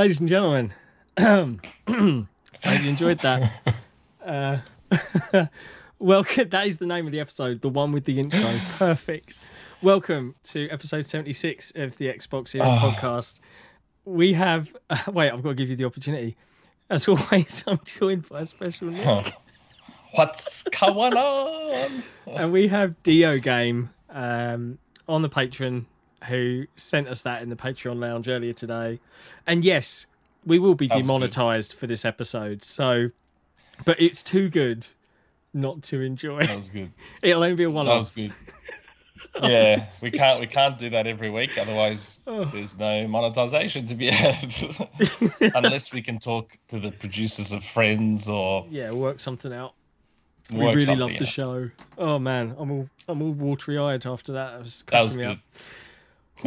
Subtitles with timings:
[0.00, 0.72] ladies and gentlemen,
[1.18, 1.24] I
[1.86, 3.52] hope you enjoyed that.
[4.24, 4.56] Uh,
[5.98, 6.48] welcome.
[6.48, 8.40] That is the name of the episode, the one with the intro.
[8.78, 9.40] Perfect.
[9.82, 12.78] Welcome to episode seventy-six of the Xbox Era Oh.
[12.96, 13.40] podcast.
[14.06, 14.74] We have.
[14.88, 16.34] Uh, wait, I've got to give you the opportunity.
[16.88, 19.30] As always, I'm joined by a Shpeshal Nick, Huh.
[20.14, 22.02] What's going on?
[22.26, 25.84] and we have Dio Game um, on the Patreon,
[26.28, 28.98] who sent us that in the Patreon lounge earlier today.
[29.46, 30.06] And yes,
[30.44, 32.64] we will be That demonetized for this episode.
[32.64, 33.10] So,
[33.84, 34.86] but it's too good
[35.54, 36.44] not to enjoy.
[36.46, 36.92] That was good.
[37.22, 37.98] It'll only be a one-off.
[37.98, 38.32] was good.
[39.42, 41.56] Yeah, we can't we can't do that every week.
[41.56, 42.46] Otherwise, Oh.
[42.46, 44.52] there's no monetization to be had,
[45.54, 49.74] unless we can talk to the producers of Friends or yeah, work something out.
[50.50, 51.70] we really something love the show.
[51.96, 54.52] Oh man, I'm all I'm all watery eyed after that.
[54.52, 55.28] That was, That was good.
[55.28, 55.38] That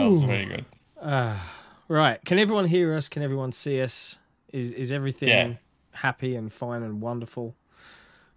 [0.02, 0.28] was Ooh.
[0.28, 0.60] very good.
[0.98, 1.04] up.
[1.04, 1.54] Ah,
[1.88, 2.24] right.
[2.26, 3.10] Can everyone hear us?
[3.10, 4.18] Can everyone see us?
[4.52, 5.54] Is is everything Yeah.
[5.92, 7.56] happy and fine and wonderful?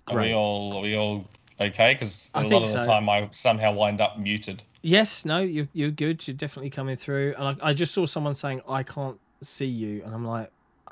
[0.08, 1.28] Are we all are we all
[1.60, 1.94] okay?
[1.94, 2.88] Because a lot of the so.
[2.88, 4.62] time I somehow wind up muted.
[4.82, 6.26] Yes, no, you're you're good.
[6.26, 7.34] You're definitely coming through.
[7.38, 10.50] And I, I just saw someone saying I can't see you, and I'm like,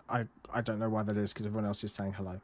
[0.09, 2.41] I I don't know why that is because everyone else is saying hello.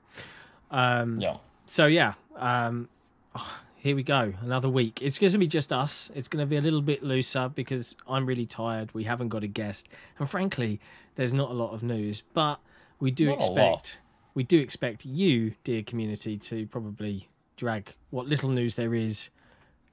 [0.70, 1.36] Um, Yeah.
[1.66, 2.88] So yeah, um,
[3.34, 4.32] oh, here we go.
[4.42, 5.00] Another week.
[5.00, 6.10] It's going to be just us.
[6.14, 8.92] It's going to be a little bit looser because I'm really tired.
[8.92, 10.80] We haven't got a guest, and frankly,
[11.16, 12.22] there's not a lot of news.
[12.34, 12.60] But
[13.00, 13.98] we do Not expect
[14.34, 19.30] we do expect you, dear community, to probably drag what little news there is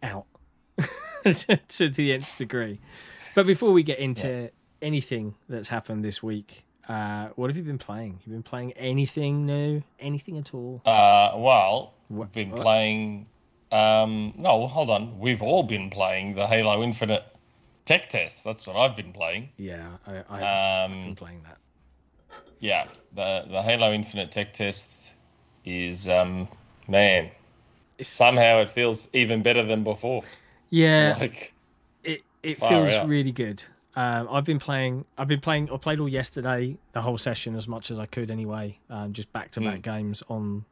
[0.04, 0.26] out
[1.24, 2.80] to the nth degree.
[3.36, 4.50] But before we get into
[4.82, 8.20] anything that's happened this week, uh, what have you been playing?
[8.26, 9.82] You've been playing anything new?
[10.00, 10.82] Anything at all?
[10.86, 12.62] Uh, well, we've been what?
[12.62, 13.28] playing.
[13.72, 15.20] Um, no, hold on.
[15.20, 17.24] We've all been playing the Halo Infinite
[17.86, 18.44] tech test.
[18.44, 19.50] That's what I've been playing.
[19.58, 21.58] Yeah, I, I've been Um, playing that.
[22.60, 24.90] yeah, the the Halo Infinite tech test
[25.66, 26.48] is um,
[26.88, 27.32] man.
[27.98, 30.24] It's, Somehow it feels even better than before.
[30.70, 31.54] yeah, Like,
[32.04, 33.08] it it feels out.
[33.08, 33.64] really good.
[33.96, 35.06] Um, I've been playing.
[35.18, 35.72] I've been playing.
[35.72, 38.78] I played all yesterday, the whole session as much as I could anyway.
[38.90, 40.64] Um, just back to back games on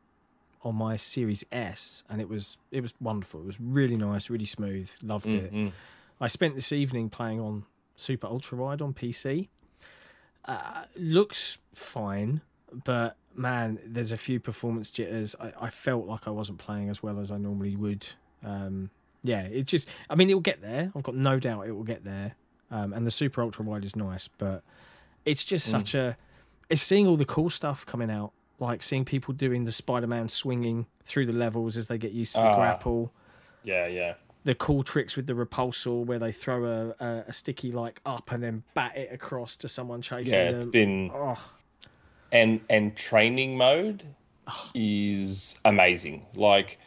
[0.65, 3.39] on my Series S, and it was it was wonderful.
[3.39, 4.89] It was really nice, really smooth.
[5.01, 5.53] Loved it.
[5.53, 5.71] mm, mm.
[6.19, 7.63] I spent this evening playing on
[7.95, 9.47] Super Ultra Wide on PC.
[10.45, 12.41] Uh, looks fine,
[12.83, 15.35] but man, there's a few performance jitters.
[15.39, 18.05] I, I felt like I wasn't playing as well as I normally would.
[18.43, 18.89] Um,
[19.23, 20.91] yeah, it just, I mean, it will get there.
[20.95, 22.35] I've got no doubt it will get there.
[22.69, 24.63] Um, and the Super Ultra Wide is nice, but
[25.25, 25.71] it's just Mm.
[25.71, 26.15] such a,
[26.69, 30.27] it's seeing all the cool stuff coming out, like seeing people doing the Spider Man
[30.29, 32.55] swinging through the levels as they get used to the Ah.
[32.55, 33.11] grapple
[33.63, 34.13] yeah, yeah.
[34.43, 38.31] the cool tricks with the repulsor where they throw a, a, a sticky like up
[38.31, 40.55] and then bat it across to someone chasing Yeah, them.
[40.55, 41.37] it's been Oh,
[42.31, 44.03] and and training mode
[44.47, 44.69] Oh.
[44.75, 46.77] is amazing like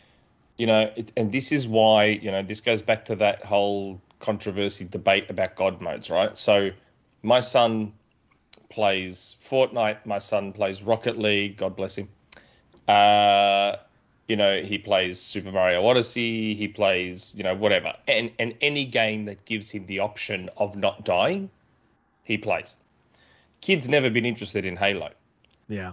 [0.56, 4.00] you know it, and this is why you know this goes back to that whole
[4.20, 6.70] controversy debate about god modes right so
[7.22, 7.92] my son
[8.68, 12.08] plays fortnite my son plays rocket league god bless him
[12.86, 13.76] uh
[14.26, 18.84] you know he plays super mario odyssey he plays you know whatever and and any
[18.84, 21.50] game that gives him the option of not dying
[22.24, 22.74] he plays
[23.60, 25.10] kid's never been interested in halo
[25.68, 25.92] yeah.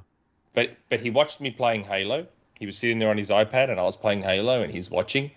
[0.53, 2.27] but but he watched me playing Halo.
[2.59, 5.31] He was sitting there on his iPad and I was playing Halo and he's watching.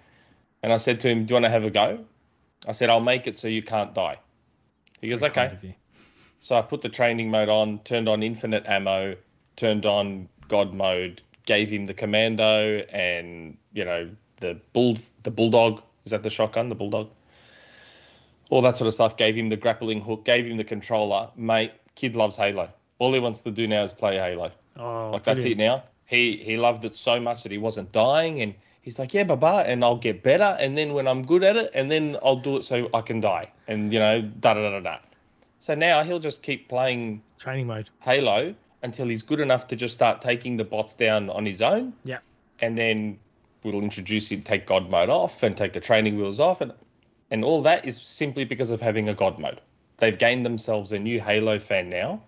[0.63, 2.05] And I said to him, "Do you want to have a go?"
[2.67, 4.19] I said, "I'll make it so you can't die."
[5.01, 5.77] He goes, Very "Okay."
[6.41, 9.17] So I put the training mode on, turned on infinite ammo,
[9.57, 15.83] turned on God mode, gave him the commando and you know the bull the bulldog
[16.05, 17.11] is that the shotgun the bulldog,
[18.51, 19.17] all that sort of stuff.
[19.17, 21.31] Gave him the grappling hook, gave him the controller.
[21.37, 22.71] Mate, kid loves Halo.
[22.99, 24.51] All he wants to do now is play Halo.
[24.77, 25.85] Oh, Like that's it now.
[26.07, 29.65] He he loved it so much that he wasn't dying, and he's like, yeah, baba,
[29.67, 32.57] and I'll get better, and then when I'm good at it, and then I'll do
[32.57, 34.99] it so I can die, and you know, da da da da da.
[35.59, 37.91] So now he'll just keep playing Training mode.
[38.01, 41.93] Halo until he's good enough to just start taking the bots down on his own.
[42.05, 42.19] Yeah.
[42.61, 43.19] And then
[43.65, 46.73] we'll introduce him, take God mode off, and take the training wheels off, and
[47.31, 49.61] and all that is simply because of having a God mode.
[49.99, 52.23] They've gained themselves a new Halo fan now,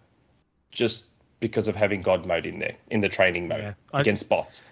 [0.70, 1.06] just
[1.38, 3.74] because of having God mode in there in the training mode Yeah.
[3.94, 4.68] I- against bots.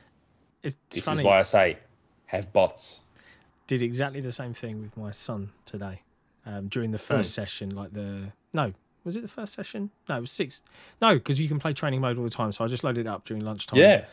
[0.62, 1.18] It's This funny.
[1.20, 1.78] is why I say
[2.26, 3.00] have bots.
[3.68, 6.02] Did exactly the same thing with my son today.
[6.44, 7.42] Um, during the first Hmm.
[7.42, 8.72] session, like the no,
[9.04, 9.90] was it the first session?
[10.08, 10.60] No, it was six.
[11.00, 12.52] No, because you can play training mode all the time.
[12.52, 13.78] So I just loaded it up during lunchtime.
[13.80, 14.04] Yeah.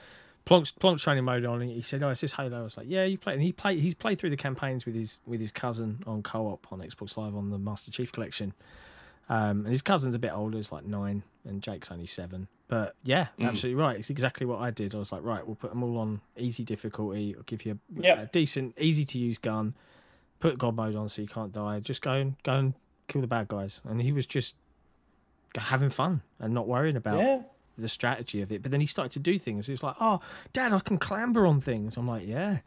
[0.45, 1.61] Plonk's, Plonk's training mode on.
[1.63, 3.51] and He said, "Oh, it's this Halo." I was like, "Yeah, you play." And he
[3.51, 3.79] played.
[3.79, 7.35] He's played through the campaigns with his with his cousin on co-op on Xbox Live
[7.35, 8.53] on the Master Chief Collection.
[9.27, 12.47] Um, and his cousin's a bit older, he's like nine, and Jake's only seven.
[12.67, 13.47] But yeah, Mm.
[13.47, 13.97] absolutely right.
[13.97, 14.93] It's exactly what I did.
[14.93, 17.33] I was like, right, we'll put them all on easy difficulty.
[17.35, 18.17] I'll give you a, Yep.
[18.19, 19.73] a decent, easy to use gun.
[20.39, 21.79] Put God mode on so you can't die.
[21.79, 22.73] Just go and go and
[23.07, 23.81] kill the bad guys.
[23.85, 24.55] And he was just
[25.55, 27.41] having fun and not worrying about Yeah.
[27.77, 28.61] the strategy of it.
[28.61, 29.65] But then he started to do things.
[29.65, 30.19] He was like, "Oh,
[30.53, 32.59] Dad, I can clamber on things." I'm like, "Yeah,"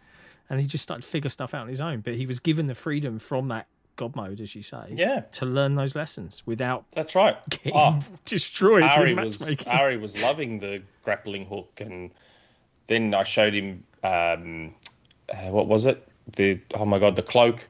[0.50, 2.00] and he just started to figure stuff out on his own.
[2.00, 5.20] But he was given the freedom from that God mode, as you say, Yeah.
[5.32, 7.36] to learn those lessons without That's right.
[7.50, 9.56] getting Oh, destroyed Ari was.
[9.66, 12.10] Ari was loving the grappling hook, and
[12.86, 14.74] then I showed him um,
[15.28, 16.06] uh, what was it?
[16.36, 17.68] The oh my god, the cloak,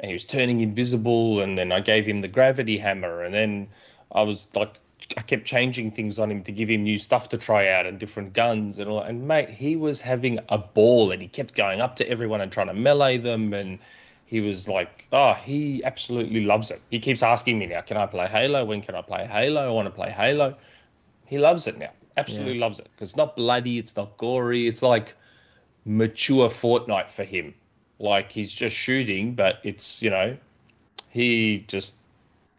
[0.00, 3.68] and he was turning invisible, and then I gave him the gravity hammer, and then
[4.10, 4.80] I was like,
[5.16, 7.98] I kept changing things on him to give him new stuff to try out and
[7.98, 9.00] different guns and all.
[9.00, 12.50] And mate, he was having a ball, and he kept going up to everyone and
[12.50, 13.78] trying to melee them, and
[14.24, 16.80] he was like, oh, he absolutely loves it.
[16.90, 18.64] He keeps asking me now, can I play Halo?
[18.64, 19.66] When can I play Halo?
[19.66, 20.56] I want to play Halo.
[21.26, 21.90] He loves it now.
[22.16, 24.66] Absolutely loves it because it's not bloody, it's not gory.
[24.66, 25.14] It's like
[25.84, 27.54] mature Fortnite for him.
[28.00, 30.36] Like he's just shooting, but it's you know,
[31.10, 31.96] he just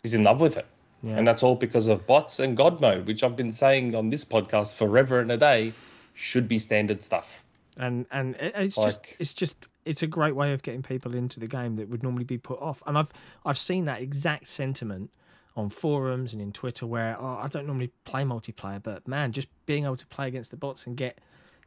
[0.03, 0.65] he's in love with it,
[1.03, 1.17] Yeah.
[1.17, 4.23] and that's all because of bots and God mode, which I've been saying on this
[4.23, 5.73] podcast forever and a day,
[6.13, 7.43] should be standard stuff.
[7.77, 9.55] and and it's Like- just it's just
[9.85, 12.61] it's a great way of getting people into the game that would normally be put
[12.61, 13.09] off and i've
[13.45, 15.09] i've seen that exact sentiment
[15.55, 19.47] on forums and in twitter where oh, i don't normally play multiplayer but man just
[19.65, 21.17] being able to play against the bots and get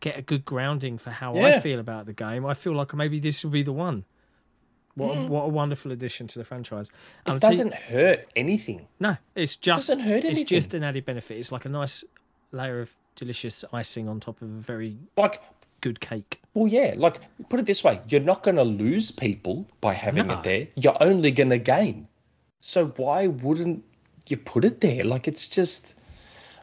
[0.06, 3.18] get a good grounding for how i feel about the game i feel like maybe
[3.26, 3.98] this will be the one
[4.96, 6.88] what a, what a wonderful addition to the franchise
[7.26, 7.36] And Hmm.
[7.36, 8.86] It tell you- doesn't hurt anything.
[9.00, 10.42] no it's just doesn't hurt anything.
[10.42, 12.04] it's just an added benefit it's like a nice
[12.52, 15.40] layer of delicious icing on top of a very Like
[15.80, 17.16] good cake Well, yeah, like
[17.50, 20.34] put it this way: you're not going to lose people by having No.
[20.34, 20.64] it there.
[20.82, 21.96] You're only going to gain.
[22.60, 23.82] So why wouldn't
[24.30, 25.02] you put it there?
[25.12, 25.94] Like it's just.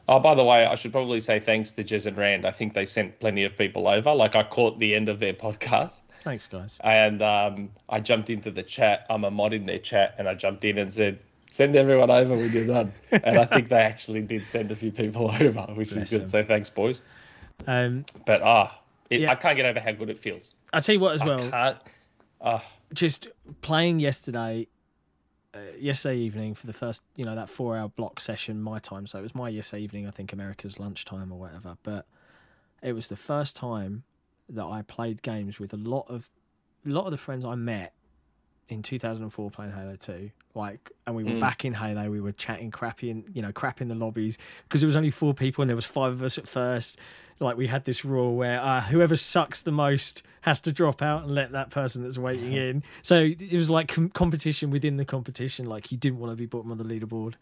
[0.09, 2.45] Oh, by the way, I should probably say thanks to Jez and Rand.
[2.45, 4.13] I think they sent plenty of people over.
[4.13, 8.51] Like I caught the end of their podcast, thanks guys and um, I jumped into
[8.51, 9.05] the chat.
[9.09, 11.19] I'm a mod in their chat, and I jumped in and said,
[11.49, 14.91] "Send everyone over when you're done." and I think they actually did send a few
[14.91, 16.21] people over, which Bless is good.
[16.21, 16.27] them.
[16.27, 17.01] So thanks, boys.
[17.67, 18.77] um But ah,
[19.09, 19.31] Yeah.
[19.31, 20.53] I can't get over how good it feels.
[20.73, 21.49] I'll tell you what as I well.
[21.49, 21.77] can't.
[22.41, 22.63] Ah.
[22.93, 23.27] Just
[23.61, 24.67] playing yesterday,
[25.53, 29.07] uh, yesterday evening for the first, you know, that four-hour block session my time.
[29.07, 31.77] So it was my yesterday evening, I think America's lunchtime or whatever.
[31.83, 32.05] But
[32.81, 34.03] it was the first time
[34.49, 36.29] that I played games with a lot of,
[36.85, 37.93] a lot of the friends I met
[38.71, 40.31] in 2004 playing Halo 2.
[40.55, 41.39] Like, and we were Mm.
[41.39, 42.09] back in Halo.
[42.09, 45.11] We were chatting crappy in, you know, crap in the lobbies because there was only
[45.11, 46.97] four people and there was five of us at first.
[47.39, 51.23] Like we had this rule where uh, whoever sucks the most has to drop out
[51.23, 52.83] and let that person that's waiting in.
[53.01, 55.65] So it was like com- competition within the competition.
[55.65, 57.33] Like you didn't want to be bottom of the leaderboard.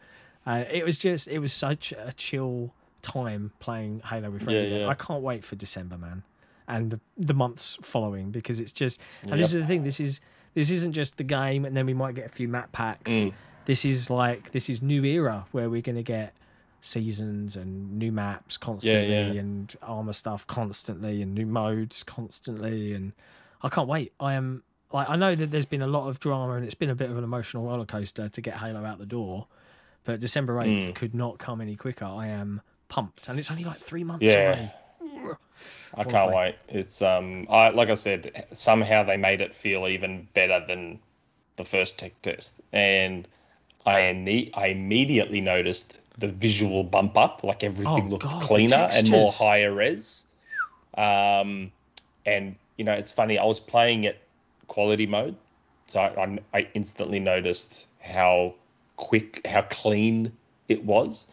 [0.45, 4.61] Uh, it was just, it was such a chill time playing Halo with friends.
[4.63, 4.79] Yeah, again.
[4.81, 4.87] yeah.
[4.87, 6.23] I can't wait for December, man,
[6.67, 8.99] and the, the months following because it's just.
[9.29, 9.83] And this is the thing.
[9.83, 10.21] This is
[10.55, 13.11] this isn't just the game, and then we might get a few map packs.
[13.11, 13.33] Mm.
[13.65, 16.33] This is like this is new era where we're gonna get
[16.81, 19.41] seasons and new maps constantly yeah.
[19.41, 23.11] and armor stuff constantly and new modes constantly and
[23.61, 24.13] I can't wait.
[24.19, 26.89] I am like I know that there's been a lot of drama and it's been
[26.89, 29.47] a bit of an emotional roller coaster to get Halo out the door,
[30.05, 30.95] but December 8th Mm.
[30.95, 32.05] could not come any quicker.
[32.05, 34.53] I am pumped and it's only like 3 months Yeah.
[34.53, 34.73] away.
[35.95, 36.33] I can't play.
[36.33, 36.55] wait.
[36.69, 40.99] It's um, I like I said, somehow they made it feel even better than
[41.55, 43.27] the first tech test, and
[43.85, 48.89] I imme- I immediately noticed the visual bump up, like everything Oh, looked God, cleaner
[48.93, 49.39] and more textures.
[49.39, 50.25] higher res.
[50.97, 51.71] Um,
[52.25, 53.37] and you know, it's funny.
[53.37, 54.21] I was playing it
[54.67, 55.35] quality mode,
[55.87, 58.55] so I, I, I instantly noticed how
[58.97, 60.31] quick, how clean
[60.67, 61.27] it was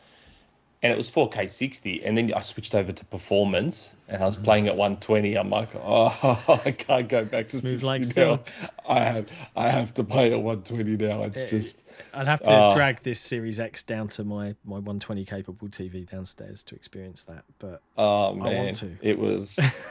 [0.86, 2.04] and it was 4K 60.
[2.04, 5.34] And then I switched over to performance, and I was playing at 120.
[5.34, 8.06] I'm like, oh, I can't go back to Smooth 60 like now.
[8.06, 8.48] silk.
[8.88, 11.22] I have, I have to play at 120 now.
[11.24, 11.82] It's Eh, just,
[12.14, 12.74] I'd have to Ah.
[12.76, 17.42] drag this Series X down to my my 120 capable TV downstairs to experience that.
[17.58, 18.92] But oh want man, to.
[19.02, 19.82] it was,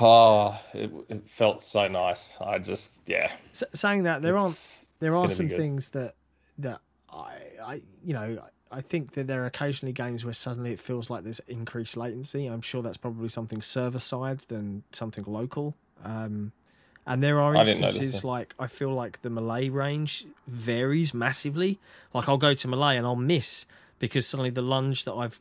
[0.00, 2.38] oh, it, it felt so nice.
[2.40, 3.30] I just, yeah.
[3.52, 6.14] s- saying that, there aren't there are some things that
[6.58, 6.80] that
[7.12, 8.38] I I you know
[8.70, 12.46] I think that there are occasionally games where suddenly it feels like there's increased latency.
[12.46, 15.76] I'm sure that's probably something server side than something local.
[16.04, 16.52] Um,
[17.06, 21.14] and there are I didn't notice instances like I feel like the melee range varies
[21.14, 21.78] massively.
[22.12, 23.64] Like I'll go to melee and I'll miss
[24.00, 25.38] because suddenly the lunge that I've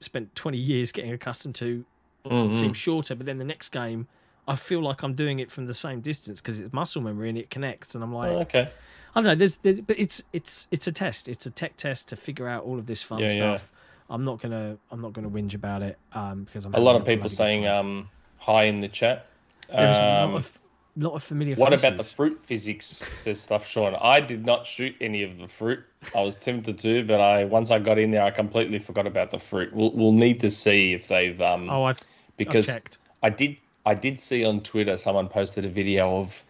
[0.00, 1.84] spent 20 years getting accustomed to
[2.24, 2.54] Mhm.
[2.54, 4.06] seems shorter, but then the next game
[4.46, 7.36] I feel like I'm doing it from the same distance because it's muscle memory and
[7.36, 8.70] it connects, and I'm like, Oh, okay.
[9.14, 9.34] I don't know.
[9.34, 11.28] There's, there's, but it's it's it's a test.
[11.28, 13.34] It's a tech test to figure out all of this fun Yeah, yeah.
[13.34, 13.70] stuff.
[14.10, 17.04] I'm not gonna I'm not gonna whinge about it um, because I'm A lot of
[17.04, 19.26] people saying um, hi in the chat.
[19.68, 20.58] there was a lot of
[20.96, 21.54] lot of familiar.
[21.54, 21.84] what faces.
[21.84, 23.02] about the fruit physics?
[23.14, 23.96] Says stuff, Sean.
[24.00, 25.80] I did not shoot any of the fruit.
[26.14, 29.30] I was tempted to, but I once I got in there, I completely forgot about
[29.30, 29.72] the fruit.
[29.72, 31.98] We'll, we'll need to see if they've um Oh, I've,
[32.36, 32.98] because I've checked.
[33.22, 36.42] I did I did see on Twitter someone posted a video of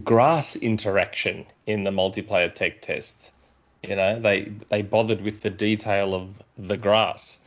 [0.00, 3.32] grass interaction in the multiplayer tech test.
[3.82, 7.40] You know, they they bothered with the detail of the grass.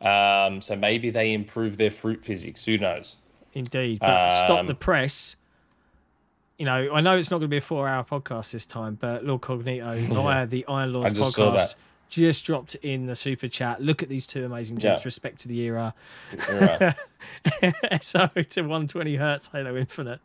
[0.00, 2.64] Um, so maybe they improve their fruit physics.
[2.64, 3.16] Who knows?
[3.52, 5.36] Indeed, but stop Um, the press.
[6.58, 9.24] You know, I know it's not going to be a four-hour podcast this time, but
[9.24, 11.74] Lord Cognito via the Iron Lords just podcast
[12.10, 13.80] just dropped in the super chat.
[13.80, 15.00] Look at these two amazing gems.
[15.00, 15.04] Yeah.
[15.04, 15.94] Respect to the era.
[16.50, 16.94] Right.
[18.02, 20.20] so to 120 hertz Halo Infinite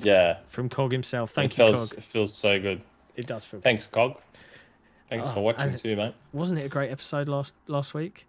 [0.00, 1.32] yeah, from Cog himself.
[1.32, 1.98] Thank it you, feels Cog.
[1.98, 2.80] it feels so good.
[3.16, 3.60] It does feel.
[3.60, 4.18] Thanks, Cog.
[5.08, 6.14] Thanks Oh, for watching too, mate.
[6.32, 8.26] Wasn't it a great episode last last week?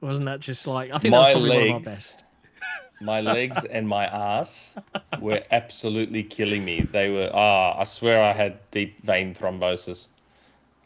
[0.00, 2.24] Wasn't that just like I think that was probably one of our best.
[3.00, 4.74] my legs and my ass
[5.20, 6.82] were absolutely killing me.
[6.82, 10.08] They were ah, I swear I had deep vein thrombosis.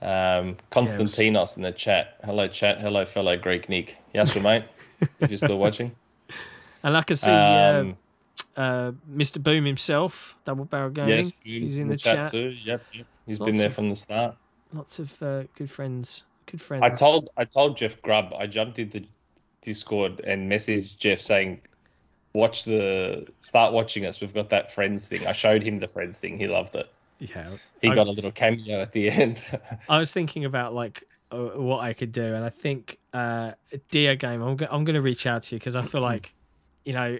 [0.00, 2.16] Um, Konstantinos in the chat.
[2.24, 2.80] Hello, chat.
[2.80, 3.98] Hello, fellow Greek Nick.
[4.12, 4.64] Yes, mate.
[5.20, 5.92] if you're still watching.
[6.84, 7.96] And I can see Um,
[8.56, 9.42] uh, Mr.
[9.42, 11.08] Boom himself, Double Barrel Gaming.
[11.10, 12.30] yes, he's Boom's in the, chat.
[12.30, 12.48] too.
[12.64, 13.06] Yep, yep.
[13.26, 14.36] He's Lots been there of- from the start.
[14.74, 16.22] Lots of uh, good friends.
[16.46, 16.82] Good friends.
[16.82, 18.32] I told I told Jeff Grubb.
[18.38, 19.04] I jumped into
[19.60, 21.60] Discord and messaged Jeff saying,
[22.32, 24.20] "Watch the start watching us.
[24.20, 26.38] We've got that Friends thing." I showed him the Friends thing.
[26.38, 26.90] He loved it.
[27.18, 27.48] Yeah,
[27.80, 29.44] He I- got a little cameo at the end.
[29.88, 33.52] I was thinking about like uh, what I could do, and I think uh,
[33.90, 34.42] Dear Game.
[34.42, 36.32] I'm go- I'm going to reach out to you because I feel like,
[36.84, 37.18] you know,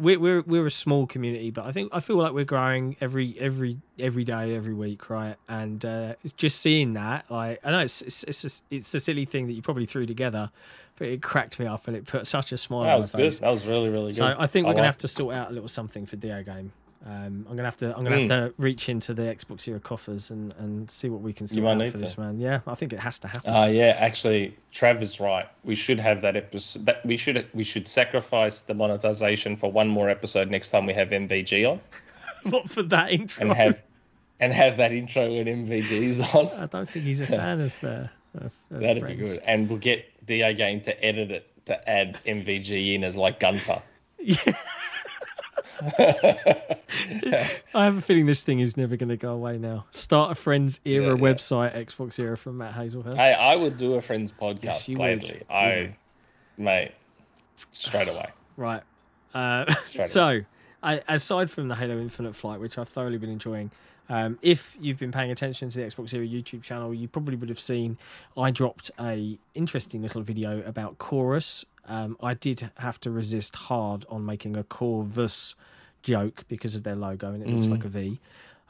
[0.00, 3.36] we're we're we're a small community, but I think I feel like we're growing every
[3.38, 5.36] every every day, every week, right?
[5.48, 9.00] And uh, it's just seeing that, like, I know it's it's it's a, it's a
[9.00, 10.50] silly thing that you probably threw together,
[10.96, 13.20] but it cracked me up and it put such a smile that on was my
[13.20, 13.32] good.
[13.32, 13.40] face.
[13.40, 14.16] That was really really good.
[14.16, 16.72] So I think we're gonna have to sort out a little something for Dio game.
[17.04, 20.28] Um, I'm gonna have to I'm gonna have to reach into the Xbox Era coffers
[20.28, 22.04] and, and see what we can sort might out need for to.
[22.04, 22.38] this man.
[22.38, 23.54] Yeah, I think it has to happen.
[23.54, 25.46] Uh, yeah, actually, Trav is right.
[25.64, 26.84] We should have that episode.
[26.84, 30.92] That we should we should sacrifice the monetization for one more episode next time we
[30.92, 31.80] have MVG on,
[32.50, 33.46] what for that intro?
[33.46, 33.82] and have
[34.38, 36.48] and have that intro when MVGs on.
[36.62, 37.74] I don't think he's a fan of.
[37.82, 37.86] Uh,
[38.34, 39.18] of, of That'd Friends.
[39.20, 39.38] be good.
[39.46, 43.82] And we'll get DA game to edit it to add MVG in as like Gunther.
[44.22, 44.52] Yeah,
[47.74, 49.84] I have a feeling this thing is never going to go away now.
[49.92, 51.16] Start a Friends era Yeah, yeah.
[51.34, 53.14] website, Xbox era from Matt Hazelhurst.
[53.16, 55.34] hey, I would do a friends podcast Yes, gladly.
[55.34, 55.46] would.
[55.50, 55.96] I,
[56.58, 56.92] mate,
[57.72, 58.28] straight away.
[58.56, 58.82] Right.
[59.34, 60.40] Uh, Straight so,
[60.82, 63.70] I, aside from the Halo Infinite flight, which I've thoroughly been enjoying,
[64.08, 67.48] um, if you've been paying attention to the Xbox Era YouTube channel, you probably would
[67.48, 67.96] have seen
[68.36, 71.64] I dropped a interesting little video about Chorus.
[71.86, 75.54] Um, I did have to resist hard on making a Corvus
[76.02, 77.70] joke because of their logo and it looks Mm.
[77.70, 78.20] like a V.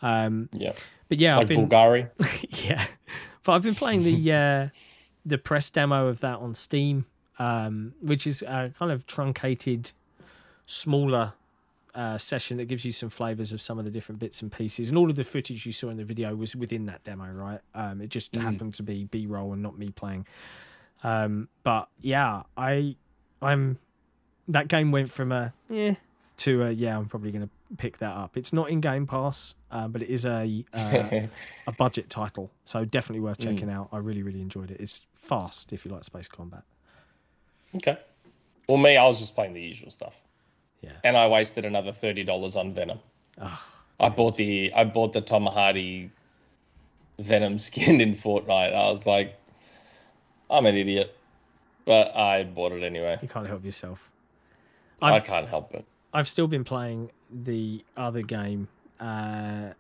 [0.03, 0.73] Um, Yeah,
[1.09, 2.11] but yeah, like I've been Bulgari.
[2.69, 2.87] yeah,
[3.45, 4.69] but I've been playing the uh,
[5.27, 7.05] the press demo of that on Steam,
[7.39, 9.93] um, which is a kind of truncated,
[10.67, 11.35] smaller
[11.95, 14.89] uh, session that gives you some flavors of some of the different bits and pieces.
[14.89, 17.61] And all of the footage you saw in the video was within that demo, right?
[17.75, 18.41] Um, it just Mm.
[18.43, 20.27] happened to be B roll and not me playing.
[21.03, 22.97] Um, but yeah, I
[23.43, 23.79] I'm
[24.49, 25.95] that game went from a yeah
[26.39, 28.37] to a yeah I'm probably going to pick that up.
[28.37, 31.27] It's not in Game Pass, uh, but it is a uh,
[31.67, 33.45] a budget title, so definitely worth Mm.
[33.45, 33.89] checking out.
[33.93, 34.81] I really, really enjoyed it.
[34.81, 36.63] It's fast if you like space combat.
[37.77, 37.99] okay.
[38.69, 40.21] Well, me, I was just playing the usual stuff,
[40.83, 40.93] Yeah.
[41.05, 42.99] and I wasted another thirty dollars on Venom.
[43.41, 43.59] Ugh.
[43.99, 46.11] I bought the I bought the Tom Hardy
[47.19, 48.75] Venom skin in Fortnite.
[48.75, 49.39] I was like,
[50.51, 51.17] I'm an idiot,
[51.85, 53.19] but I bought it anyway.
[53.23, 54.11] You can't help yourself.
[55.01, 55.85] I I've, can't help it.
[56.13, 57.11] I've still been playing
[57.45, 59.71] the other game uh,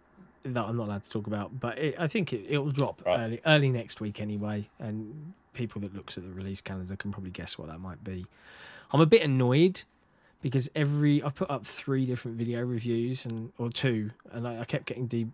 [0.44, 3.02] that I'm not allowed to talk about, but it, I think it, it will drop
[3.04, 3.20] Right.
[3.20, 4.68] early early next week anyway.
[4.78, 8.24] And people that looks at the release calendar can probably guess what that might be.
[8.92, 9.82] I'm a bit annoyed
[10.40, 14.64] because every I put up three different video reviews and or two, and I, I
[14.64, 15.26] kept getting de-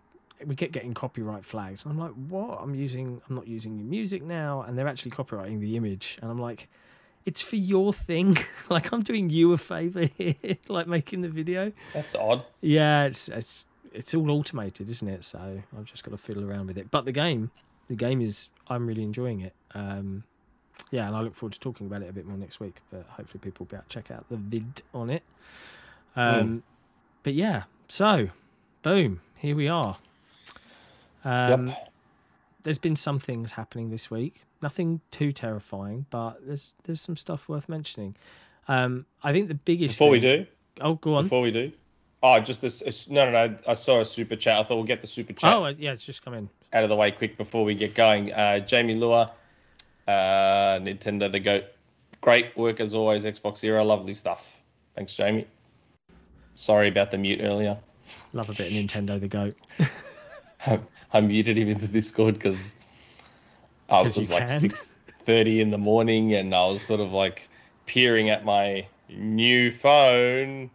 [0.45, 1.83] we kept getting copyright flags.
[1.85, 2.59] I'm like, what?
[2.61, 6.29] I'm using I'm not using your music now, and they're actually copyrighting the image, and
[6.31, 6.67] I'm like.
[7.25, 8.37] It's for your thing.
[8.69, 10.33] like I'm doing you a favor here,
[10.69, 11.73] like making the video.
[11.93, 12.45] That's odd.
[12.61, 15.25] Yeah, it's it's it's all automated, isn't it?
[15.25, 16.89] So I've just got to fiddle around with it.
[16.89, 17.51] But the game,
[17.89, 19.53] the game is I'm really enjoying it.
[19.73, 20.23] Um,
[20.89, 22.77] yeah, and I look forward to talking about it a bit more next week.
[22.91, 25.23] But hopefully people will be able to check out the vid on it.
[26.15, 26.63] Um,
[27.23, 28.29] But yeah, so
[28.83, 29.97] boom, here we are.
[31.27, 31.93] Um, yep.
[32.63, 34.43] there's been some things happening this week.
[34.61, 38.15] Nothing too terrifying, but there's there's some stuff worth mentioning.
[38.67, 40.45] Um, I think the biggest Before we do,
[40.81, 41.23] Oh, go on.
[41.23, 41.71] before we do,
[42.23, 43.09] oh, just this.
[43.09, 43.57] No, no, no.
[43.67, 44.59] I saw a super chat.
[44.59, 46.49] I thought we'll get the super chat Oh, uh, yeah, it's just come in.
[46.73, 48.33] out of the way quick before we get going.
[48.33, 49.31] Uh, Jamie Lua,
[50.07, 50.11] uh,
[50.79, 51.65] Nintendo the goat.
[52.21, 53.83] Great work as always, Xbox Zero.
[53.83, 54.59] Lovely stuff.
[54.95, 55.45] Thanks, Jamie.
[56.55, 57.77] Sorry about the mute earlier.
[58.33, 59.55] Love a bit of Nintendo the goat.
[61.13, 62.75] I muted him into Discord because
[63.89, 64.85] I was you like six
[65.21, 67.47] thirty in the morning, and I was sort of like
[67.85, 70.69] peering at my new phone,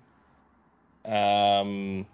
[1.05, 2.07] um,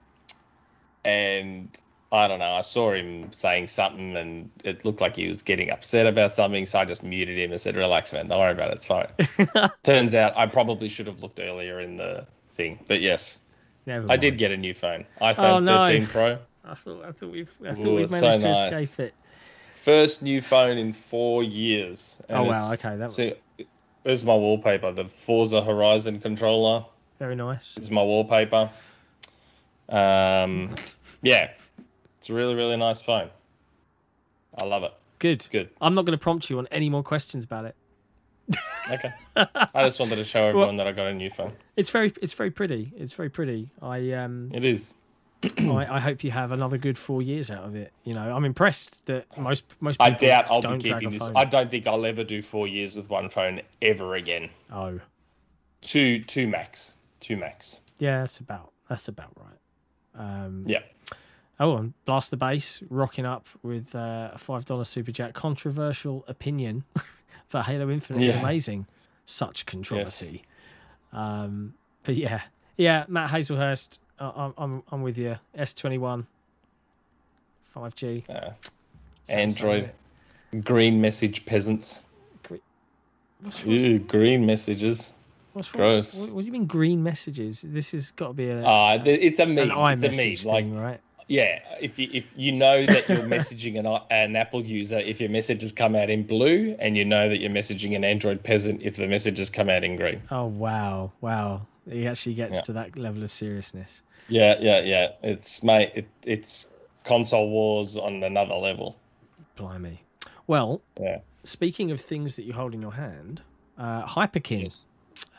[1.04, 1.68] and
[2.10, 2.52] I don't know.
[2.52, 6.66] I saw him saying something, and it looked like he was getting upset about something.
[6.66, 8.28] So I just muted him and said, "Relax, man.
[8.28, 8.74] Don't worry about it.
[8.76, 13.38] It's fine." Turns out I probably should have looked earlier in the thing, but yes,
[13.86, 15.84] I did get a new phone, iPhone Oh, no.
[15.84, 16.38] 13 Pro.
[16.68, 18.72] I thought I thought we've I thought Ooh, we've it's so managed to nice.
[18.82, 19.14] escape it.
[19.82, 22.18] First new phone in four years.
[22.28, 23.34] Oh, wow, okay, that- was See,
[24.04, 24.92] there's my wallpaper.
[24.92, 26.84] The Forza Horizon controller
[27.18, 27.74] Very nice.
[27.76, 28.70] It's my wallpaper.
[29.88, 30.74] Um,
[31.22, 31.50] yeah,
[32.18, 33.30] it's a really, really nice phone.
[34.60, 34.92] I love it.
[35.18, 35.32] Good.
[35.32, 35.70] It's good.
[35.80, 37.76] I'm not going to prompt you on any more questions about it.
[38.90, 39.12] Okay.
[39.36, 41.52] I just wanted to show everyone that I got a new phone.
[41.76, 42.90] It's very it's very pretty.
[42.96, 43.68] It's very pretty.
[43.82, 44.94] I um It is.
[45.44, 47.92] I, I hope you have another good four years out of it.
[48.04, 51.22] You know, I'm impressed that most most I doubt I'll be keeping this.
[51.22, 51.36] phone.
[51.36, 54.50] I don't think I'll ever do four years with one phone ever again.
[54.72, 54.98] Oh,
[55.80, 56.94] Two, two max.
[57.20, 57.78] Two max.
[57.98, 60.24] yeah, that's about that's about right.
[60.44, 60.80] Um, Yeah.
[61.60, 65.34] Oh, and blast the bass, rocking up with uh, a five dollar super jack.
[65.34, 66.84] Controversial opinion,
[67.50, 68.86] but Halo Infinite is amazing.
[69.26, 70.42] Such controversy.
[71.12, 72.42] Um, but yeah,
[72.76, 75.36] yeah, Matt Hazelhurst, I'm I'm I'm with you.
[75.54, 76.26] S twenty one,
[77.74, 78.24] five G.
[78.28, 78.50] Uh,
[79.28, 79.90] Android.
[80.64, 82.00] Green message peasants.
[83.40, 83.72] What's, wrong?
[83.74, 85.12] Ew, green messages.
[85.52, 86.16] what's gross.
[86.16, 87.62] What, what do you mean green messages?
[87.64, 89.70] This has got to be a Uh, th- it's a an.
[90.02, 90.48] It's a.
[90.48, 91.00] Like, right?
[91.28, 95.30] yeah, if you if you know that you're messaging an an Apple user, if your
[95.30, 98.96] messages come out in blue, and you know that you're messaging an Android peasant, if
[98.96, 100.22] the messages come out in green.
[100.32, 101.66] Oh wow, wow!
[101.88, 102.62] He actually gets Yeah.
[102.62, 104.02] to that level of seriousness.
[104.28, 105.12] Yeah, yeah, yeah.
[105.22, 105.92] It's mate.
[105.94, 106.66] It, it's
[107.04, 108.96] console wars on another level.
[109.56, 109.98] Blimey.
[110.46, 111.18] Well, Yeah.
[111.44, 113.40] speaking of things that you hold in your hand,
[113.78, 114.86] uh, Hyperkin, Yes.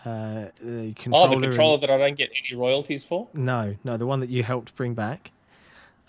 [0.06, 1.28] uh, the Oh, controller.
[1.30, 3.28] the and- controller that I don't get any royalties for.
[3.34, 5.32] No, no, the one that you helped bring back.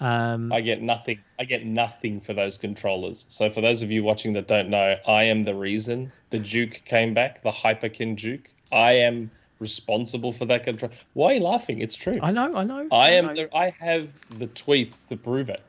[0.02, 1.18] Um, I get nothing.
[1.38, 3.26] I get nothing for those controllers.
[3.28, 6.82] So for those of you watching that don't know, I am the reason the Duke
[6.86, 8.48] came back, the Hyperkin Duke.
[8.72, 10.90] I am responsible for that control.
[11.12, 11.80] Why are you laughing?
[11.80, 12.18] It's true.
[12.20, 12.88] I know, I know.
[12.90, 13.34] I am know.
[13.34, 13.56] the.
[13.56, 15.62] I have the tweets to prove it.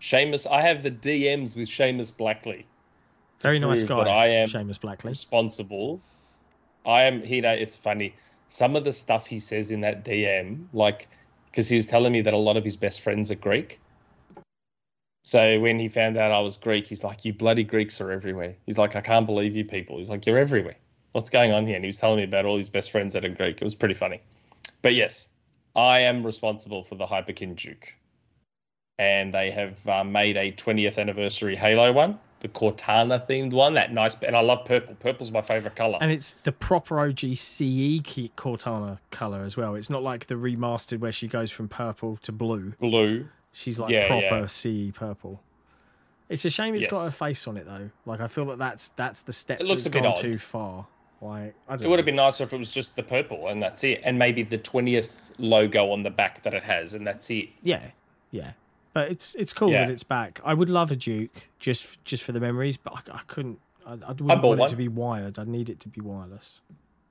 [0.00, 2.66] Seamus, I have the DMs with Seamus Blackley.
[3.40, 4.04] very nice guy.
[4.04, 5.10] That I am Seamus Blackley.
[5.10, 6.00] responsible.
[6.84, 7.24] I am.
[7.24, 8.14] You know, it's funny.
[8.48, 11.08] Some of the stuff he says in that DM, like,
[11.46, 13.80] because he was telling me that a lot of his best friends are Greek.
[15.22, 18.56] So when he found out I was Greek, he's like, "You bloody Greeks are everywhere."
[18.66, 20.76] He's like, "I can't believe you people." He's like, "You're everywhere.
[21.14, 23.24] What's going on here?" And he was telling me about all his best friends that
[23.24, 23.56] are Greek.
[23.56, 24.20] It was pretty funny.
[24.82, 25.28] But yes,
[25.74, 27.94] I am responsible for the Hyperkin Duke,
[28.98, 33.74] and they have uh, made a 20th anniversary Halo one, the Cortana themed one.
[33.74, 34.94] That nice, and I love purple.
[34.96, 35.98] Purple's my favorite color.
[36.00, 38.02] And it's the proper OG CE
[38.36, 39.74] Cortana color as well.
[39.76, 42.72] It's not like the remastered where she goes from purple to blue.
[42.80, 43.26] Blue.
[43.52, 44.46] She's like Yeah, proper yeah.
[44.46, 45.40] CE purple.
[46.28, 47.12] It's a shame it's got Yes.
[47.12, 47.88] a face on it though.
[48.04, 50.20] Like I feel that that's that's the step It looks that's a bit gone odd.
[50.20, 50.86] too far.
[51.24, 53.62] Like I don't It would have been nicer if it was just the purple and
[53.62, 57.30] that's it, and maybe the 20th logo on the back that it has, and that's
[57.30, 57.48] it.
[57.62, 57.82] Yeah,
[58.30, 58.52] yeah.
[58.92, 59.86] But it's it's cool Yeah.
[59.86, 60.40] that it's back.
[60.44, 63.58] I would love a Duke just just for the memories, but I, I couldn't.
[63.86, 65.38] I, I wouldn't bought want it to be wired.
[65.38, 66.60] I'd need it to be wireless.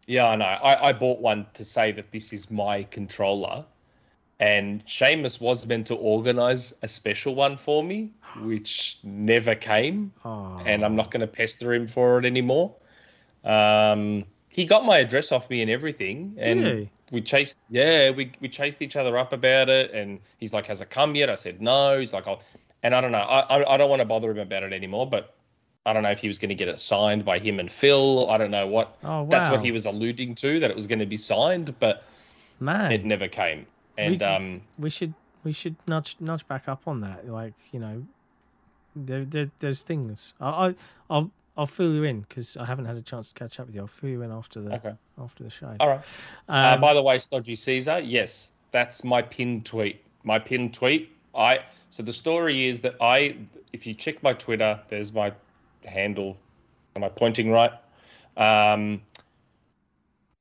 [0.07, 0.45] Yeah, I know.
[0.45, 3.65] I, I bought one to say that this is my controller,
[4.39, 10.61] and Seamus was meant to organize a special one for me, which never came, Oh,
[10.65, 12.75] and I'm not going to pester him for it anymore.
[13.43, 17.59] Um, he got my address off me and everything, and we chased.
[17.69, 21.15] Yeah, we we chased each other up about it, and he's like, "Has it come
[21.15, 22.39] yet?" I said, "No." He's like, "Oh,"
[22.83, 23.19] and I don't know.
[23.19, 25.35] I I, I don't want to bother him about it anymore, but.
[25.85, 28.29] I don't know if he was going to get it signed by him and Phil.
[28.29, 30.87] I don't know what Oh wow, that's what he was alluding to that it was
[30.87, 32.05] going to be signed but
[32.57, 32.89] man.
[32.89, 33.65] it never came
[33.97, 37.27] and We- um we should we should nudge nudge back up on that.
[37.27, 38.05] Like you know,
[38.95, 40.35] there, there there's things.
[40.39, 40.75] I, I
[41.09, 43.75] I'll I'll fill you in because I haven't had a chance to catch up with
[43.75, 43.81] you.
[43.81, 45.75] I'll fill you in after the okay after the show.
[45.79, 46.01] all right
[46.49, 51.11] uh, Um, by the way stodgy caesar yes that's my pinned tweet my pinned tweet
[51.35, 51.59] i
[51.91, 53.35] So the story is that I,
[53.71, 55.31] if you check my Twitter, there's my
[55.85, 56.37] handle.
[56.95, 57.71] Am I pointing right?
[58.35, 59.01] Um,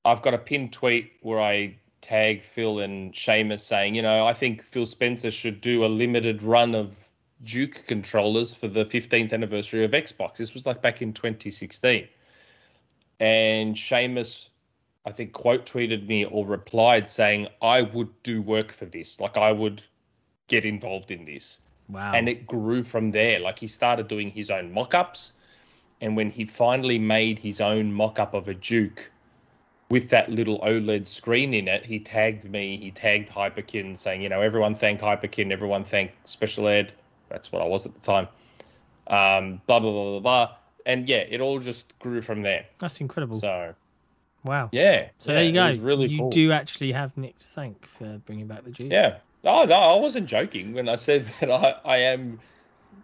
[0.02, 4.32] I've got a pinned tweet where I tag Phil and Seamus saying, you know, I
[4.32, 6.98] think Phil Spencer should do a limited run of
[7.44, 10.36] Duke controllers for the 15th anniversary of Xbox.
[10.36, 12.08] This was like back in 2016.
[13.20, 14.48] And Seamus,
[15.04, 19.20] I think, quote tweeted me or replied saying, I would do work for this.
[19.20, 19.82] Like, I would
[20.48, 21.60] get involved in this.
[21.88, 22.12] Wow.
[22.14, 23.40] And it grew from there.
[23.40, 25.32] Like, he started doing his own mock ups.
[26.00, 29.10] And when he finally made his own mock up of a Duke,
[29.88, 34.30] with that little OLED screen in it, he tagged me, he tagged Hyperkin saying, you
[34.30, 36.92] know, everyone thank Hyperkin, everyone thank Special Ed.
[37.32, 38.28] That's what I was at the time.
[39.06, 40.56] Um, blah, blah, blah, blah, blah.
[40.84, 42.66] And yeah, it all just grew from there.
[42.78, 43.38] That's incredible.
[43.38, 43.74] So,
[44.44, 44.68] wow.
[44.72, 45.08] yeah.
[45.18, 45.66] So yeah, there you it go.
[45.66, 46.30] was really you cool.
[46.30, 48.88] do actually have Nick to thank for bringing back the G.
[48.88, 49.16] Yeah.
[49.44, 52.38] Oh, no, I wasn't joking when I said that I, I am,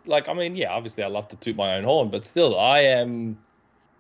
[0.05, 2.81] like, I mean, yeah, obviously I love to toot my own horn, but still, I
[2.81, 3.39] am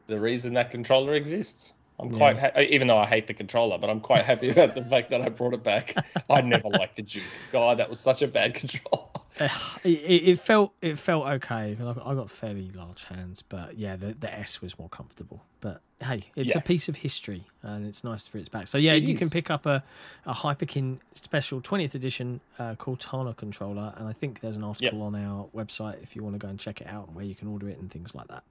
[0.07, 1.73] the reason that controller exists.
[2.01, 4.85] I'm quite, ha- even though I hate the controller, but I'm quite happy about the
[4.85, 5.95] fact that I brought it back.
[6.31, 7.25] I never liked the Duke.
[7.53, 9.07] God, that was such a bad controller.
[9.85, 11.77] it, it felt it felt okay.
[11.81, 15.45] I got, fairly large hands, but yeah, the, the S was more comfortable.
[15.61, 16.59] But hey, it's Yeah.
[16.59, 18.67] a piece of history, and it's nice for its back.
[18.69, 19.83] So yeah, It you can pick up a,
[20.27, 25.15] a Hyperkin special 20th edition uh, Cortana controller, and I think there's an article on
[25.15, 27.69] our website if you want to go and check it out, where you can order
[27.69, 28.43] it and things like that.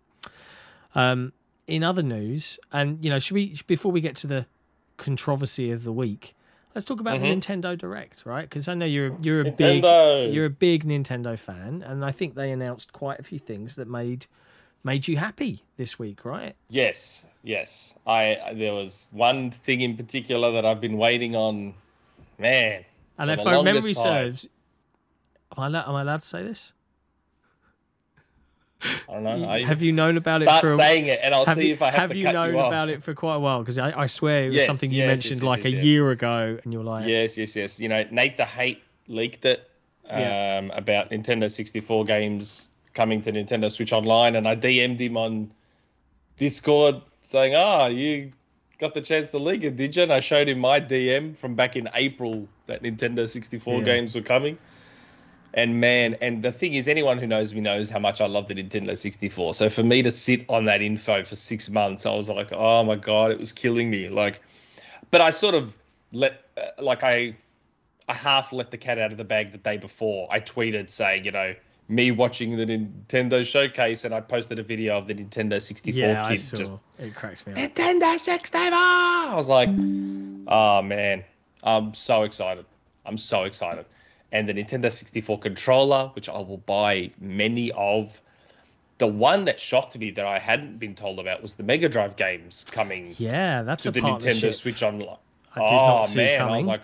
[0.95, 1.33] Um,
[1.67, 4.45] in other news, and you know, should we before we get to the
[4.97, 6.33] controversy of the week?
[6.73, 7.41] Let's talk about Mhm.
[7.41, 8.47] Nintendo Direct, right?
[8.49, 10.25] Because I know you're you're a Nintendo.
[10.25, 13.75] big you're a big Nintendo fan, and I think they announced quite a few things
[13.75, 14.25] that made
[14.83, 16.55] made you happy this week, right?
[16.69, 17.95] Yes, yes.
[18.05, 21.73] I there was one thing in particular that I've been waiting on.
[22.39, 22.85] Man,
[23.17, 24.25] And if the my memory longest time.
[24.35, 24.47] serves,
[25.57, 26.71] am I, am I allowed to say this?
[28.83, 29.49] I don't know.
[29.49, 31.73] I, have you known about start it for a saying it, and I'll see you,
[31.73, 33.59] if I have, have to you known you about it for quite a while?
[33.59, 36.11] Because I, I swear it was Yes, something you yes, mentioned yes, like a year
[36.11, 37.79] ago, and you're like, Yes, yes, yes.
[37.79, 39.69] You know, Nate the Hate leaked it
[40.09, 40.61] um, Yeah.
[40.73, 45.51] about Nintendo 64 games coming to Nintendo Switch Online, and I DM'd him on
[46.37, 48.31] Discord saying, "Ah, you
[48.79, 51.55] got the chance to leak it, did you?" And I showed him my DM from
[51.55, 53.85] back in April that Nintendo 64 Yeah.
[53.85, 54.57] games were coming.
[55.53, 58.47] And man, and the thing is, anyone who knows me knows how much I love
[58.47, 59.53] the Nintendo 64.
[59.53, 62.83] So for me to sit on that info for six months, I was like, oh
[62.83, 64.07] my god, it was killing me.
[64.07, 64.41] Like,
[65.09, 65.75] but I sort of
[66.11, 67.35] let, uh, like, I,
[68.09, 70.27] I half let the cat out of the bag the day before.
[70.29, 71.55] I tweeted saying, you know,
[71.89, 76.25] me watching the Nintendo showcase, and I posted a video of the Nintendo 64 yeah,
[76.25, 76.57] I saw.
[76.57, 77.59] just It cracks me up.
[77.59, 78.59] Nintendo 64.
[78.73, 81.23] I was like, oh man,
[81.63, 82.65] I'm so excited.
[83.05, 83.85] I'm so excited.
[84.31, 88.21] And the Nintendo 64 controller, which I will buy many of.
[88.97, 92.15] The one that shocked me that I hadn't been told about was the Mega Drive
[92.15, 94.01] games coming Yeah, that's to a the.
[94.01, 95.17] Nintendo Switch Online.
[95.55, 96.53] I did oh not see man, coming.
[96.53, 96.81] I was like,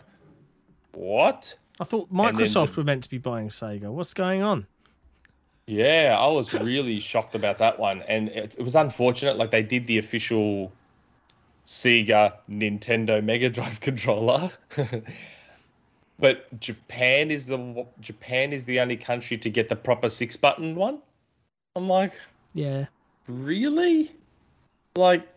[0.94, 1.58] what?
[1.80, 3.90] I thought Microsoft the- were meant to be buying Sega.
[3.92, 4.68] What's going on?
[5.66, 9.38] Yeah, I was really shocked about that one, and it, it was unfortunate.
[9.38, 10.72] Like they did the official
[11.66, 14.52] Sega Nintendo Mega Drive controller,
[16.20, 20.76] but Japan is the Japan is the only country to get the proper six button
[20.76, 21.00] one.
[21.76, 22.14] I'm like,
[22.54, 22.86] Yeah,
[23.28, 24.12] really?
[24.96, 25.28] Like,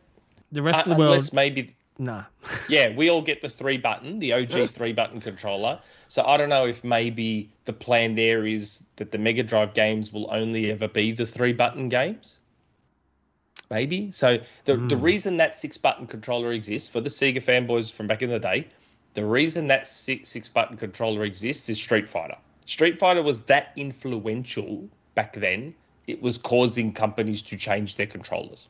[0.52, 2.24] the rest uh, of the world, unless maybe nah.
[2.68, 5.80] yeah, we all get the three button, the OG three button controller.
[6.08, 10.12] So I don't know if maybe the plan there is that the Mega Drive games
[10.12, 12.38] will only ever be the three button games.
[13.70, 14.12] Maybe.
[14.12, 15.02] So the the Hmm.
[15.02, 18.68] reason that six button controller exists for the Sega fanboys from back in the day,
[19.16, 22.36] the reason that six six button controller exists is Street Fighter.
[22.66, 25.74] Street Fighter was that influential back then.
[26.06, 28.68] It was causing companies to change their controllers.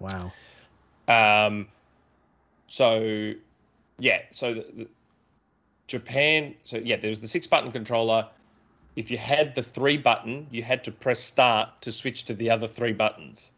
[0.00, 0.32] Wow.
[1.06, 1.68] Um,
[2.66, 3.34] so,
[3.98, 4.88] yeah, so the, the,
[5.88, 8.28] Japan, so yeah, there was the six button controller.
[8.96, 12.48] If you had the three button, you had to press start to switch to the
[12.50, 13.52] other three buttons.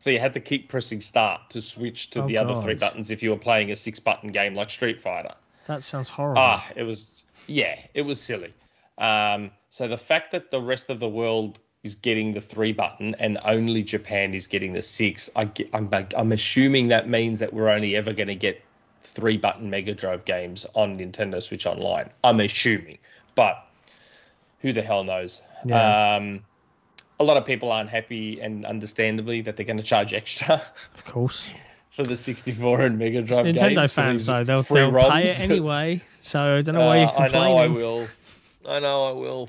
[0.00, 3.10] So you had to keep pressing start to switch to Oh, the other three buttons
[3.10, 5.34] if you were playing a six button game like Street Fighter.
[5.66, 6.40] That sounds horrible.
[6.40, 7.08] Ah, it was
[7.46, 8.52] yeah, it was silly.
[8.98, 13.14] Um, so the fact that the rest of the world is getting the three button
[13.18, 17.52] and only Japan is getting the six, I get, I'm I'm assuming that means that
[17.52, 18.62] we're only ever going to get
[19.02, 22.10] three button Mega Drive games on Nintendo Switch Online.
[22.24, 22.98] I'm assuming,
[23.34, 23.66] but
[24.60, 25.42] who the hell knows?
[25.64, 26.16] Yeah.
[26.16, 26.44] Um,
[27.18, 30.60] a lot of people aren't happy, and understandably, that they're going to charge extra
[30.94, 31.50] of course.
[31.96, 33.92] For the 64 and Mega It's Drive Nintendo games.
[33.94, 36.02] fans, though, they'll, they'll pay it anyway.
[36.22, 38.08] So I don't know why you're Uh, I know I will.
[38.68, 39.48] I know I will.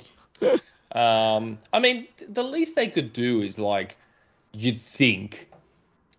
[0.93, 3.97] um, I mean, the least they could do is like,
[4.53, 5.49] you'd think,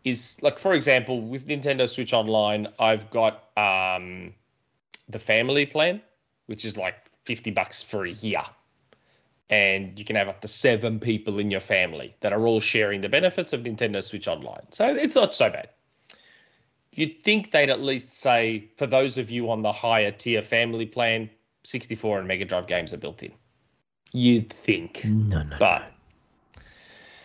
[0.05, 4.35] is like, for example, with Nintendo Switch Online, I've got um,
[5.09, 6.03] the family plan,
[6.47, 8.43] which is like 50 bucks for a year.
[9.49, 13.01] And you can have up to seven people in your family that are all sharing
[13.01, 14.67] the benefits of Nintendo Switch Online.
[14.73, 15.71] So it's not so bad.
[16.94, 20.87] You'd think they'd at least say, for those of you on the higher tier family
[20.87, 21.31] plan,
[21.64, 23.33] 64 and Mega Drive games are built in.
[24.12, 25.05] You'd think.
[25.05, 25.57] No, no.
[25.59, 25.92] But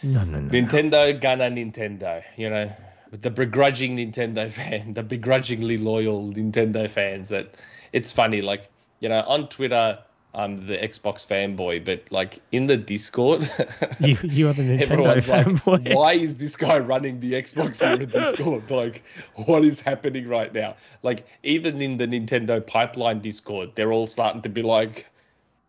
[0.04, 0.50] no, no, no.
[0.50, 2.72] Nintendo, gonna Nintendo, you know,
[3.10, 7.56] with the begrudging Nintendo fan, the begrudgingly loyal Nintendo fans that
[7.94, 10.00] it's funny, like, you know, on Twitter,
[10.36, 13.48] I'm the Xbox fanboy, but like in the Discord,
[14.00, 15.96] you you are the Nintendo everyone's like, fanboy.
[15.96, 18.70] why is this guy running the Xbox in Discord?
[18.72, 19.04] Like,
[19.36, 20.76] what is happening right now?
[21.04, 25.06] Like, even in the Nintendo pipeline Discord, they're all starting to be like,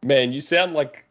[0.02, 1.04] man, you sound like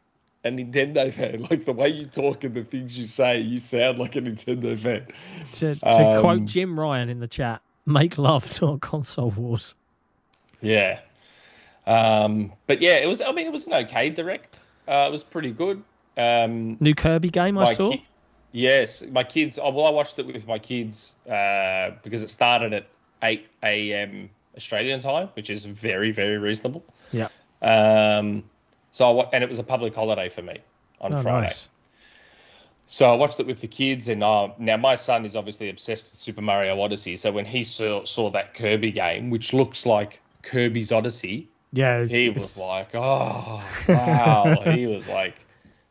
[0.44, 1.44] a Nintendo fan.
[1.44, 4.78] Like the way you talk and the things you say, you sound like a Nintendo
[4.80, 5.06] fan.
[5.54, 9.76] to to quote Um, Jim Ryan in the chat, make love, not console wars.
[10.60, 11.02] Yeah.
[11.86, 13.22] Um, but yeah, it was.
[13.22, 14.66] I mean, it was an okay direct.
[14.88, 15.84] Uh, it was pretty good.
[16.18, 17.92] Um, New Kirby game I saw.
[17.92, 18.06] ki-
[18.52, 19.60] yes, my kids.
[19.62, 22.86] Oh, well, I watched it with my kids uh, because it started at
[23.24, 24.30] eight a.m.
[24.56, 26.84] Australian time, which is very, very reasonable.
[27.12, 27.28] yeah.
[27.62, 28.44] Um,
[28.92, 30.58] so I wa- and it was a public holiday for me
[31.02, 31.48] on Oh, Friday.
[31.48, 31.68] nice.
[32.86, 36.12] So I watched it with the kids, and uh, now my son is obviously obsessed
[36.12, 37.16] with Super Mario Odyssey.
[37.16, 42.00] So when he saw saw that Kirby game, which looks like Kirby's Odyssey, Yeah.
[42.00, 45.36] It's, he it's- was like, "Oh, wow!" he was like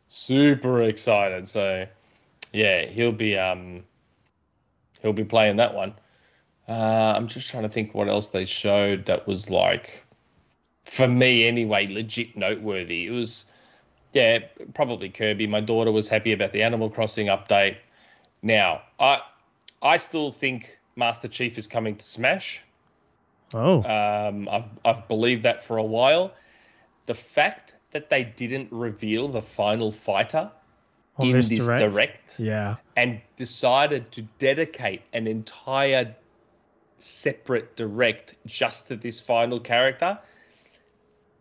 [0.08, 1.48] super excited.
[1.48, 1.86] So
[2.52, 3.82] yeah, he'll be um
[5.02, 5.94] he'll be playing that one.
[6.68, 10.04] Uh, I'm just trying to think what else they showed that was like
[10.84, 13.06] for me anyway, legit noteworthy.
[13.06, 13.44] It was
[14.12, 14.40] yeah,
[14.74, 15.46] probably Kirby.
[15.46, 17.76] My daughter was happy about the Animal Crossing update.
[18.42, 19.20] Now, I
[19.82, 22.62] I still think Master Chief is coming to Smash.
[23.54, 26.32] Oh, Um, I've I've believed that for a while.
[27.06, 30.50] The fact that they didn't reveal the final fighter
[31.16, 31.80] on in this, this direct.
[31.80, 32.40] direct.
[32.40, 32.76] Yeah.
[32.96, 36.14] and decided to dedicate an entire
[36.98, 40.18] separate direct just to this final character,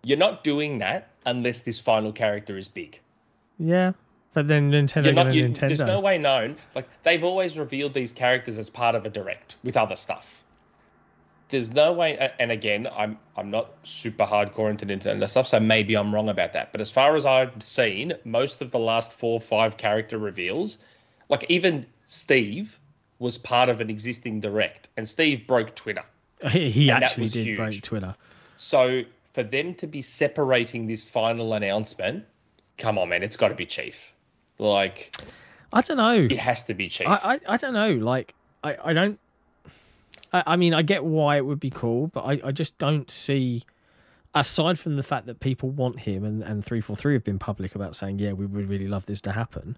[0.03, 2.99] you're not doing that unless this final character is big.
[3.59, 3.93] Yeah.
[4.33, 5.33] But then Nintendo not.
[5.33, 5.59] You, Nintendo.
[5.67, 6.55] there's no way known.
[6.73, 10.43] Like they've always revealed these characters as part of a direct with other stuff.
[11.51, 12.31] There's no way.
[12.39, 16.53] And again, I'm I'm not super hardcore into Nintendo stuff, so maybe I'm wrong about
[16.53, 16.71] that.
[16.71, 20.79] But as far as I've seen, most of the last four or five character reveals,
[21.29, 22.79] like even Steve
[23.19, 26.03] was part of an existing direct, and Steve broke Twitter.
[26.51, 27.57] he actually did huge.
[27.57, 28.15] break Twitter.
[28.55, 32.25] So for them to be separating this final announcement,
[32.77, 34.13] come on, man, it's got to be Chief.
[34.57, 35.15] Like
[35.73, 36.27] I don't know.
[36.29, 37.07] it has to be Chief.
[37.07, 37.91] I, I I don't know.
[37.91, 38.33] Like
[38.63, 39.19] I I don't.
[40.33, 43.09] I, I mean, I get why it would be cool, but I I just don't
[43.11, 43.63] see.
[44.33, 47.37] Aside from the fact that people want him, and and three four three have been
[47.39, 49.77] public about saying, yeah, we would really love this to happen.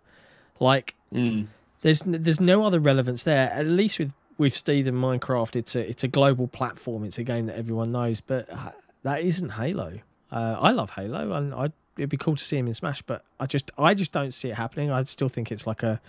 [0.59, 1.47] Like Mm.
[1.81, 3.49] there's there's no other relevance there.
[3.51, 7.03] At least with with Steve and Minecraft, it's a it's a global platform.
[7.03, 9.99] It's a game that everyone knows, but uh, that isn't Halo.
[10.31, 13.23] Uh, I love Halo, and I it'd be cool to see him in Smash, but
[13.39, 14.91] I just I just don't see it happening.
[14.91, 15.99] I still think it's like a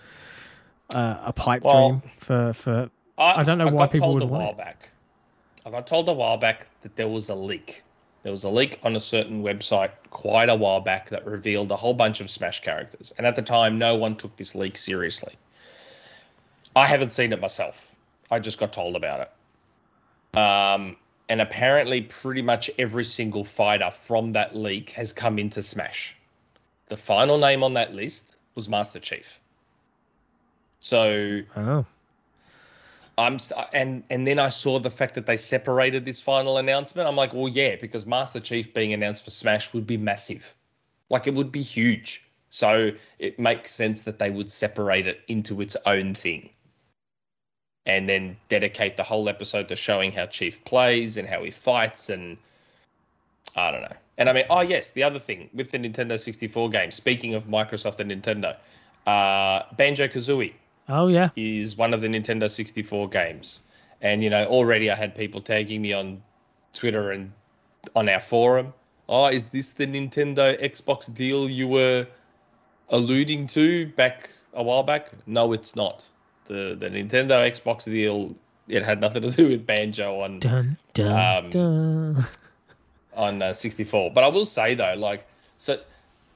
[0.93, 4.23] uh, a pipe Well, dream for for I don't know why got people told would
[4.23, 4.89] a while back.
[5.65, 7.83] I got told a while back that there was a leak.
[8.23, 11.75] There was a leak on a certain website quite a while back that revealed a
[11.75, 15.35] whole bunch of Smash characters, and at the time, no one took this leak seriously.
[16.75, 17.89] I haven't seen it myself.
[18.29, 19.29] I just got told about
[20.33, 20.37] it.
[20.37, 20.97] Um,
[21.29, 26.15] and apparently, pretty much every single fighter from that leak has come into Smash.
[26.87, 29.39] The final name on that list was Master Chief.
[30.79, 31.85] So oh
[33.17, 37.07] I'm st- and and then I saw the fact that they separated this final announcement.
[37.07, 40.53] I'm like, well, yeah, because Master Chief being announced for Smash would be massive,
[41.09, 42.23] like it would be huge.
[42.49, 46.49] So it makes sense that they would separate it into its own thing,
[47.85, 52.09] and then dedicate the whole episode to showing how Chief plays and how he fights,
[52.09, 52.37] and
[53.55, 53.95] I don't know.
[54.17, 56.91] And I mean, oh yes, the other thing with the Nintendo 64 game.
[56.91, 58.57] Speaking of Microsoft and Nintendo,
[59.07, 60.53] uh, Banjo Kazooie
[60.89, 63.59] oh yeah is one of the Nintendo 64 games.
[64.01, 66.21] And, you know, already I had people tagging me on
[66.73, 67.31] Twitter and
[67.95, 68.73] on our forum.
[69.09, 72.05] Oh, is this the Nintendo Xbox deal you were
[72.89, 75.11] alluding to back a while back?
[75.25, 76.07] No, it's not.
[76.47, 78.35] The the Nintendo Xbox deal,
[78.67, 82.27] it had nothing to do with Banjo on dun dun Um, dun.
[83.15, 84.11] on uh, 64.
[84.11, 85.25] But I will say though, like,
[85.57, 85.79] so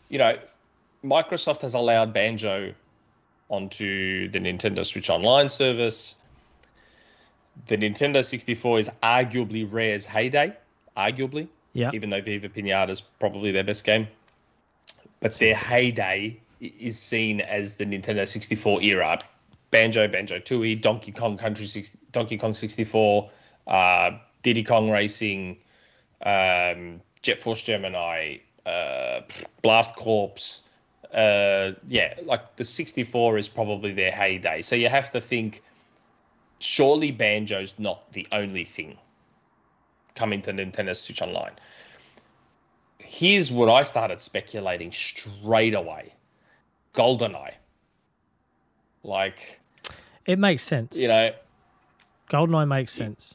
[0.07, 0.37] you know,
[1.03, 2.73] Microsoft has allowed Banjo
[3.49, 6.15] onto the Nintendo Switch Online service.
[7.67, 10.53] The Nintendo 64 is arguably Rare's heyday,
[10.95, 11.91] arguably, Yeah.
[11.93, 14.07] even though Viva Pinata is probably their best game.
[15.19, 19.19] But their heyday is seen as the Nintendo 64 era.
[19.71, 23.29] Banjo, Banjo Tooie, Donkey Kong Country, 6, Donkey Kong 64,
[23.67, 25.57] uh, Diddy Kong Racing,
[26.25, 29.21] um, Jet Force Gemini, uh,
[29.61, 30.61] Blast Corps.
[31.13, 34.61] Uh, yeah, like the 64 is probably their heyday.
[34.61, 35.63] So you have to think,
[36.59, 38.97] surely Banjo's not the only thing
[40.15, 41.53] coming to Nintendo Switch Online.
[42.99, 46.13] Here's what I started speculating straight away
[46.93, 47.53] GoldenEye.
[49.03, 49.59] Like,
[50.25, 50.97] It makes sense.
[50.97, 51.31] you know,
[52.29, 53.33] Goldeneye makes sense.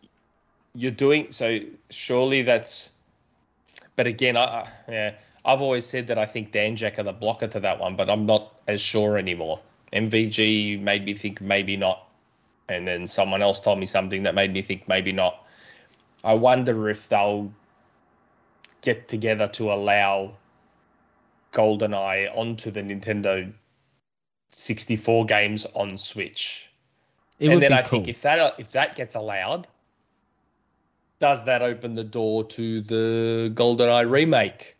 [0.76, 1.58] you're doing so
[1.90, 2.90] surely that's
[3.96, 7.46] but again I, I yeah i've always said that i think Danjaq are the blocker
[7.48, 9.61] to that one but i'm not as sure anymore.
[9.92, 12.09] Mvg made me think maybe not
[12.68, 15.44] and then someone else told me something that made me think maybe not.
[16.22, 17.52] I wonder if they'll
[18.80, 20.33] get together to allow
[21.52, 23.52] goldeneye onto the nintendo
[24.48, 26.68] 64 games on switch.
[27.38, 27.98] It and then I cool.
[27.98, 29.66] think if that if that gets allowed,
[31.18, 34.76] does that open the door to the GoldenEye remake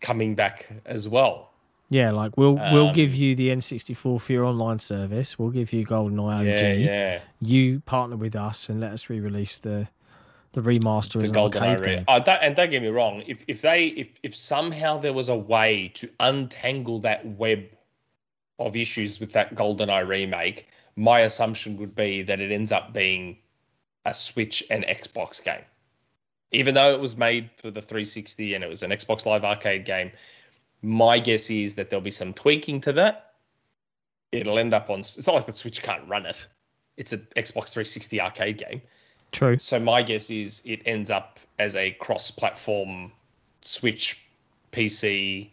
[0.00, 1.50] coming back as well?
[1.88, 5.38] yeah, like we'll we'll Um, give you the N64 for your online service.
[5.38, 6.46] We'll give you Goldeneye OG.
[6.46, 7.20] Yeah, yeah.
[7.40, 9.88] You partner with us and let us re-release the
[10.52, 13.22] the remaster The as an GoldenEye arcade oh, that, and don't get me wrong.
[13.26, 17.66] If if they if if somehow there was a way to untangle that web
[18.58, 23.36] of issues with that GoldenEye remake, my assumption would be that it ends up being
[24.04, 25.64] a Switch and Xbox game.
[26.52, 29.84] Even though it was made for the 360 and it was an Xbox Live Arcade
[29.84, 30.12] game,
[30.82, 33.34] my guess is that there'll be some tweaking to that.
[34.32, 35.00] It'll end up on.
[35.00, 36.46] It's not like the Switch can't run it.
[36.96, 38.82] It's an Xbox 360 arcade game.
[39.32, 39.58] True.
[39.58, 43.12] So my guess is it ends up as a cross-platform
[43.60, 44.24] Switch,
[44.72, 45.50] PC.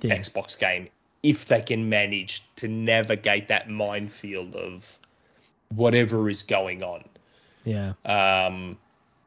[0.00, 0.88] Xbox game
[1.22, 4.98] if they can manage to navigate that minefield of
[5.74, 7.04] whatever is going on.
[7.64, 7.94] Yeah.
[8.04, 8.78] Um,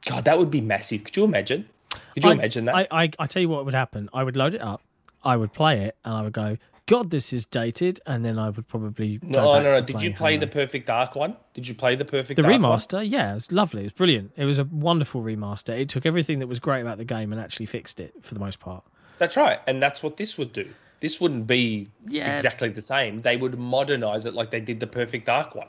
[0.05, 1.03] God, that would be massive.
[1.03, 1.67] Could you imagine?
[2.13, 2.75] Could you I, imagine that?
[2.75, 4.09] I, I I tell you what would happen.
[4.13, 4.81] I would load it up.
[5.23, 8.49] I would play it, and I would go, "God, this is dated," and then I
[8.49, 9.81] would probably no, no, no.
[9.81, 11.35] Did you play the Perfect Dark one?
[11.53, 12.61] Did you play the Perfect the Dark one?
[12.61, 13.07] remaster?
[13.07, 13.81] Yeah, it was lovely.
[13.81, 14.31] It was brilliant.
[14.35, 15.77] It was a wonderful remaster.
[15.79, 18.39] It took everything that was great about the game and actually fixed it for the
[18.39, 18.83] most part.
[19.19, 20.67] That's right, and that's what this would do.
[21.01, 22.33] This wouldn't be Yeah.
[22.35, 23.21] exactly the same.
[23.21, 25.67] They would modernize it like they did the Perfect Dark one.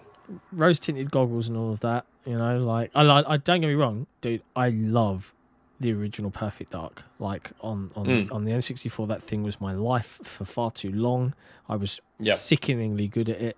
[0.53, 2.05] Rose tinted goggles and all of that.
[2.25, 3.25] You know, like I like.
[3.29, 4.43] I don't get me wrong, dude.
[4.55, 5.33] I love
[5.81, 7.03] the original Perfect Dark.
[7.19, 8.33] Like on on Mm.
[8.33, 11.35] on the N64, that thing was my life for far too long.
[11.69, 12.37] I was Yep.
[12.37, 13.57] sickeningly good at it.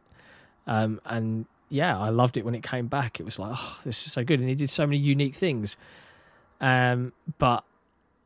[0.66, 3.20] Um, and yeah, I loved it when it came back.
[3.20, 5.76] It was like, oh, this is so good, and he did so many unique things.
[6.60, 7.64] Um, but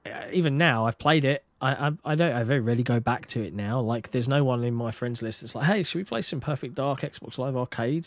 [0.06, 1.42] uh, even now, I've played it.
[1.60, 2.32] I, I I don't.
[2.32, 3.80] I very rarely go back to it now.
[3.80, 6.40] Like, there's no one in my friends list that's like, hey, should we play some
[6.40, 8.06] Perfect Dark Xbox Live Arcade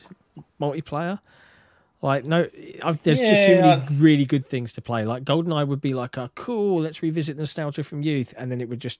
[0.60, 1.20] multiplayer?
[2.02, 2.48] Like, no,
[2.82, 3.84] I've, there's just too Yeah.
[3.86, 5.04] many really good things to play.
[5.06, 8.70] Like, GoldenEye would be like a cool, let's revisit nostalgia from youth, and then it
[8.70, 9.00] would just,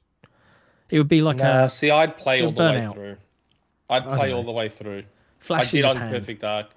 [0.90, 3.18] it would be like Nah, a see, I'd play all the way through.
[3.90, 5.04] I'd play all the way through.
[5.40, 6.12] flash I did on pan.
[6.12, 6.70] Perfect Dark.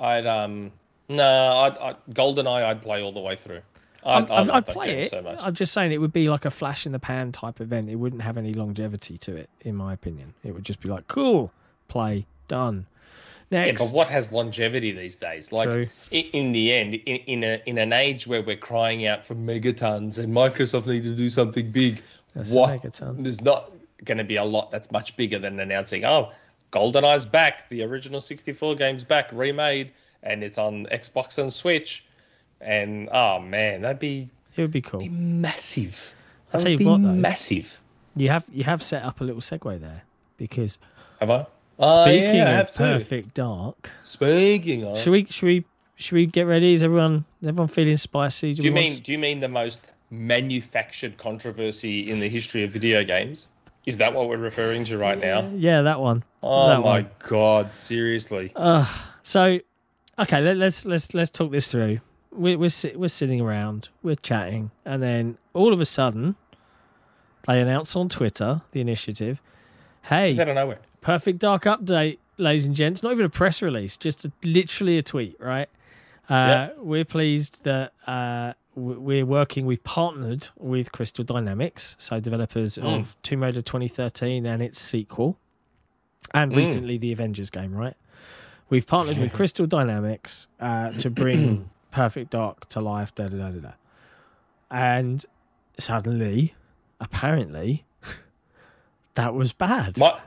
[0.00, 0.72] I'd um
[1.08, 2.64] no, I'd, I'd GoldenEye.
[2.64, 3.60] I'd play all the way through.
[4.04, 5.10] I'd, I'd, I I'd, play it.
[5.10, 5.38] so much.
[5.40, 7.88] I'm just saying it would be like a flash in the pan type event.
[7.88, 10.34] It wouldn't have any longevity to it, in my opinion.
[10.44, 11.52] It would just be like, cool,
[11.88, 12.86] play, done.
[13.50, 15.52] Yeah, but what has longevity these days?
[15.52, 15.86] Like True.
[16.10, 19.34] in, in the end, in, in a in an age where we're crying out for
[19.34, 22.02] megatons and Microsoft need to do something big,
[22.34, 22.82] That's what?
[23.18, 23.70] There's not
[24.04, 26.32] going to be a lot that's much bigger than announcing, oh,
[26.72, 29.92] GoldenEye's back, the original 64 game's back, remade,
[30.22, 32.04] and it's on Xbox and Switch,
[32.62, 35.00] and oh man, that'd be, It would be cool.
[35.00, 36.14] be massive.
[36.52, 37.08] I'll tell you be what, though.
[37.12, 37.80] massive.
[38.16, 40.02] You have you have set up a little segue there
[40.36, 40.78] because
[41.20, 41.46] Have I?
[41.78, 42.72] Oh, speaking yeah, I of.
[42.74, 45.64] Perfect Dark, Speaking of, should we should we
[45.96, 46.74] should we get ready?
[46.74, 48.54] Is everyone is everyone feeling spicy?
[48.54, 53.02] do you mean do you mean the most manufactured controversy in the history of video
[53.02, 53.46] games?
[53.86, 55.48] Is that what we're referring to right now?
[55.56, 56.22] Yeah, that one.
[56.42, 57.10] Oh that my one.
[57.20, 58.52] god, seriously.
[58.54, 58.86] Uh,
[59.24, 59.58] so,
[60.18, 61.98] okay, let, let's let's let's talk this through.
[62.32, 66.36] We're we're, sit, we're sitting around, we're chatting, and then all of a sudden,
[67.46, 69.40] they announce on Twitter the initiative.
[70.02, 70.78] Hey, Just out of nowhere.
[71.00, 73.02] Perfect Dark update, ladies and gents.
[73.02, 75.68] Not even a press release, just a, literally a tweet, right?
[76.28, 79.66] Uh, We're pleased that uh, we're working.
[79.66, 83.00] We've partnered with Crystal Dynamics, so developers Mm.
[83.00, 85.38] of Tomb Raider 2013 and its sequel,
[86.32, 86.56] and Mm.
[86.56, 87.74] recently the Avengers game.
[87.74, 87.96] Right,
[88.70, 93.14] we've partnered with Crystal Dynamics uh, to bring Perfect Dark to life.
[93.14, 93.72] Da da da da da.
[94.70, 95.24] And
[95.78, 96.54] suddenly,
[97.00, 97.84] apparently,
[99.14, 99.98] that was bad.
[99.98, 100.18] My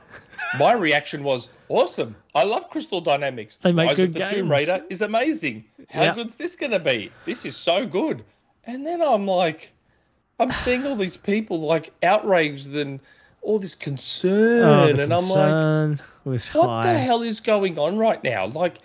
[0.58, 2.16] my reaction was awesome.
[2.34, 3.56] I love Crystal Dynamics.
[3.56, 4.30] They make Rise good of the games.
[4.30, 5.64] Tomb Raider is amazing.
[5.90, 6.14] How Yeah.
[6.14, 7.10] good's this going to be?
[7.26, 8.24] This is so good.
[8.64, 9.72] And then I'm like,
[10.38, 13.00] I'm seeing all these people like outraged and
[13.42, 16.92] all this Oh, concern, the and I'm like, concern was what high.
[16.92, 18.46] the hell is going on right now?
[18.46, 18.78] Like,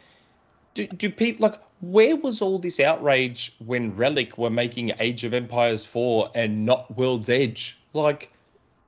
[0.73, 5.33] do, do people like where was all this outrage when Relic were making Age of
[5.33, 7.79] Empires 4 and not World's Edge?
[7.93, 8.31] Like,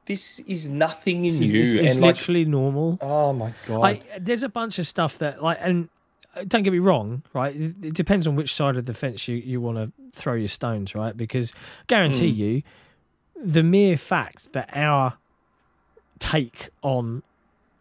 [0.05, 1.61] this is nothing in It's, you.
[1.61, 2.99] it's- it's like, literally normal.
[3.01, 5.89] oh my god, Like, there's a bunch of stuff that, like, and
[6.35, 7.55] uh, don't get me wrong, right?
[7.55, 10.47] It, it depends on which side of the fence you, you want to throw your
[10.49, 11.15] stones, right?
[11.17, 11.51] Because
[11.87, 12.39] guarantee Hmm.
[12.39, 12.63] you,
[13.43, 15.17] the mere fact that our
[16.19, 17.23] take on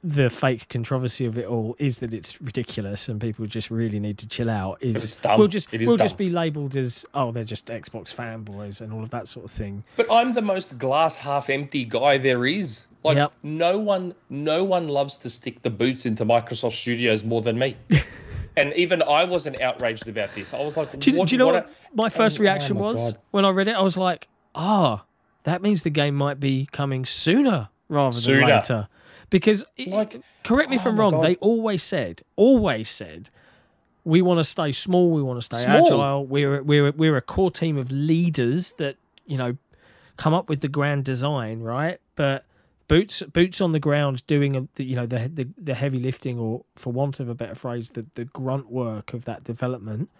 [0.04, 4.18] the fake controversy of it all is that it's ridiculous and people just really need
[4.18, 5.38] to chill out is dumb.
[5.38, 8.92] we'll just It is we'll just be labeled as oh they're just Xbox fanboys and
[8.92, 9.84] all of that sort of thing.
[9.96, 12.86] But I'm the most glass half empty guy there is.
[13.04, 13.32] Like Yep.
[13.44, 17.76] no one no one loves to stick the boots into Microsoft Studios more than me.
[18.56, 20.52] and even I wasn't outraged about this.
[20.52, 22.74] I was like, Do you, what, do you know what, a- my first oh reaction
[22.76, 23.18] my was God.
[23.30, 23.72] when I read it?
[23.76, 25.04] I was like, ah,
[25.44, 28.46] that means the game might be coming sooner rather than Sooner.
[28.46, 28.88] later.
[29.32, 31.24] Because, it- correct me if oh I'm wrong, God.
[31.24, 33.30] they always said, always said,
[34.04, 35.86] we want to stay small, we want to stay Small.
[35.86, 36.26] agile.
[36.26, 39.56] We're we're we're a core team of leaders that you know
[40.16, 42.00] come up with the grand design, right?
[42.16, 42.44] But
[42.88, 46.64] boots boots on the ground doing the, you know the, the the heavy lifting or
[46.76, 50.10] for want of a better phrase the the grunt work of that development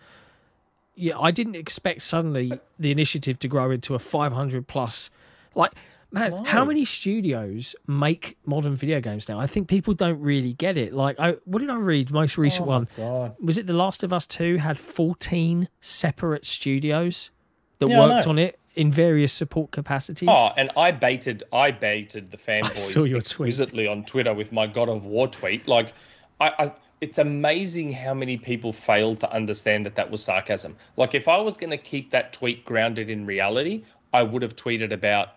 [0.94, 5.10] yeah i didn't expect suddenly the initiative to grow into a 500 plus
[5.54, 5.72] like
[6.12, 10.76] man how many studios make modern video games now i think people don't really get
[10.76, 13.36] it like I, what did i read most recent oh my one God.
[13.40, 17.30] was it the last of us 2 had 14 separate studios
[17.78, 22.30] that Yeah, worked on it in various support capacities Oh, and I baited I baited
[22.30, 23.48] the saw fanboys your tweet.
[23.48, 25.68] exquisitely on Twitter with my God of War tweet.
[25.68, 25.92] Like,
[26.40, 30.76] I, I it's amazing how many people failed to understand that that was sarcasm.
[30.96, 33.82] Like, if I was going to keep that tweet grounded in reality,
[34.14, 35.34] I would have tweeted about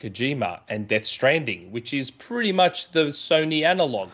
[0.00, 4.10] Kojima and Death Stranding, which is pretty much the Sony analog.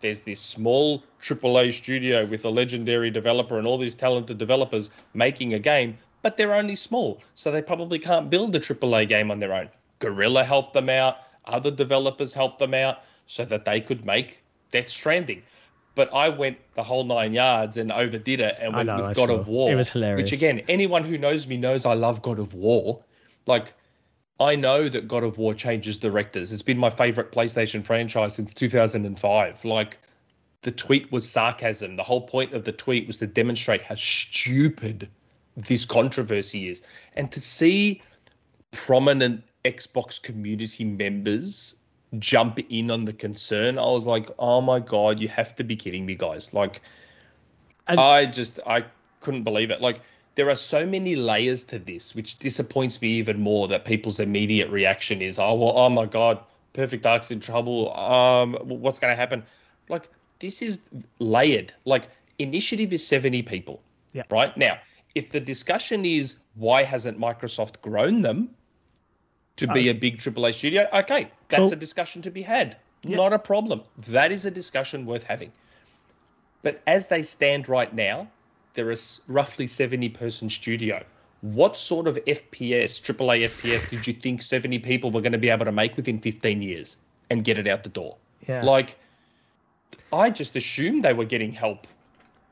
[0.00, 5.54] There's this small AAA studio with a legendary developer and all these talented developers making
[5.54, 9.40] a game, but they're only small, so they probably can't build a AAA game on
[9.40, 9.68] their own.
[9.98, 11.16] Guerrilla helped them out,
[11.46, 15.42] other developers helped them out so that they could make Death Stranding.
[15.94, 19.12] But I went the whole nine yards and overdid it and went know, with I
[19.14, 19.36] God saw.
[19.36, 19.72] of War.
[19.72, 20.30] It was hilarious.
[20.30, 23.00] Which again, anyone who knows me knows I love God of War.
[23.46, 23.72] Like
[24.40, 26.52] I know that God of War changes directors.
[26.52, 29.64] It's been my favorite PlayStation franchise since 2005.
[29.64, 29.98] Like
[30.62, 31.96] the tweet was sarcasm.
[31.96, 35.08] The whole point of the tweet was to demonstrate how stupid
[35.56, 36.82] this controversy is.
[37.14, 38.02] And to see
[38.72, 41.76] prominent Xbox community members
[42.18, 45.76] jump in on the concern, I was like, oh my God, you have to be
[45.76, 46.52] kidding me, guys.
[46.52, 46.82] Like,
[47.86, 48.84] And- I just, I
[49.20, 49.80] couldn't believe it.
[49.80, 50.00] Like,
[50.34, 54.70] there are so many layers to this, which disappoints me even more that people's immediate
[54.70, 56.40] reaction is, oh, well, oh my God,
[56.72, 57.94] Perfect Dark's in trouble.
[57.96, 59.44] Um, what's going to happen?
[59.88, 60.08] Like,
[60.40, 60.80] this is
[61.20, 61.72] layered.
[61.84, 62.08] Like,
[62.38, 63.80] initiative is 70 people.
[64.12, 64.24] Yeah.
[64.30, 64.56] Right?
[64.56, 64.78] Now,
[65.14, 68.50] if the discussion is why hasn't Microsoft grown them
[69.56, 71.72] to be a big AAA studio, okay, that's Cool.
[71.72, 72.76] a discussion to be had.
[73.04, 73.16] Yeah.
[73.16, 73.82] Not a problem.
[74.08, 75.52] That is a discussion worth having.
[76.62, 78.28] But as they stand right now,
[78.74, 78.96] they're a
[79.26, 81.02] roughly 70 person studio.
[81.40, 85.50] What sort of FPS, AAA FPS, did you think 70 people were going to be
[85.50, 86.96] able to make within 15 years
[87.30, 88.16] and get it out the door?
[88.46, 88.98] yeah Like,
[90.12, 91.86] I just assumed they were getting help.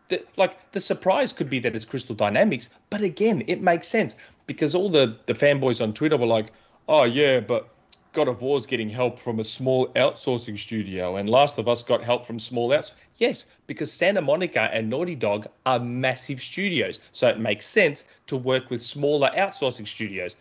[0.09, 4.15] The, like, the surprise could be that it's Crystal Dynamics, but again, it makes sense
[4.47, 6.53] because all the, the fanboys on Twitter were like,
[6.89, 7.72] oh, yeah, but
[8.13, 12.05] God of War's getting help from a small outsourcing studio, and Last of Us got
[12.05, 12.93] help from small outs.
[13.17, 18.37] Yes, because Santa Monica and Naughty Dog are massive studios, so it makes sense to
[18.37, 20.37] work with smaller outsourcing studios.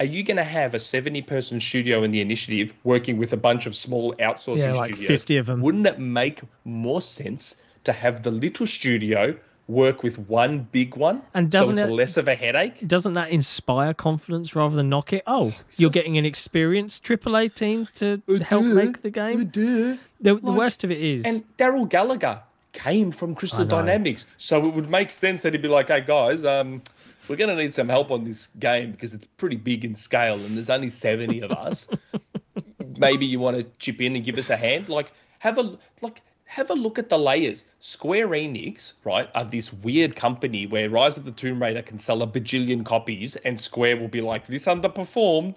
[0.00, 3.36] Are you going to have a 70 person studio in the initiative working with a
[3.36, 5.06] bunch of small outsourcing Yeah, like studios?
[5.06, 5.60] 50 of them.
[5.60, 9.36] Wouldn't it make more sense to have the little studio
[9.72, 11.22] work with one big one?
[11.34, 12.86] And doesn't so it's it- less of a headache?
[12.86, 15.22] doesn't that inspire confidence rather than knock it?
[15.26, 19.50] Oh, you're getting an experienced AAA team to help make the game.
[19.50, 22.42] The, the worst of it is, And Darrell Gallagher
[22.72, 26.44] came from Crystal Dynamics, so it would make sense that he'd be like, "Hey guys,
[26.44, 26.82] um,
[27.28, 30.34] we're going to need some help on this game because it's pretty big in scale
[30.34, 31.86] and there's only 70 of us.
[32.96, 34.88] Maybe you want to chip in and give us a hand.
[34.88, 36.20] Like, have a like
[36.52, 37.64] have a look at the layers.
[37.80, 42.22] Square Enix, right, are this weird company where Rise of the Tomb Raider can sell
[42.22, 45.56] a bajillion copies and Square will be like, this underperformed.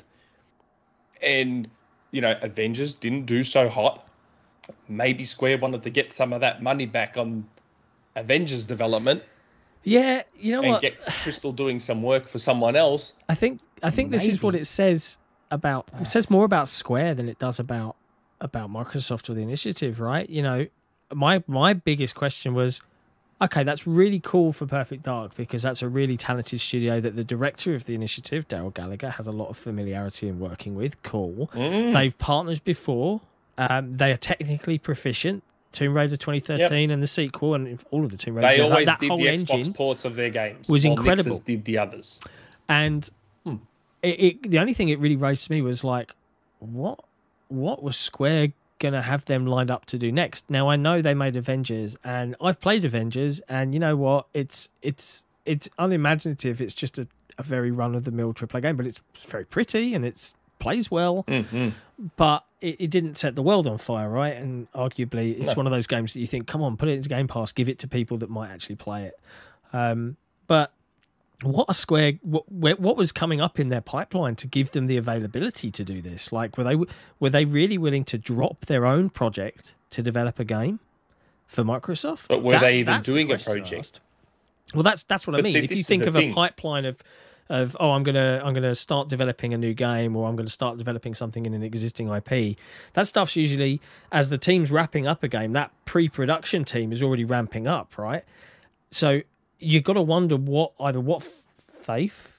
[1.21, 1.69] And,
[2.11, 4.07] you know, Avengers didn't do so hot.
[4.87, 7.45] Maybe Square wanted to get some of that money back on
[8.15, 9.21] Avengers development
[9.83, 10.81] Yeah, you know and what?
[10.81, 13.11] get Crystal doing some work for someone else.
[13.27, 15.17] I think I think this is what it says
[15.51, 16.33] about it says ah.
[16.33, 17.97] more about Square than it does about
[18.41, 20.27] about Microsoft or the initiative, right?
[20.29, 20.67] You know,
[21.13, 22.81] my my biggest question was
[23.41, 27.23] okay, that's really cool for Perfect Dark because that's a really talented studio that the
[27.23, 31.01] director of the initiative, Darrell Gallagher, has a lot of familiarity in working with.
[31.03, 31.49] Cool.
[31.53, 31.93] Mm.
[31.93, 33.19] They've partnered before.
[33.57, 35.43] Um, they are technically proficient.
[35.73, 38.47] Tomb Raider 2013 and the sequel and all of the Tomb Raider.
[38.47, 40.69] They that- always that did whole the Xbox ports of their games.
[40.69, 41.31] was incredible.
[41.37, 42.19] Nixxes did the others.
[42.69, 43.09] and
[43.45, 43.55] Hmm.
[44.01, 46.13] it, it the only thing it really raised to me was like
[46.59, 47.03] what
[47.49, 51.13] what was square gonna have them lined up to do next now i know they
[51.13, 56.73] made avengers and i've played avengers and you know what it's it's it's unimaginative it's
[56.73, 57.07] just a,
[57.37, 61.69] a very run-of-the-mill AAA game but it's very pretty and it's plays well Mm-hmm.
[62.17, 64.35] but it, it didn't set the world on fire, right?
[64.35, 65.53] And arguably, it's No.
[65.53, 67.69] one of those games that you think, come on, put it into Game Pass, give
[67.69, 69.19] it to people that might actually play it.
[69.71, 70.15] Um,
[70.47, 70.71] but
[71.43, 74.97] what a Square, what, what was coming up in their pipeline to give them the
[74.97, 76.31] availability to do this?
[76.31, 76.75] Like, were they
[77.19, 80.79] were they really willing to drop their own project to develop a game
[81.47, 82.27] for Microsoft?
[82.27, 83.99] But were they even that's the doing a project?
[84.73, 85.53] Well, that's that's what I mean.
[85.53, 86.97] see, if you think of a pipeline of
[87.49, 90.77] of oh, I'm gonna I'm gonna start developing a new game or I'm gonna start
[90.77, 92.57] developing something in an existing IP.
[92.93, 93.81] That stuff's usually
[94.11, 95.53] as the team's wrapping up a game.
[95.53, 98.23] That pre-production team is already ramping up, right?
[98.89, 99.21] So
[99.59, 101.23] you got to wonder what either what
[101.83, 102.31] faith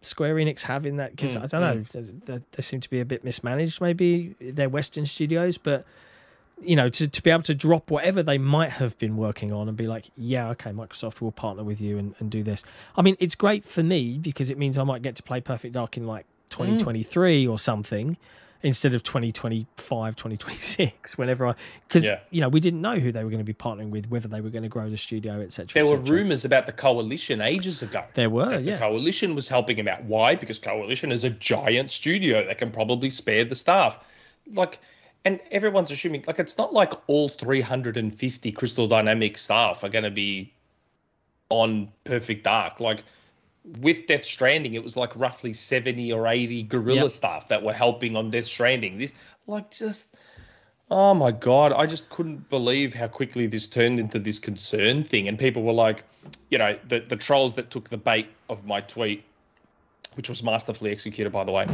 [0.00, 2.90] Square Enix have in that because Mm, I don't know they, they, they seem to
[2.90, 3.80] be a bit mismanaged.
[3.80, 5.84] Maybe they're Western studios, but
[6.60, 9.68] you know, to, to be able to drop whatever they might have been working on
[9.68, 12.64] and be like, yeah, okay, Microsoft will partner with you and, and do this.
[12.96, 15.74] I mean, it's great for me because it means I might get to play Perfect
[15.74, 18.16] Dark in like 2023 or something
[18.62, 21.54] instead of 2025, 2026, whenever I,
[21.86, 22.20] because, Yeah.
[22.30, 24.40] you know, we didn't know who they were going to be partnering with, whether they
[24.40, 25.68] were going to grow the studio, etc.
[25.72, 28.04] There were rumors about the coalition ages ago.
[28.14, 28.78] There were, that the yeah.
[28.78, 30.02] coalition was helping him out.
[30.04, 30.34] Why?
[30.34, 33.98] Because coalition is a giant studio that can probably spare the staff.
[34.52, 34.80] Like,
[35.24, 40.10] and everyone's assuming like it's not like all 350 Crystal Dynamics staff are going to
[40.10, 40.52] be
[41.50, 42.80] on Perfect Dark.
[42.80, 43.04] Like
[43.80, 47.10] with Death Stranding, it was like roughly 70 or 80 guerrilla Yep.
[47.10, 48.98] staff that were helping on Death Stranding.
[48.98, 49.12] This
[49.46, 50.14] like just
[50.90, 55.28] Oh my god, I just couldn't believe how quickly this turned into this concern thing.
[55.28, 56.02] And people were like,
[56.50, 59.22] you know, the, the trolls that took the bait of my tweet,
[60.14, 61.66] which was masterfully executed, by the way,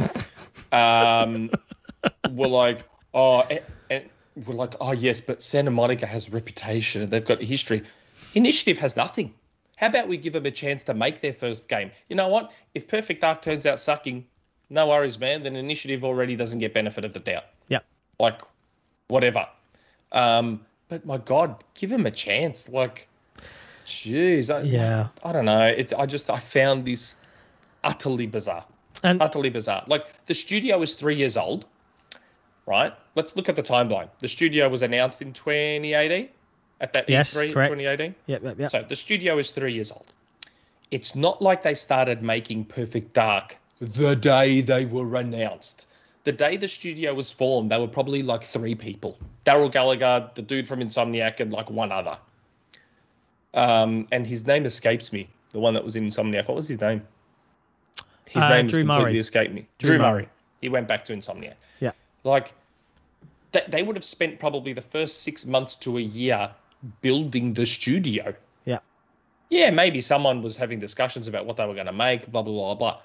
[0.73, 1.49] um,
[2.31, 2.83] were like,
[3.13, 4.09] oh, and, and
[4.45, 7.83] we're like, oh, yes, but Santa Monica has a reputation and they've got a history.
[8.33, 9.33] Initiative has nothing.
[9.77, 11.91] How about we give them a chance to make their first game?
[12.09, 12.51] You know what?
[12.73, 14.25] If Perfect Dark turns out sucking,
[14.69, 15.43] no worries, man.
[15.43, 17.79] Then Initiative already doesn't get benefit of the doubt Yeah.
[18.19, 18.41] like
[19.09, 19.47] whatever.
[20.11, 22.69] Um, but my God, give him a chance.
[22.69, 23.07] Like,
[23.85, 25.07] jeez, I, Yeah.
[25.23, 25.67] I don't know.
[25.67, 27.15] It, I just I found this
[27.83, 28.65] utterly bizarre,
[29.03, 29.83] And utterly bizarre.
[29.87, 31.65] Like the studio is three years old,
[32.65, 32.93] right?
[33.15, 34.09] Let's look at the timeline.
[34.19, 36.29] The studio was announced in 2018
[36.81, 37.71] at that Yes, E3 correct.
[37.71, 38.15] 2018.
[38.27, 38.69] yep, yep, yep.
[38.69, 40.11] So the studio is three years old.
[40.91, 45.87] It's not like they started making Perfect Dark the day they were announced.
[46.23, 50.41] The day the studio was formed, they were probably like three people: Darrell Gallagher, the
[50.41, 52.17] dude from Insomniac, and like one other.
[53.53, 55.29] Um, and his name escapes me.
[55.51, 56.47] The one that was in Insomniac.
[56.47, 57.01] What was his name?
[58.27, 59.19] His Uh, name Drew completely Murray.
[59.19, 59.65] escaped me.
[59.77, 60.11] Drew Drew, Murray.
[60.23, 60.29] Murray.
[60.61, 61.53] He went back to Insomniac.
[61.79, 61.91] Yeah.
[62.23, 62.53] Like,
[63.69, 66.49] they would have spent probably the first six months to a year
[67.01, 68.33] building the studio.
[68.65, 68.79] Yeah.
[69.49, 72.53] Yeah, maybe someone was having discussions about what they were going to make, blah, blah,
[72.53, 73.01] blah, blah.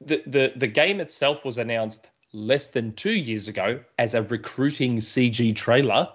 [0.00, 4.98] The, the, the game itself was announced less than two years ago as a recruiting
[4.98, 6.08] CG trailer.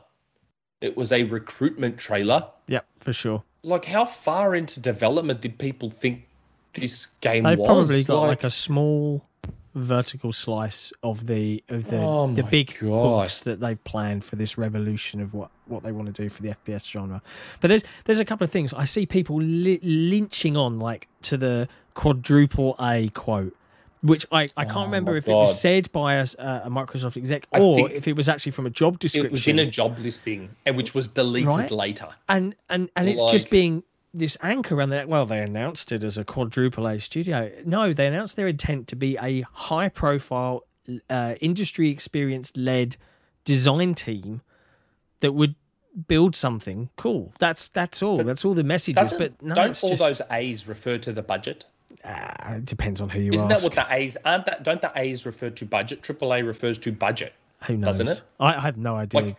[0.81, 2.49] It was a recruitment trailer.
[2.67, 3.43] Yep, for sure.
[3.63, 6.27] Like, how far into development did people think
[6.73, 7.65] this game They've was?
[7.65, 9.25] probably got like, a small
[9.75, 13.21] vertical slice of the of the Oh the big God.
[13.21, 16.41] hooks that they've planned for this revolution of what what they want to do for
[16.43, 17.21] the FPS genre.
[17.61, 21.37] But there's there's a couple of things I see people li- lynching on like to
[21.37, 23.55] the quadruple A quote.
[24.01, 27.47] Which I, I can't Oh remember if it was said by a, a Microsoft exec
[27.53, 29.27] I or if it was actually from a job description.
[29.27, 31.71] It was in a job listing and which was deleted Right.
[31.71, 32.09] later.
[32.27, 33.81] and and and it's just being
[34.13, 35.07] this anchor around that.
[35.09, 37.51] Well, they announced it as a quadruple A studio.
[37.65, 40.63] No, they announced their intent to be a high profile,
[41.09, 42.97] uh, industry experience led
[43.45, 44.41] design team
[45.21, 45.55] that would
[46.07, 47.33] build something cool.
[47.39, 48.17] That's that's all.
[48.17, 49.13] But that's all the messages.
[49.13, 51.65] But no, don't all just, those A's refer to the budget?
[52.05, 53.61] Ah, it depends on who you Isn't ask.
[53.61, 56.03] that what the A's aren't that don't the A's refer to budget?
[56.03, 57.33] Triple A refers to budget.
[57.65, 57.85] who knows?
[57.99, 58.21] doesn't it?
[58.39, 59.21] I, I have no idea.
[59.21, 59.37] Like-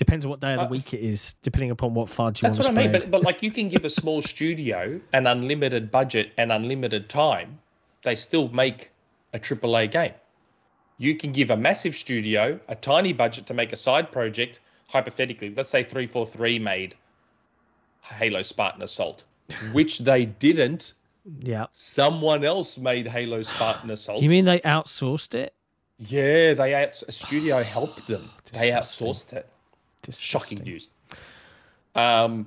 [0.00, 2.48] Depends on what day of the Uh, week it is, depending upon what fudge you
[2.48, 2.90] That's what I mean.
[2.90, 7.58] But but like you can give a small studio an unlimited budget and unlimited time,
[8.02, 8.92] they still make
[9.34, 10.14] a triple A game.
[10.96, 14.60] You can give a massive studio a tiny budget to make a side project.
[14.86, 16.94] Hypothetically, let's say three four three made
[18.00, 19.24] Halo Spartan Assault,
[19.72, 20.94] which they didn't.
[21.40, 21.66] yeah.
[21.72, 24.22] Someone else made Halo Spartan Assault.
[24.22, 25.52] You mean they outsourced it?
[25.98, 28.30] Yeah, they outs- a studio helped them.
[28.52, 29.46] They outsourced it.
[30.10, 30.88] Shocking news.
[31.94, 32.46] Um,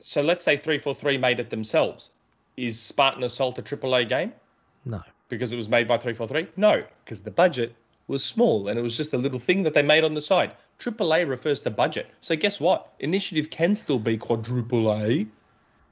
[0.00, 2.10] so let's say three four three made it themselves.
[2.56, 4.32] Is Spartan Assault a AAA game
[4.84, 5.02] No.
[5.28, 6.46] because it was made by three four three?
[6.56, 7.74] No, because the budget
[8.06, 10.52] was small and it was just a little thing that they made on the side.
[10.78, 12.06] AAA refers to budget.
[12.20, 12.92] So guess what?
[13.00, 15.26] Initiative can still be quadruple A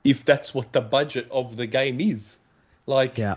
[0.04, 2.38] if that's what the budget of the game is.
[2.86, 3.36] Like, Yeah.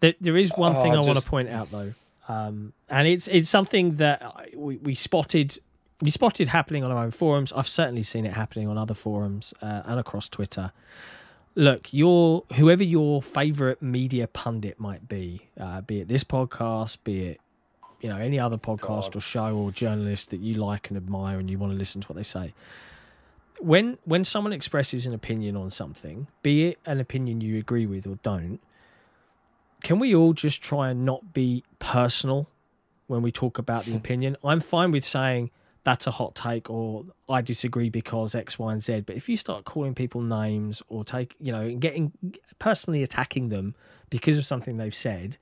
[0.00, 1.94] There, there is one Oh, thing I want to point out though,
[2.28, 5.58] um, and it's it's something that we, we spotted
[6.02, 7.52] we spotted happening on our own forums.
[7.52, 10.72] I've certainly seen it happening on other forums uh, and across Twitter.
[11.54, 17.26] Look, your whoever your favorite media pundit might be, uh, be it this podcast, be
[17.26, 17.40] it
[18.00, 19.16] you know any other podcast God.
[19.16, 22.08] or show or journalist that you like and admire, and you want to listen to
[22.08, 22.54] what they say.
[23.58, 28.06] When when someone expresses an opinion on something, be it an opinion you agree with
[28.06, 28.60] or don't,
[29.82, 32.48] can we all just try and not be personal
[33.08, 34.36] when we talk about the opinion?
[34.42, 35.50] I'm fine with saying
[35.90, 39.00] that's a hot take or I disagree because X, Y, and Z.
[39.00, 42.12] But if you start calling people names or take, you know, and getting
[42.60, 43.74] personally attacking them
[44.08, 45.36] because of something they've said,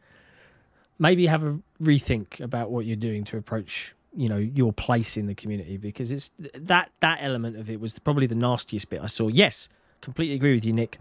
[0.99, 5.27] maybe have a rethink about what you're doing to approach, you know, your place in
[5.27, 9.07] the community because it's that that element of it was probably the nastiest bit I
[9.07, 9.29] saw.
[9.29, 9.69] Yes,
[10.01, 10.99] completely agree with you, Nick.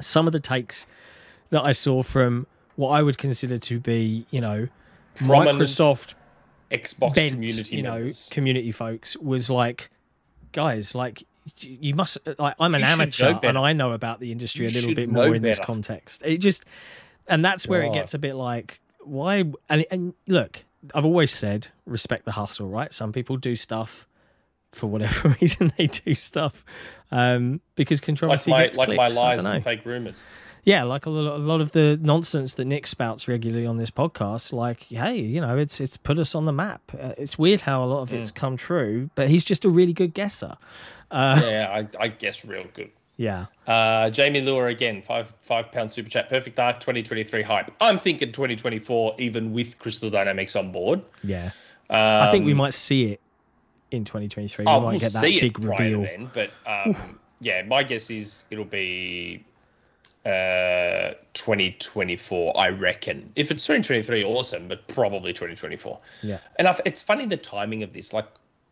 [0.00, 0.86] Some of the takes
[1.50, 4.68] that I saw from what I would consider to be, you know,
[5.16, 6.14] Prominent Microsoft
[6.70, 8.28] Xbox bent, community you know, members.
[8.30, 9.90] community folks was like,
[10.52, 11.24] guys, like
[11.60, 14.74] you must like I'm an You amateur and I know about the industry You a
[14.74, 16.22] little bit more in this context.
[16.24, 16.64] It just
[17.26, 20.64] and that's where it gets a bit like why and and look,
[20.94, 22.92] I've always said respect the hustle, right?
[22.92, 24.06] Some people do stuff
[24.72, 26.62] for whatever reason they do stuff
[27.10, 30.24] um because Like controversy my gets like my clicks, I lies and fake rumors.
[30.68, 33.90] Yeah, like a lot, a lot of the nonsense that Nick spouts regularly on this
[33.90, 34.52] podcast.
[34.52, 36.82] Like, hey, you know, it's it's put us on the map.
[37.00, 38.20] Uh, it's weird how a lot of Mm.
[38.20, 40.56] it's come true, but he's just a really good guesser.
[41.10, 42.90] Uh, Yeah, I, I guess real good.
[43.16, 46.28] yeah, Uh, Jamie Lure again, five five pound super chat.
[46.28, 47.70] Perfect Dark 2023 hype.
[47.80, 51.00] I'm thinking 2024, even with Crystal Dynamics on board.
[51.24, 51.50] yeah.
[51.90, 51.96] Um,
[52.28, 53.20] I think we might see it
[53.90, 54.66] in 2023.
[54.66, 56.02] We Oh, might we'll get that see big it reveal.
[56.02, 59.42] then, but um, yeah, my guess is it'll be
[60.28, 63.32] uh 2024 i reckon.
[63.36, 67.92] If it's 2023 awesome but probably 2024 Yeah, and I've, it's funny the timing of
[67.92, 68.12] this.
[68.12, 68.26] Like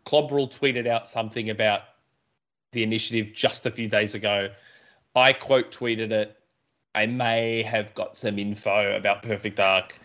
[0.04, 1.82] Klobrille tweeted out something about
[2.72, 4.50] the initiative just a few days ago.
[5.14, 6.38] I quote tweeted it.
[6.94, 9.98] I may have got some info about perfect dark.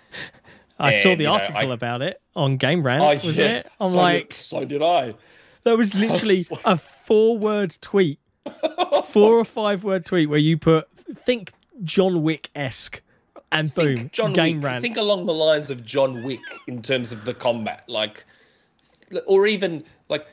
[0.80, 3.46] I saw the you know, article I- about it on Game Rant, oh was yeah.
[3.58, 3.72] it?
[3.80, 5.14] I'm so like, did, so did i.
[5.64, 8.20] that was literally was like- a four-word tweet,
[9.06, 10.88] four or five-word tweet where you put
[11.18, 11.52] think
[11.84, 13.02] John Wick esque,
[13.52, 14.66] and boom, think John Game Wick.
[14.66, 14.82] Rant.
[14.82, 18.26] Think along the lines of John Wick in terms of the combat, like,
[19.26, 20.26] or even like,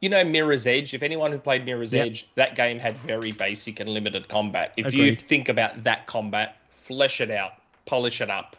[0.00, 0.94] you know, Mirror's Edge.
[0.94, 2.06] If anyone who played Mirror's Yep.
[2.06, 4.72] Edge, that game had very basic and limited combat.
[4.76, 7.52] If you think about that combat, flesh it out,
[7.86, 8.56] polish it up,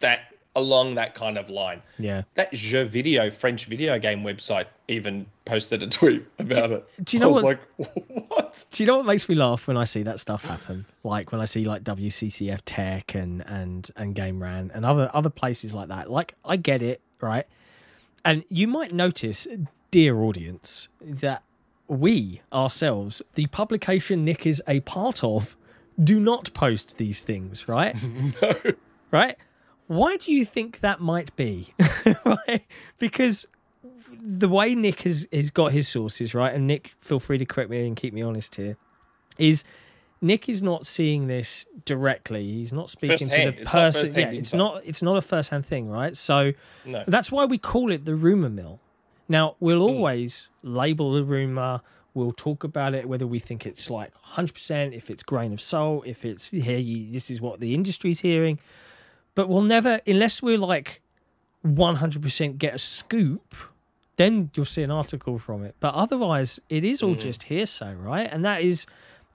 [0.00, 1.82] that along that kind of line.
[1.98, 2.22] yeah.
[2.34, 6.88] That Jeux Video French video game website even posted a tweet about it.
[7.04, 8.64] do you know was like, what?
[8.72, 10.84] Do you know what makes me laugh when I see that stuff happen?
[11.04, 15.30] Like when I see like WCCF Tech and and and Game Ran and other other
[15.30, 16.10] places like that.
[16.10, 17.46] Like I get it, right?
[18.24, 19.46] And you might notice,
[19.90, 21.42] dear audience, that
[21.86, 25.56] we ourselves, the publication Nick is a part of,
[26.02, 27.96] do not post these things, right?
[28.42, 28.54] no.
[29.10, 29.36] right?
[29.88, 31.74] Why do you think that might be?
[32.24, 32.64] right?
[32.98, 33.46] Because
[34.22, 36.54] the way Nick has, has got his sources, right?
[36.54, 38.76] And Nick, feel free to correct me and keep me honest here,
[39.38, 39.64] is
[40.20, 42.44] Nick is not seeing this directly.
[42.46, 43.42] He's not speaking First-hand.
[43.44, 44.00] to the It's person.
[44.06, 46.16] Yeah, first-hand it's not it's not a first hand thing, right?
[46.16, 46.52] So
[46.84, 47.04] No.
[47.06, 48.80] that's why we call it the rumor mill.
[49.28, 49.94] Now, we'll Hmm.
[49.96, 51.80] always label the rumor
[52.14, 56.04] We'll talk about it whether we think it's like 100%, if it's grain of salt,
[56.04, 56.78] if it's here.
[56.78, 58.58] You, this is what the industry's hearing,
[59.38, 61.00] but we'll never unless we're like
[61.64, 63.54] 100% get a scoop.
[64.16, 65.76] Then you'll see an article from it.
[65.78, 67.20] But otherwise, it is all hmm.
[67.20, 68.28] just hearsay, right?
[68.32, 68.84] And that is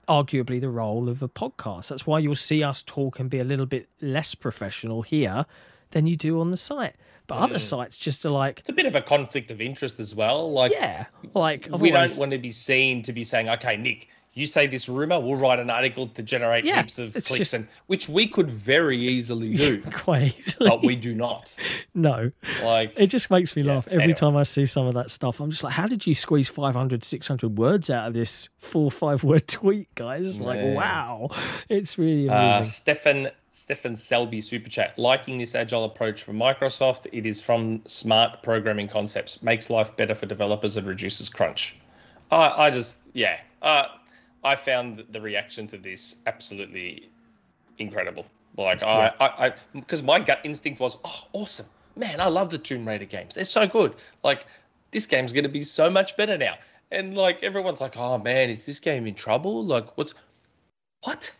[0.06, 1.88] arguably the role of a podcast.
[1.88, 5.46] That's why you'll see us talk and be a little bit less professional here
[5.92, 6.96] than you do on the site.
[7.26, 7.60] But other hmm.
[7.60, 10.52] sites just are like, It's a bit of a conflict of interest as well.
[10.52, 14.46] Like, yeah, like we don't want to be seen to be saying, okay, Nick, you
[14.46, 17.68] say this rumor, we'll write an article to generate Yeah, heaps of clicks, just- and
[17.86, 20.68] which we could very easily do, quite easily.
[20.68, 21.54] but we do not.
[21.94, 22.30] no,
[22.62, 24.16] Like, it just makes me Yeah, laugh every anyway.
[24.16, 25.40] time I see some of that stuff.
[25.40, 29.22] I'm just like, how did you squeeze 500, 600 words out of this four five
[29.24, 30.40] word tweet, guys?
[30.40, 30.74] Like, Yeah.
[30.74, 31.28] wow,
[31.68, 32.64] it's really uh, amazing.
[32.64, 37.06] Stefan Stefan Selby super chat liking this agile approach from Microsoft.
[37.12, 41.76] It is from smart programming concepts, makes life better for developers and reduces crunch.
[42.32, 43.38] I I just yeah.
[43.62, 43.86] Uh,
[44.44, 47.10] I found the reaction to this absolutely
[47.78, 48.26] incredible.
[48.56, 51.66] Like I, I, I, because my gut instinct was, oh, awesome,
[51.96, 52.20] man!
[52.20, 53.34] I love the Tomb Raider games.
[53.34, 53.94] They're so good.
[54.22, 54.46] Like
[54.92, 56.54] this game's going to be so much better now.
[56.92, 59.64] And like everyone's like, oh man, is this game in trouble?
[59.64, 60.14] Like what's
[61.02, 61.32] what?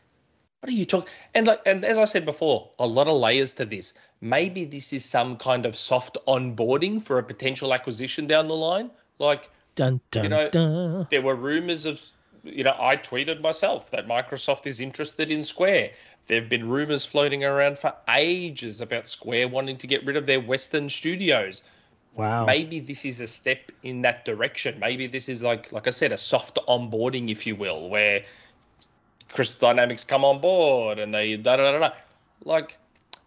[0.61, 1.13] What are you talking?
[1.35, 3.93] And like, and as I said before, a lot of layers to this.
[4.23, 8.91] Maybe this is some kind of soft onboarding for a potential acquisition down the line.
[9.19, 11.07] Like Dun, dun, know, dun.
[11.11, 12.01] there were rumors of,
[12.45, 15.91] you know, I tweeted myself that Microsoft is interested in Square.
[16.27, 20.27] There have been rumors floating around for ages about Square wanting to get rid of
[20.27, 21.63] their Western studios.
[22.15, 22.47] Wow.
[22.47, 24.79] Maybe this is a step in that direction.
[24.79, 28.25] Maybe this is like, like I said, a soft onboarding, if you will, where
[29.33, 31.91] Crystal Dynamics come on board and they da da da da.
[32.45, 32.79] Like,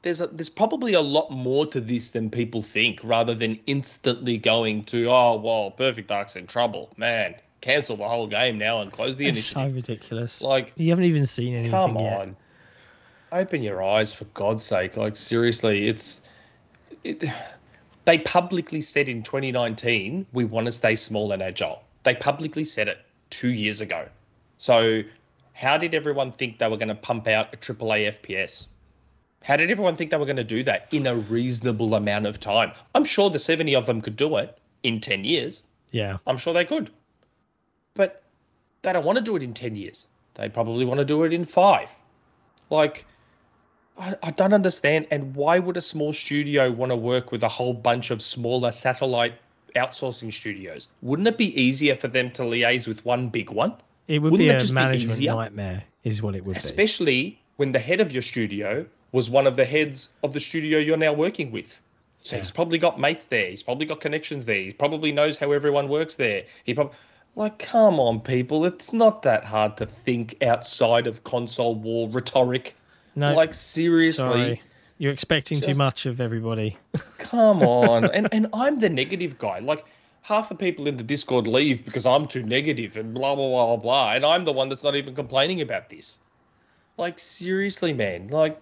[0.04, 4.38] there's a, there's probably a lot more to this than people think, rather than instantly
[4.38, 7.36] going to, oh well, Perfect Dark's in trouble, man.
[7.68, 10.40] Cancel the whole game now and close the It's so ridiculous.
[10.40, 12.22] Like, you haven't even seen anything come yet.
[12.22, 12.38] on,
[13.34, 14.96] open your eyes for God's sake.
[14.96, 16.22] Like seriously, it's
[17.04, 17.26] it.
[18.06, 21.84] They publicly said in 2019 we want to stay small and agile.
[22.04, 23.00] They publicly said it
[23.32, 24.08] two years ago.
[24.60, 25.04] So,
[25.52, 28.68] how did everyone think they were going to pump out a AAA FPS?
[29.44, 32.40] How did everyone think they were going to do that in a reasonable amount of
[32.40, 32.72] time?
[32.96, 35.64] I'm sure the 70 of them could do it in 10 years.
[35.92, 36.20] Yeah.
[36.26, 36.92] I'm sure they could.
[38.82, 40.06] They don't want to do it in 10 years.
[40.36, 41.90] They probably want to do it in five.
[42.70, 43.06] Like,
[43.98, 45.08] I, I don't understand.
[45.12, 48.72] And why would a small studio want to work with a whole bunch of smaller
[48.72, 49.34] satellite
[49.76, 50.88] outsourcing studios?
[51.02, 53.74] Wouldn't it be easier for them to liaise with one big one?
[54.08, 55.34] It would Wouldn't be it a be management easier?
[55.34, 56.58] nightmare, is what it would be.
[56.58, 60.78] Especially when the head of your studio was one of the heads of the studio
[60.80, 61.82] you're now working with.
[62.22, 62.42] So Yeah.
[62.44, 63.50] he's probably got mates there.
[63.50, 64.62] He's probably got connections there.
[64.62, 66.44] He probably knows how everyone works there.
[66.64, 66.94] He probably
[67.38, 68.66] like, come on, people.
[68.66, 72.76] It's not that hard to think outside of console war rhetoric.
[73.16, 74.62] No, like seriously, sorry.
[74.98, 76.78] You're expecting too much of everybody.
[77.20, 78.06] come on.
[78.06, 79.60] and and I'm the negative guy.
[79.60, 79.86] Like
[80.24, 83.66] half the people in the Discord leave because I'm too negative and blah blah blah
[83.68, 84.14] blah blah.
[84.14, 86.18] And I'm the one that's not even complaining about this.
[86.98, 88.30] Like seriously, man.
[88.30, 88.60] Like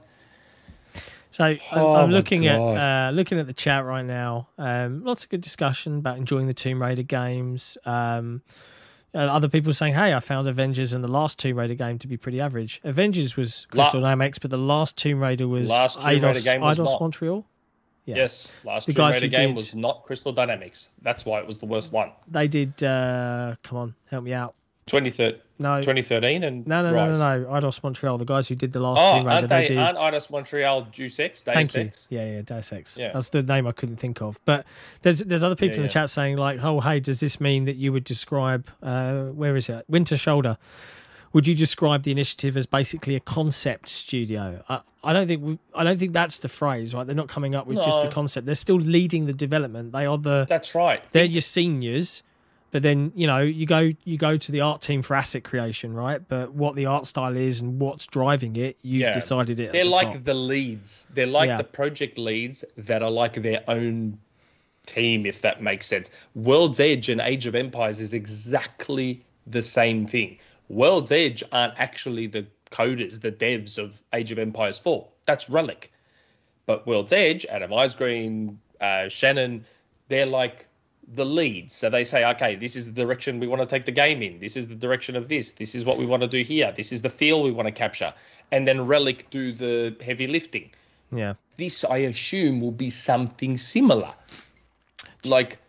[1.36, 2.78] So I'm, Oh I'm looking God.
[2.78, 4.48] at uh, looking at the chat right now.
[4.58, 7.78] Um, lots of good discussion about enjoying the Tomb Raider games.
[7.86, 8.42] Um,
[9.14, 12.08] and other people saying, "Hey, I found Avengers and the last Tomb Raider game to
[12.08, 12.80] be pretty average.
[12.86, 16.40] Avengers was La- Crystal Dynamics, but the last Tomb Raider was Last Tomb Eidos, Raider
[16.42, 17.02] game was Eidos not.
[17.02, 17.46] Montreal.
[18.06, 18.16] Yeah.
[18.16, 20.88] yes, last The Tomb Raider game did- was not Crystal Dynamics.
[21.02, 22.12] That's why it was the worst one.
[22.30, 22.82] They did.
[22.82, 24.56] Uh, come on, help me out.
[24.88, 27.18] 2013, No, 2013 and no, no, no, Rise.
[27.18, 27.46] no, no.
[27.50, 29.68] Eidos Montreal, the guys who did the last Oh, Tomb Raider, aren't they, they?
[29.70, 29.78] did.
[29.80, 31.42] Aren't Eidos Montreal Deus Ex?
[31.42, 31.90] Deus Thank you.
[32.10, 32.96] Yeah, yeah, Deus Ex.
[32.98, 33.12] Yeah.
[33.12, 34.40] That's the name I couldn't think of.
[34.46, 34.66] But
[35.02, 35.94] there's there's other people Yeah, in the yeah.
[35.94, 39.70] chat saying like, oh, hey, does this mean that you would describe uh, where is
[39.70, 39.86] it?
[39.88, 40.58] Winter Shoulder.
[41.34, 44.64] Would you describe the initiative as basically a concept studio?
[44.70, 47.06] I, I don't think we, I don't think that's the phrase, right?
[47.08, 48.46] They're not coming up with just the concept.
[48.46, 49.92] They're still leading the development.
[49.94, 51.02] They are the That's right.
[51.12, 52.22] they're Think- your seniors,
[52.72, 55.94] but then you know you go you go to the art team for asset creation,
[55.94, 56.22] right?
[56.28, 59.14] But what the art style is and what's driving it, you've Yeah.
[59.14, 59.72] decided it.
[59.72, 60.24] They're the like top.
[60.24, 61.08] the leads.
[61.14, 61.58] They're like Yeah.
[61.58, 64.20] the project leads that are like their own
[64.86, 66.12] team, if that makes sense.
[66.36, 70.38] World's Edge and Age of Empires is exactly the same thing.
[70.70, 75.08] World's Edge aren't actually the coders, the devs of Age of Empires 4.
[75.26, 75.92] That's Relic.
[76.66, 79.66] But World's Edge, Adam Isgreen, uh, Shannon,
[80.08, 80.68] they're like
[81.14, 81.76] the leads.
[81.76, 84.40] So they say, okay, this is the direction we want to take the game in.
[84.40, 85.52] This is the direction of this.
[85.52, 86.72] This is what we want to do here.
[86.72, 88.14] This is the feel we want to capture.
[88.52, 90.72] And then Relic do the heavy lifting.
[91.12, 91.34] yeah.
[91.58, 94.14] This, I assume, will be something similar.
[95.24, 95.60] Like,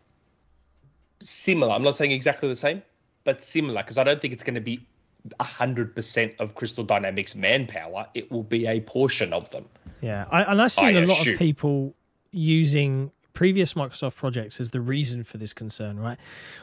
[1.21, 1.73] similar.
[1.73, 2.83] I'm not saying exactly the same,
[3.25, 4.85] but similar because I don't think it's going to be
[5.41, 8.07] hundred percent of Crystal Dynamics manpower.
[8.15, 9.65] It will be a portion of them.
[10.01, 11.95] Yeah, I, and I've seen I a lot of people
[12.33, 16.01] using previous Microsoft projects as the reason for this concern.
[16.01, 16.19] Right?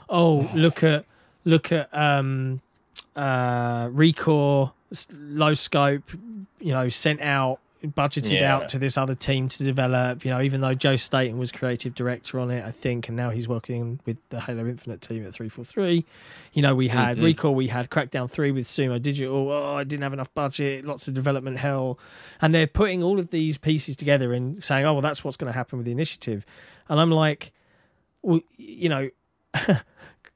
[0.10, 1.06] Oh, look at
[1.46, 2.60] look at um,
[3.16, 4.74] uh, Recore,
[5.14, 6.04] low scope.
[6.60, 8.56] You know, sent out, budgeted Yeah.
[8.56, 10.24] out to this other team to develop.
[10.24, 13.30] You know, even though Joe Staten was creative director on it, I think, and now
[13.30, 16.06] he's working with the Halo Infinite team at three four three.
[16.54, 17.36] You know, we had Mhm.
[17.36, 19.50] ReCore, we had Crackdown 3 with Sumo Digital.
[19.52, 22.00] Oh, I didn't have enough budget, lots of development hell.
[22.42, 25.52] And they're putting all of these pieces together and saying, oh, well, that's what's going
[25.52, 26.46] to happen with the initiative.
[26.90, 27.52] And I'm like,
[28.22, 29.10] well, you know,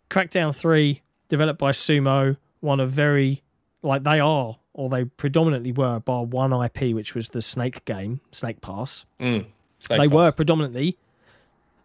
[0.09, 3.43] Crackdown 3, developed by Sumo, one of very,
[3.83, 8.21] like, they are, or they predominantly were, bar one IP, which was the Snake game,
[8.31, 9.45] Snake Pass Mm.
[9.79, 10.15] Snake they Pass.
[10.15, 10.97] were predominantly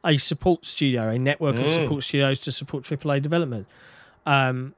[0.05, 1.74] a support studio, a network of Mm.
[1.82, 3.66] support studios to support AAA development.
[4.26, 4.74] Um,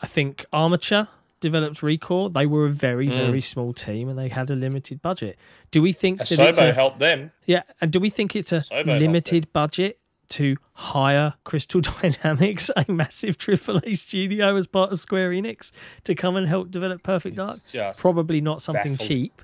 [0.00, 1.08] I think Armature
[1.40, 2.32] developed Recore.
[2.32, 3.16] They were a very, Mm.
[3.26, 5.36] very small team and they had a limited budget.
[5.70, 7.30] Do we think that it's Asobo a, helped them.
[7.46, 9.98] yeah, and do we think it's a Asobo limited budget
[10.30, 15.72] to hire Crystal Dynamics, a massive AAA studio as part of Square Enix,
[16.04, 17.54] to come and help develop Perfect Dark?
[17.56, 19.08] It's just probably not something baffled.
[19.08, 19.42] cheap.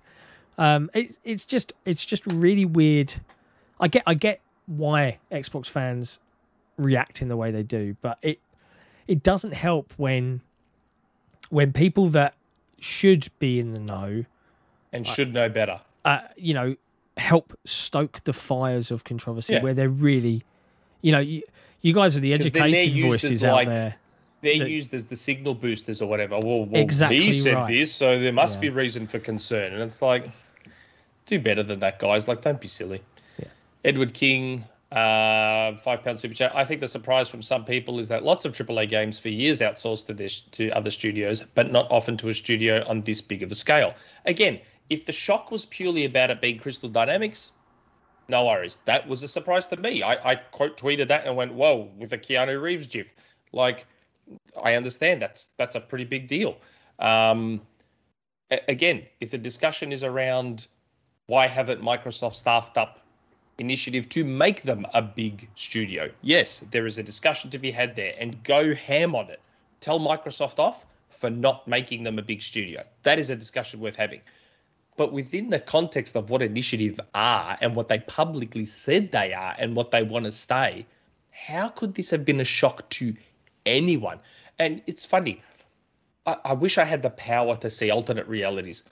[0.59, 3.15] Um, it, it's just it's just really weird.
[3.81, 6.19] I get I get why Xbox fans
[6.77, 8.39] react in the way they do, but it
[9.09, 10.41] it doesn't help when
[11.51, 12.35] when people that
[12.79, 14.25] should be in the know,
[14.93, 15.81] and should know better.
[16.05, 16.77] uh, you know,
[17.17, 19.63] help stoke the fires of controversy Yeah.
[19.63, 20.45] where they're really,
[21.03, 21.43] you know, you,
[21.83, 23.97] you guys are the educated voices out like, there.
[24.41, 26.39] They're The- used as the signal boosters or whatever.
[26.43, 27.69] Well, well Exactly he said right.
[27.69, 28.61] this, so there must Yeah.
[28.63, 29.73] be reason for concern.
[29.73, 30.29] And it's like,
[31.27, 32.27] do better than that, guys.
[32.27, 33.03] Like, don't be silly.
[33.39, 33.47] Yeah.
[33.85, 36.53] Edward King, uh, five pound super chat.
[36.55, 39.61] I think the surprise from some people is that lots of AAA games for years
[39.61, 43.43] outsourced to this to other studios, but not often to a studio on this big
[43.43, 43.95] of a scale.
[44.27, 47.53] Again, if the shock was purely about it being Crystal Dynamics,
[48.33, 48.79] no worries.
[48.87, 50.03] That was a surprise to me.
[50.03, 53.15] I, I quote tweeted that and went, "Whoa!" with a Keanu Reeves gif.
[53.53, 53.87] Like,
[54.61, 56.57] I understand that's that's a pretty big deal.
[56.99, 57.61] Um,
[58.51, 60.67] a- again, if the discussion is around
[61.27, 63.01] why haven't Microsoft staffed up
[63.59, 67.95] initiative to make them a big studio, yes, there is a discussion to be had
[67.95, 69.41] there, and go ham on it.
[69.81, 72.83] Tell Microsoft off for not making them a big studio.
[73.03, 74.23] That is a discussion worth having.
[74.97, 79.55] But within the context of what initiative are and what they publicly said they are
[79.59, 80.87] and what they want to stay,
[81.31, 83.15] how could this have been a shock to
[83.65, 84.21] anyone?
[84.59, 85.43] And it's funny.
[86.27, 88.83] I, I wish I had the power to see alternate realities.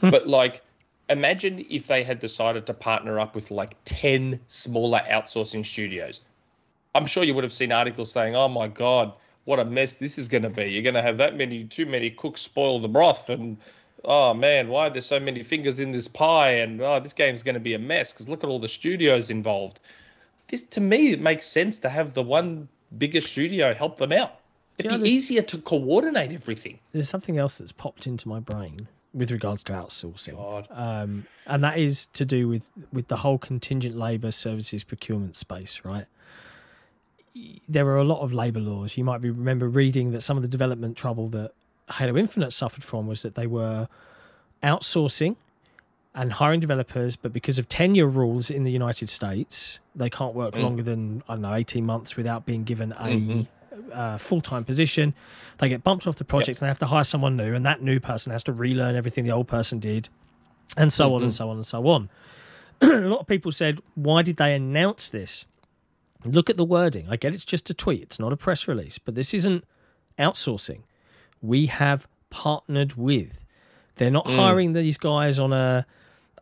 [0.00, 0.10] Hmm.
[0.10, 0.62] but like
[1.08, 6.20] imagine if they had decided to partner up with like 10 smaller outsourcing studios.
[6.94, 9.12] I'm sure you would have seen articles saying, "Oh my god,
[9.44, 10.66] what a mess this is going to be.
[10.66, 13.58] You're going to have that many too many cooks spoil the broth and
[14.06, 17.42] oh man, why are there so many fingers in this pie and oh this game's
[17.42, 19.80] going to be a mess because look at all the studios involved."
[20.48, 24.40] This to me it makes sense to have the one bigger studio help them out.
[24.78, 26.78] It'd know be easier to coordinate everything.
[26.92, 30.36] There's something else that's popped into my brain with regards to outsourcing.
[30.36, 30.68] God.
[30.70, 35.80] um, and that is to do with with the whole contingent labour services procurement space,
[35.84, 36.06] right?
[37.68, 38.96] There are a lot of labour laws.
[38.96, 41.52] You might be remember reading that some of the development trouble that
[41.92, 43.88] Halo Infinite suffered from was that they were
[44.62, 45.36] outsourcing
[46.14, 50.54] and hiring developers, but because of tenure rules in the United States, they can't work
[50.54, 50.62] Mm.
[50.62, 53.46] longer than I don't know eighteen months without being given a Mhm.
[53.92, 55.14] uh, full time position.
[55.58, 57.82] They get bumped off the project and they have to hire someone new, and that
[57.82, 60.08] new person has to relearn everything the old person did,
[60.76, 61.36] and so on and Mhm.
[61.36, 62.08] so on and so on.
[62.80, 65.44] a lot of people said, why did they announce this?
[66.24, 67.06] Look at the wording.
[67.10, 69.64] I get it's just a tweet, it's not a press release, but this isn't
[70.18, 70.80] outsourcing.
[71.42, 73.38] We have partnered with.
[73.96, 74.36] They're not Mm.
[74.36, 75.86] hiring these guys on a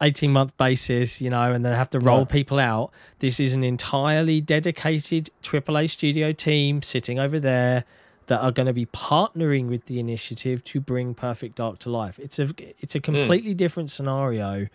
[0.00, 2.24] 18 month basis, you know, and they have to roll No.
[2.24, 2.90] people out.
[3.20, 7.84] This is an entirely dedicated AAA studio team sitting over there
[8.26, 12.18] that are going to be partnering with the initiative to bring Perfect Dark to life.
[12.18, 12.48] It's a
[12.80, 14.66] it's a completely different scenario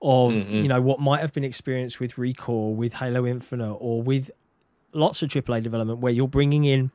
[0.00, 0.62] of Mm-mm.
[0.62, 4.30] you know what might have been experienced with ReCore, with Halo Infinite, or with
[4.92, 6.90] lots of AAA development where you're bringing in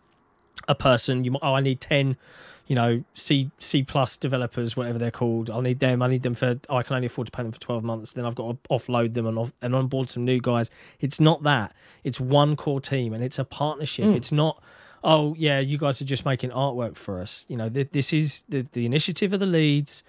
[0.70, 1.24] a person.
[1.26, 2.16] You oh, I need ten,
[2.68, 5.50] you know, C C plus developers, whatever they're called.
[5.50, 6.02] I'll need them.
[6.02, 6.60] I need them for.
[6.70, 8.14] Oh, I can only afford to pay them for twelve months.
[8.14, 10.70] Then I've got to offload them and off, and onboard some new guys.
[11.00, 11.74] It's not that.
[12.04, 14.06] It's one core team, and it's a partnership.
[14.06, 14.16] Mm.
[14.16, 14.62] It's not.
[15.04, 17.46] Oh yeah, you guys are just making artwork for us.
[17.50, 20.04] You know, th- this is the the initiative of the leads,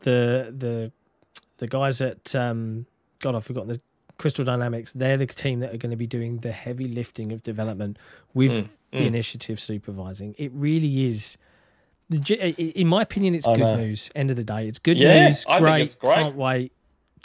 [0.00, 0.92] the the
[1.58, 2.86] the guys at um
[3.20, 3.80] God, I've forgotten the
[4.18, 7.42] Crystal Dynamics, they're the team that are going to be doing the heavy lifting of
[7.42, 7.98] development
[8.32, 9.06] with Mm, the mm.
[9.06, 10.34] initiative supervising.
[10.38, 11.36] It really is.
[12.08, 13.76] The ge- i- In my opinion, it's I good know.
[13.76, 14.10] news.
[14.14, 15.44] End of the day, it's good Yeah, news.
[15.48, 16.14] I think Great, it's great.
[16.14, 16.72] Can't wait.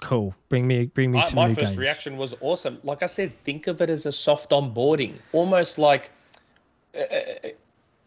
[0.01, 0.33] Cool.
[0.49, 1.77] Bring me, bring me I, some my first games.
[1.77, 2.79] reaction was awesome.
[2.83, 6.09] Like I said, think of it as a soft onboarding, almost like
[6.95, 7.49] uh, uh,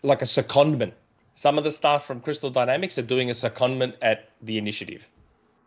[0.03, 0.93] like a secondment.
[1.37, 5.09] Some of the staff from Crystal Dynamics are doing a secondment at the initiative,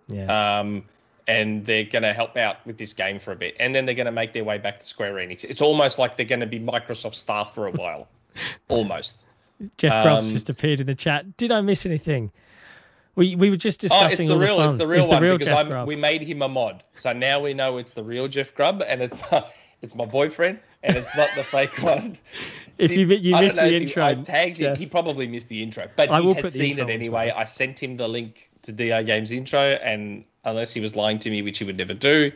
[0.07, 0.59] Yeah.
[0.59, 0.83] um,
[1.27, 3.95] and they're going to help out with this game for a bit, and then they're
[3.95, 5.43] going to make their way back to Square Enix.
[5.43, 8.07] It's almost like they're going to be Microsoft staff for a while,
[8.69, 9.23] almost.
[9.77, 11.37] Jeff Grubbs um, just appeared in the chat.
[11.37, 12.31] Did I miss anything?
[13.15, 15.47] We we were just Oh, discussing it's the real, the it's the real one because
[15.47, 15.87] Jeff I'm, Grubb.
[15.87, 19.01] we made him a mod, so now we know it's the real Jeff Grubb, and
[19.01, 19.23] it's
[19.81, 22.17] it's my boyfriend, and it's not the fake one.
[22.77, 24.75] If you you I missed the he- intro, I tagged him.
[24.75, 27.31] He probably missed the intro, but I he will has the seen it anyway.
[27.35, 31.31] I sent him the link to DR Games intro, and unless he was lying to
[31.31, 32.31] me, which he would never do,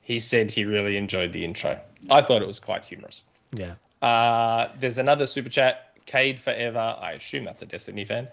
[0.00, 1.78] he said he really enjoyed the intro.
[2.10, 3.22] I thought it was quite humorous.
[3.54, 3.74] yeah.
[4.02, 6.96] Uh, there's another super chat, Cade Forever.
[7.00, 8.26] I assume that's a Destiny fan.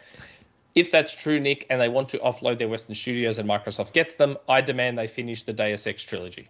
[0.73, 4.15] If that's true, Nick, and they want to offload their Western studios and Microsoft gets
[4.15, 6.49] them, I demand they finish the Deus Ex trilogy.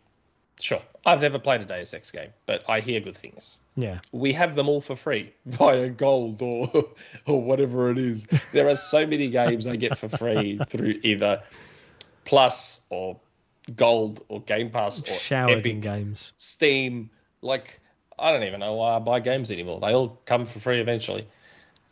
[0.62, 0.82] Sure.
[1.06, 3.58] I've never played a Deus Ex game, but I hear good things.
[3.76, 4.00] Yeah.
[4.12, 6.72] We have them all for free via gold or
[7.26, 8.26] or whatever it is.
[8.54, 11.44] There are so many games I get for free through either
[12.24, 13.20] Plus or
[13.76, 16.34] Gold or Game Pass or Showered in games.
[16.38, 17.10] Steam.
[17.42, 17.80] Like,
[18.18, 19.80] I don't even know why I buy games anymore.
[19.80, 21.28] They all come for free eventually.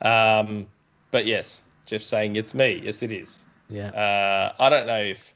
[0.02, 0.68] Um,
[1.12, 2.82] but yes, Jeff's saying it's me.
[2.84, 3.44] Yes, it is.
[3.70, 3.88] Yeah.
[3.88, 5.34] Uh, I don't know if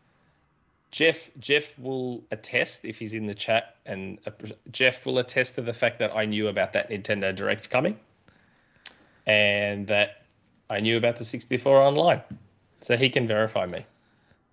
[0.91, 4.31] Jeff Jeff will attest if he's in the chat, and uh,
[4.71, 7.99] Jeff will attest to the fact that I knew about that Nintendo Direct coming,
[9.25, 10.23] and that
[10.69, 12.21] I knew about the 64 online,
[12.79, 13.85] so he can verify me.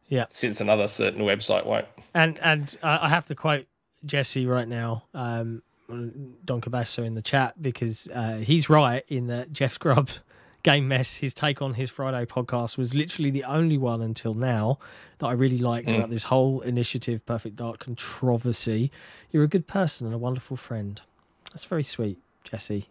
[0.09, 0.27] Yeah.
[0.29, 1.87] Since another certain website won't.
[2.15, 3.67] And and I have to quote
[4.05, 9.53] Jesse right now, um, Don Cabassa in the chat because uh, he's right in that
[9.53, 10.21] Jeff Grubb's
[10.63, 11.17] game mess.
[11.17, 14.79] His take on his Friday podcast was literally the only one until now
[15.19, 15.99] that I really liked Mm.
[15.99, 18.91] about this whole initiative, Perfect Dark controversy.
[19.31, 21.01] You're a good person and a wonderful friend.
[21.53, 22.89] That's very sweet, Jesse.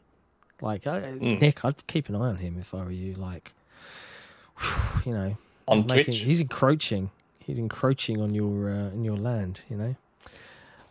[0.61, 1.41] Like I, Mm.
[1.41, 3.15] Nick, I'd keep an eye on him if I were you.
[3.15, 3.53] Like,
[5.05, 5.35] you know,
[5.67, 6.19] On making- Twitch.
[6.19, 7.09] He's encroaching.
[7.39, 9.61] He's encroaching on your uh, in your land.
[9.69, 9.95] You know.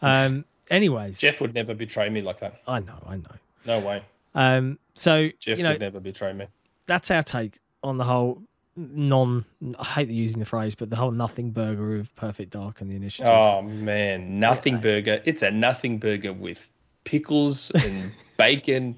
[0.02, 0.44] Um.
[0.72, 2.60] Anyways, Jeff would never betray me like that.
[2.66, 3.36] I know, I know.
[3.66, 4.02] No way.
[4.34, 4.78] Um.
[4.94, 6.46] So Jeff you know would never betray me.
[6.86, 8.42] that's our take on the whole
[8.76, 9.44] non.
[9.78, 12.96] I hate using the phrase, but the whole nothing burger of Perfect Dark and the
[12.96, 13.30] initiative.
[13.30, 14.80] Oh man, nothing Yeah.
[14.80, 15.22] burger.
[15.26, 16.72] It's a nothing burger with
[17.04, 18.96] pickles and bacon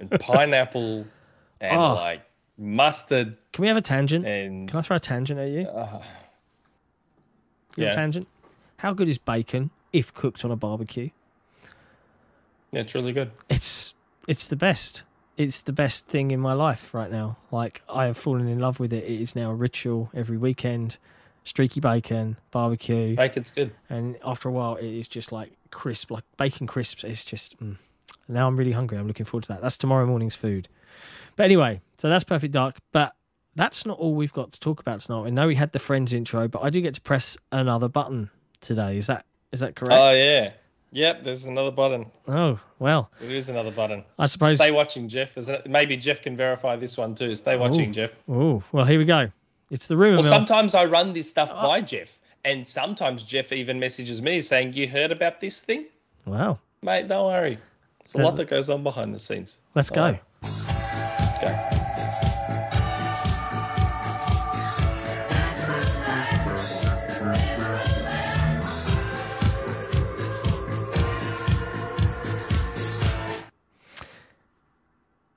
[0.00, 1.06] and pineapple
[1.60, 1.94] and Oh.
[1.94, 2.22] like
[2.58, 4.26] mustard Can we have a tangent?
[4.26, 5.62] and Can I throw a tangent at you?
[5.68, 6.02] uh,
[7.76, 7.92] yeah.
[7.92, 8.26] Tangent.
[8.78, 11.10] How good is bacon if cooked on a barbecue?
[12.72, 13.30] yeah, it's really good.
[13.48, 13.94] It's
[14.26, 15.02] it's the best.
[15.36, 17.36] It's the best thing in my life right now.
[17.50, 19.04] Like I have fallen in love with it.
[19.04, 20.96] It is now a ritual every weekend.
[21.44, 23.72] Streaky bacon, barbecue, Bacon's good.
[23.90, 27.02] and after a while, it is just like crisp, like bacon crisps.
[27.02, 27.76] It's just mm.
[28.28, 28.96] now I'm really hungry.
[28.96, 29.60] I'm looking forward to that.
[29.60, 30.68] That's tomorrow morning's food.
[31.34, 32.76] But anyway, so that's Perfect Dark.
[32.92, 33.14] But
[33.56, 35.26] that's not all we've got to talk about tonight.
[35.26, 38.30] I know we had the Friends intro, but I do get to press another button
[38.60, 38.96] today.
[38.96, 39.92] Is that is that correct?
[39.92, 40.52] Oh yeah.
[40.94, 42.04] Yep, there's another button.
[42.28, 44.04] oh well, There is another button.
[44.18, 44.56] I suppose.
[44.56, 45.34] Stay watching, Jeff.
[45.34, 47.34] There's a, maybe Jeff can verify this one too.
[47.34, 47.92] Stay watching, Ooh.
[47.92, 48.16] Jeff.
[48.28, 49.30] Oh well, here we go.
[49.70, 50.30] It's the rumor Well, mill.
[50.32, 51.66] sometimes I run this stuff Oh.
[51.68, 55.84] by Jeff, and sometimes Jeff even messages me saying, "You heard about this thing,
[56.26, 57.08] Wow, mate?
[57.08, 57.58] Don't worry.
[58.00, 60.18] There's a lot that goes on behind the scenes." let's So, go.
[60.42, 61.78] Let's go.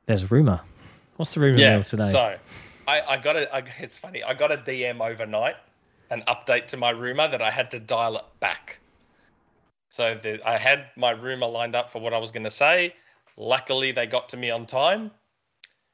[0.05, 0.61] There's a rumor.
[1.17, 1.81] What's the rumor Yeah.
[1.83, 2.11] today?
[2.11, 2.35] So,
[2.87, 3.53] I, I got a.
[3.55, 4.23] I, it's funny.
[4.23, 5.55] I got a DM overnight,
[6.11, 8.79] an update to my rumor that I had to dial it back.
[9.89, 12.93] So the, I had my rumor lined up for what I was going to say.
[13.37, 15.11] Luckily, they got to me on time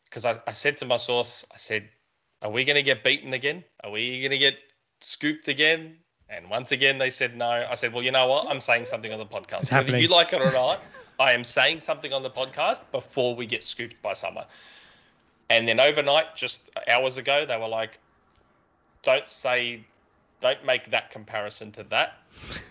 [0.06, 1.88] because I, I said to my source, I said,
[2.42, 3.64] "Are we going to get beaten again?
[3.84, 4.56] Are we going to get
[5.00, 5.98] scooped again?"
[6.28, 7.50] And once again, they said no.
[7.50, 8.48] I said, "Well, you know what?
[8.50, 9.62] I'm saying something on the podcast.
[9.62, 10.02] It's Whether happening.
[10.02, 10.82] you like it or not,
[11.22, 14.46] I am saying something on the podcast before we get scooped by someone."
[15.50, 18.00] And then overnight, just hours ago, they were like,
[19.04, 19.84] "Don't say,
[20.40, 22.18] don't make that comparison to that,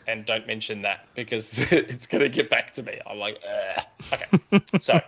[0.09, 3.85] and don't mention that because it's gonna get back to me." I'm like, Ugh.
[4.13, 5.01] "Okay." So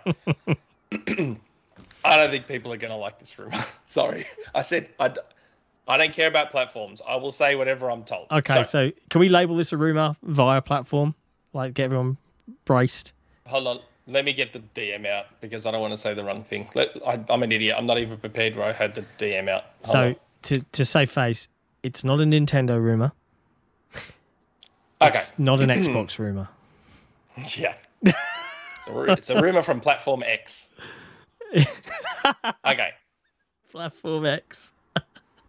[2.05, 3.63] I don't think people are gonna like this rumor.
[3.85, 4.25] Sorry,
[4.55, 5.13] I said I.
[5.85, 7.01] I don't care about platforms.
[7.05, 8.27] I will say whatever I'm told.
[8.31, 11.13] Okay, so, can we label this a rumor via platform?
[11.51, 12.15] Like get everyone
[12.63, 13.11] braced.
[13.47, 13.79] Hold on.
[14.05, 16.67] Let me get the DM out because I don't want to say the wrong thing.
[16.75, 17.75] Let, I, I'm an idiot.
[17.77, 19.63] I'm not even prepared where I had the DM out.
[19.83, 20.15] Hold So on.
[20.43, 21.47] to to save face,
[21.83, 23.13] it's not a Nintendo rumor.
[25.01, 26.49] okay, It's not an Xbox rumor.
[27.57, 30.67] yeah, it's a, it's a rumor from Platform X.
[32.65, 32.89] Okay,
[33.71, 34.71] Platform X.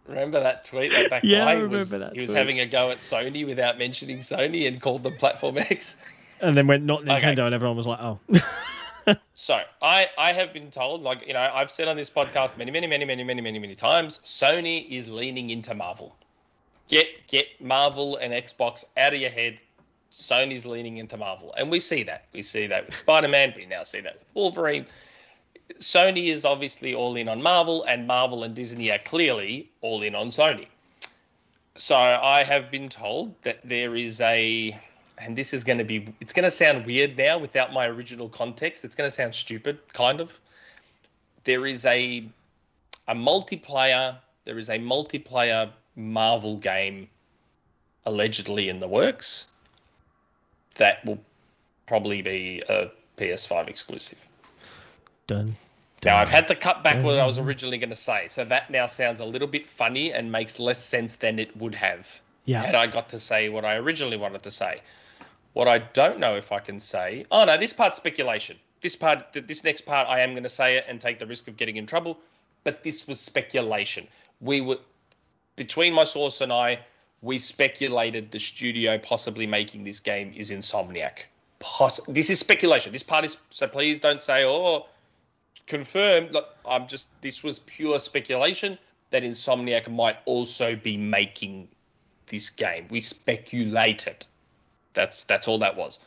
[0.07, 0.91] remember that tweet?
[0.91, 3.45] That, that Yeah, I guy was, remember that he was having a go at Sony
[3.45, 5.95] without mentioning Sony and called them Platform X.
[6.41, 7.41] And then went not Nintendo, Okay.
[7.45, 8.19] and everyone was like, "Oh,
[9.33, 12.71] So I, I have been told, like you know, I've said on this podcast many,
[12.71, 16.15] many, many, many, many, many, many times, Sony is leaning into Marvel.
[16.87, 19.59] Get get Marvel and Xbox out of your head.
[20.11, 22.25] Sony's leaning into Marvel, and we see that.
[22.33, 23.53] We see that with Spider Man.
[23.55, 24.85] We now see that with Wolverine.
[25.79, 30.15] Sony is obviously all in on Marvel, and Marvel and Disney are clearly all in
[30.15, 30.67] on Sony.
[31.75, 34.79] So I have been told that there is a,
[35.17, 38.29] and this is going to be, it's going to sound weird now without my original
[38.29, 38.83] context.
[38.83, 40.37] It's going to sound stupid, kind of.
[41.43, 42.27] There is a,
[43.07, 44.17] a multiplayer.
[44.45, 47.09] There is a multiplayer Marvel game,
[48.05, 49.47] allegedly in the works.
[50.75, 51.19] That will
[51.87, 54.19] probably be a PS5 exclusive.
[55.27, 55.55] done."
[56.03, 58.69] Now I've had to cut back what I was originally going to say, so that
[58.69, 62.61] now sounds a little bit funny and makes less sense than it would have Yeah,
[62.61, 64.81] had I got to say what I originally wanted to say.
[65.55, 67.25] What I don't know if I can say.
[67.31, 68.57] Oh no, this part's speculation.
[68.81, 71.47] This part, this next part, I am going to say it and take the risk
[71.47, 72.19] of getting in trouble.
[72.65, 74.05] But this was speculation.
[74.41, 74.79] We were
[75.55, 76.79] between my source and I.
[77.21, 81.19] We speculated the studio possibly making this game is Insomniac.
[81.59, 82.91] Poss- this is speculation.
[82.91, 83.65] This part is so.
[83.65, 84.87] Please don't say oh
[85.67, 86.31] confirmed.
[86.31, 87.07] Look, I'm just.
[87.21, 88.77] This was pure speculation
[89.11, 91.69] that Insomniac might also be making
[92.25, 92.87] this game.
[92.89, 94.25] We speculated.
[94.95, 95.99] That's that's all that was.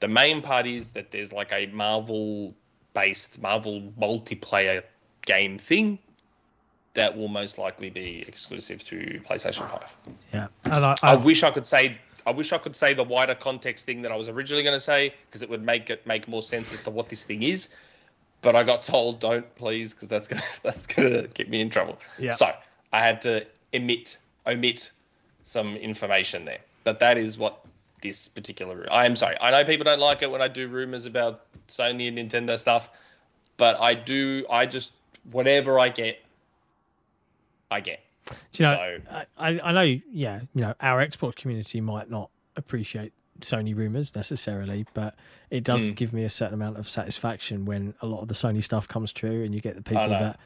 [0.00, 2.54] The main part is that there's like a Marvel
[2.94, 4.82] based Marvel multiplayer
[5.26, 5.98] game thing
[6.94, 9.96] that will most likely be exclusive to PlayStation 5.
[10.32, 10.46] yeah.
[10.64, 13.86] And I, I wish I could say I wish I could say the wider context
[13.86, 16.42] thing that I was originally going to say because it would make it make more
[16.42, 17.68] sense as to what this thing is.
[18.42, 21.98] But I got told don't please because that's gonna that's gonna get me in trouble.
[22.18, 22.32] Yeah.
[22.32, 22.52] So
[22.92, 24.16] I had to emit
[24.46, 24.90] omit
[25.44, 26.60] some information there.
[26.84, 27.64] But that is what
[28.02, 28.86] this particular.
[28.90, 29.36] I am sorry.
[29.40, 32.90] I know people don't like it when I do rumors about Sony and Nintendo stuff,
[33.56, 34.46] but I do.
[34.50, 34.92] I just
[35.30, 36.18] whatever I get,
[37.70, 38.00] I get.
[38.26, 42.30] do you know, so- I, I know, yeah, you know, our export community might not
[42.56, 45.14] appreciate Sony rumors necessarily, but
[45.50, 45.94] it does Mm.
[45.96, 49.12] give me a certain amount of satisfaction when a lot of the Sony stuff comes
[49.12, 50.38] true, and you get the people that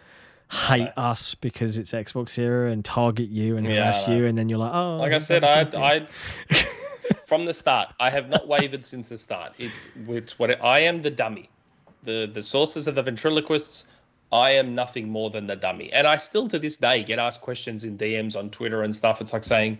[0.51, 4.59] hate us because it's Xbox era and target you and harass you, and then you're
[4.59, 6.61] like, oh, like I said, I, everything for you.
[6.61, 6.67] I,
[7.27, 9.53] from the start, I have not wavered since the start.
[9.59, 11.49] It's, it's what I am the dummy.
[12.05, 13.85] The the sources are the ventriloquists.
[14.31, 17.41] I am nothing more than the dummy, and I still to this day get asked
[17.41, 19.21] questions in DMs on Twitter and stuff.
[19.21, 19.79] It's like saying,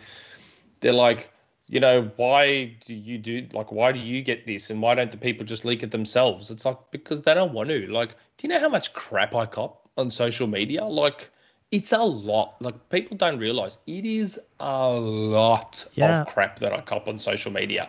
[0.81, 1.31] they're like,
[1.69, 5.11] you know, why do you do like why do you get this and why don't
[5.11, 6.51] the people just leak it themselves?
[6.51, 7.91] It's like because they don't want to.
[7.93, 10.85] Like, do you know how much crap I cop on social media?
[10.85, 11.31] Like,
[11.77, 12.49] it's a lot.
[12.61, 16.21] Like people don't realize it is a lot Yeah.
[16.21, 17.89] of crap that I cop on social media,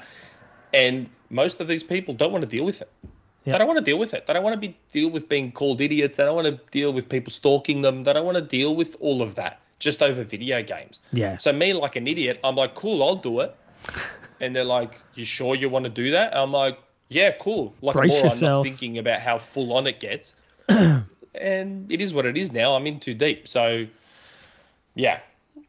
[0.73, 2.91] and most of these people don't want to deal with it.
[3.43, 3.53] Yeah.
[3.53, 4.25] They don't want to deal with it.
[4.25, 6.17] They don't want to be deal with being called idiots.
[6.17, 8.03] They don't want to deal with people stalking them.
[8.03, 10.99] They don't want to deal with all of that just over video games.
[11.11, 13.53] yeah, So me, like an idiot, I'm like, cool, I'll do it.
[14.39, 16.35] And they're like, you sure you want to do that?
[16.35, 16.79] I'm like,
[17.09, 17.75] yeah, cool.
[17.81, 20.33] Like Brace a moron, not thinking about how full on it gets.
[21.39, 22.75] and it is what it is now.
[22.75, 23.47] I'm in too deep.
[23.47, 23.85] So,
[24.95, 25.19] yeah,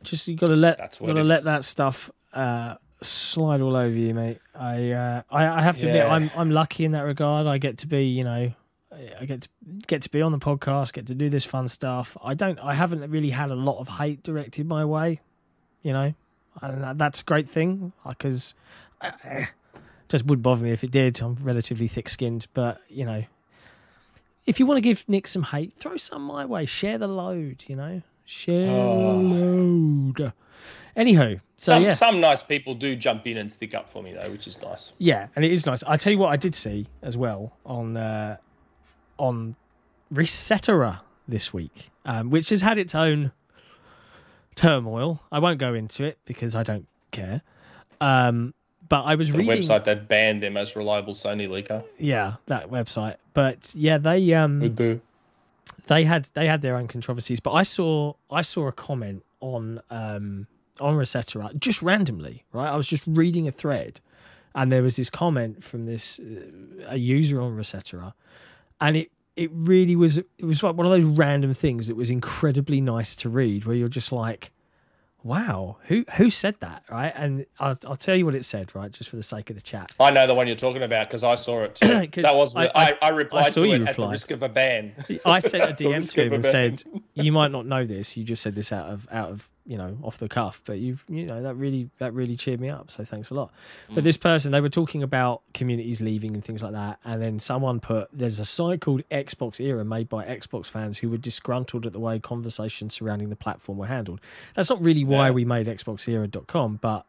[0.02, 3.88] just you got to let That's got to let that stuff uh, slide all over
[3.88, 4.38] you, mate.
[4.54, 7.46] I uh, I, I have to admit, I'm I'm lucky in that regard.
[7.46, 8.52] I get to be, you know,
[8.92, 9.48] I get to
[9.86, 12.16] get to be on the podcast, get to do this fun stuff.
[12.22, 15.20] I don't, I haven't really had a lot of hate directed my way,
[15.82, 16.14] you know,
[16.62, 18.54] and that's a great thing because
[20.08, 21.20] just wouldn't bother me if it did.
[21.20, 23.24] I'm relatively thick-skinned, but you know.
[24.46, 26.66] If you want to give Nick some hate, throw some my way.
[26.66, 28.02] Share the load, you know.
[28.24, 29.16] Share the Oh.
[29.18, 30.32] load.
[30.96, 34.14] Anywho, so some yeah, some nice people do jump in and stick up for me
[34.14, 34.92] though, which is nice.
[34.98, 35.82] yeah, and it is nice.
[35.82, 38.38] I tell you what, I did see as well on uh,
[39.18, 39.56] on
[40.12, 43.32] Resetera this week, um, which has had its own
[44.54, 45.20] turmoil.
[45.30, 47.42] I won't go into it because I don't care.
[48.00, 48.54] Um,
[48.88, 51.84] but I was The reading, website that banned their most reliable Sony leaker.
[51.98, 53.16] yeah, that website.
[53.34, 54.60] But yeah, they um,
[55.86, 57.40] they had they had their own controversies.
[57.40, 60.46] But I saw I saw a comment on um,
[60.80, 62.68] on ResetEra just randomly, right?
[62.70, 64.00] I was just reading a thread,
[64.54, 68.12] and there was this comment from this uh, a user on ResetEra,
[68.80, 72.10] and it it really was it was like one of those random things that was
[72.10, 74.50] incredibly nice to read, where you're just like,
[75.26, 77.12] wow, who who said that, right?
[77.16, 79.62] And I'll, I'll tell you what it said, right, just for the sake of the
[79.62, 79.92] chat.
[79.98, 81.86] I know the one you're talking about because I saw it too.
[82.22, 84.42] that was I- I, I, replied I saw to you it at the risk of
[84.42, 84.92] a ban.
[85.24, 86.82] I sent a DM to him and said,
[87.14, 88.16] "You might not know this.
[88.16, 91.04] You just said this out of out of you know off the cuff, but you've
[91.08, 92.90] you know that really that really cheered me up.
[92.90, 93.52] So thanks a lot."
[93.90, 93.96] Mm.
[93.96, 97.40] But this person, they were talking about communities leaving and things like that, and then
[97.40, 101.86] someone put, "There's a site called Xbox Era made by Xbox fans who were disgruntled
[101.86, 104.20] at the way conversations surrounding the platform were handled."
[104.54, 105.32] That's not really why Yeah.
[105.32, 107.04] we made XboxEra.com, but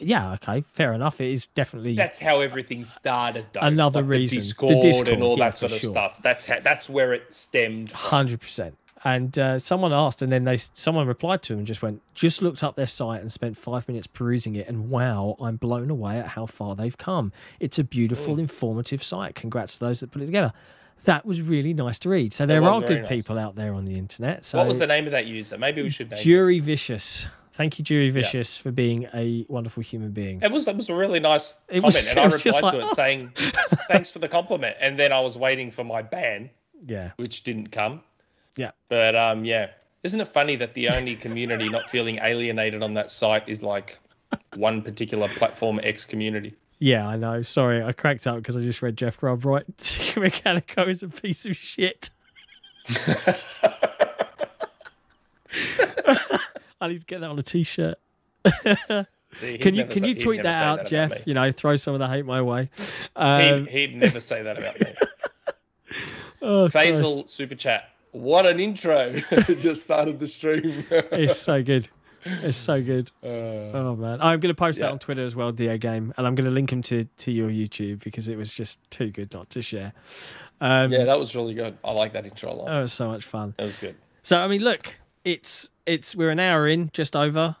[0.00, 1.20] yeah, okay, fair enough.
[1.20, 3.46] It is definitely That's how everything started.
[3.52, 3.60] Though.
[3.60, 4.36] Another like reason.
[4.36, 5.90] the The Discord, Discord, and all yeah, that sort of sure.
[5.90, 6.20] stuff.
[6.22, 7.92] That's how, that's where it stemmed.
[7.92, 8.76] Hundred percent.
[9.06, 12.40] And uh, someone asked, and then they someone replied to him and just went, just
[12.40, 16.18] looked up their site and spent five minutes perusing it, and wow, I'm blown away
[16.18, 17.30] at how far they've come.
[17.60, 19.34] It's a beautiful, informative site.
[19.34, 20.52] Congrats to those that put it together.
[21.04, 22.32] That was really nice to read.
[22.32, 23.08] So there are good nice.
[23.10, 24.42] people out there on the internet.
[24.42, 25.58] So what was the name of that user?
[25.58, 26.18] Maybe we should name.
[26.18, 26.22] it.
[26.22, 27.26] Jury Vicious.
[27.52, 30.40] Thank you, Jury Vicious, for being a wonderful human being.
[30.42, 32.74] It was it was a really nice It comment, was- and I replied to like,
[32.92, 33.32] it saying,
[33.88, 36.48] "Thanks for the compliment." And then I was waiting for my ban,
[36.86, 38.00] Yeah, which didn't come.
[38.56, 38.70] Yeah.
[38.88, 39.70] But um, yeah,
[40.02, 43.98] isn't it funny that the only community not feeling alienated on that site is like
[44.56, 46.54] one particular platform X community?
[46.78, 47.42] Yeah, I know.
[47.42, 49.64] Sorry, I cracked up because I just read Jeff Grubb right.
[49.78, 52.10] Mechanico is a piece of shit.
[56.80, 57.96] I need to get that on a t-shirt.
[59.32, 61.10] See, Can you can say- you tweet that out, about Jeff?
[61.10, 61.18] me.
[61.26, 62.70] You know, throw some of the hate my way.
[63.16, 64.94] Um, He'd, he'd never say that about me.
[66.42, 66.68] oh.
[66.68, 67.88] Faisal super chat.
[68.14, 69.12] What an intro!
[69.58, 70.86] Just started the stream.
[70.90, 71.88] it's so good.
[72.24, 73.10] It's so good.
[73.24, 76.24] Uh, Oh man, I'm going to post that on Twitter as well, Da Game, and
[76.24, 79.32] I'm going to link him to to your YouTube because it was just too good
[79.32, 79.92] not to share.
[80.60, 81.76] Um, yeah, that was really good.
[81.82, 82.66] I like that intro a lot.
[82.66, 83.52] that was so much fun.
[83.58, 83.96] That was good.
[84.22, 87.56] So I mean, look, it's it's we're an hour in, just over.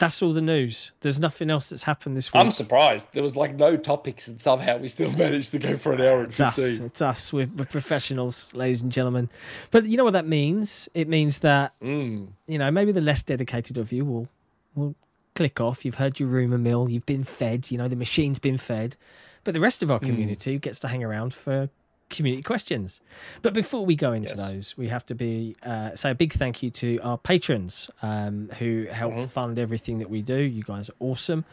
[0.00, 0.92] That's all the news.
[1.02, 2.42] There's nothing else that's happened this week.
[2.42, 3.12] I'm surprised.
[3.12, 6.20] There was like no topics, and somehow we still managed to go for an hour
[6.20, 6.56] and it's us.
[6.56, 6.86] fifteen.
[6.86, 7.32] It's us.
[7.32, 9.28] We're, we're professionals, ladies and gentlemen.
[9.70, 10.88] But you know what that means?
[10.94, 12.28] It means that Mm.
[12.48, 14.26] you know maybe the less dedicated of you will
[14.74, 14.94] will
[15.36, 15.84] click off.
[15.84, 16.88] You've heard your rumor mill.
[16.88, 17.70] You've been fed.
[17.70, 18.96] You know the machine's been fed.
[19.44, 20.06] But the rest of our Hmm.
[20.06, 21.68] community gets to hang around for
[22.10, 23.00] community questions.
[23.42, 24.48] But before we go into Yes.
[24.50, 28.50] those, we have to be uh, say a big thank you to our patrons um,
[28.58, 29.28] who help Mhm.
[29.30, 30.36] fund everything that we do.
[30.38, 31.44] You guys are awesome.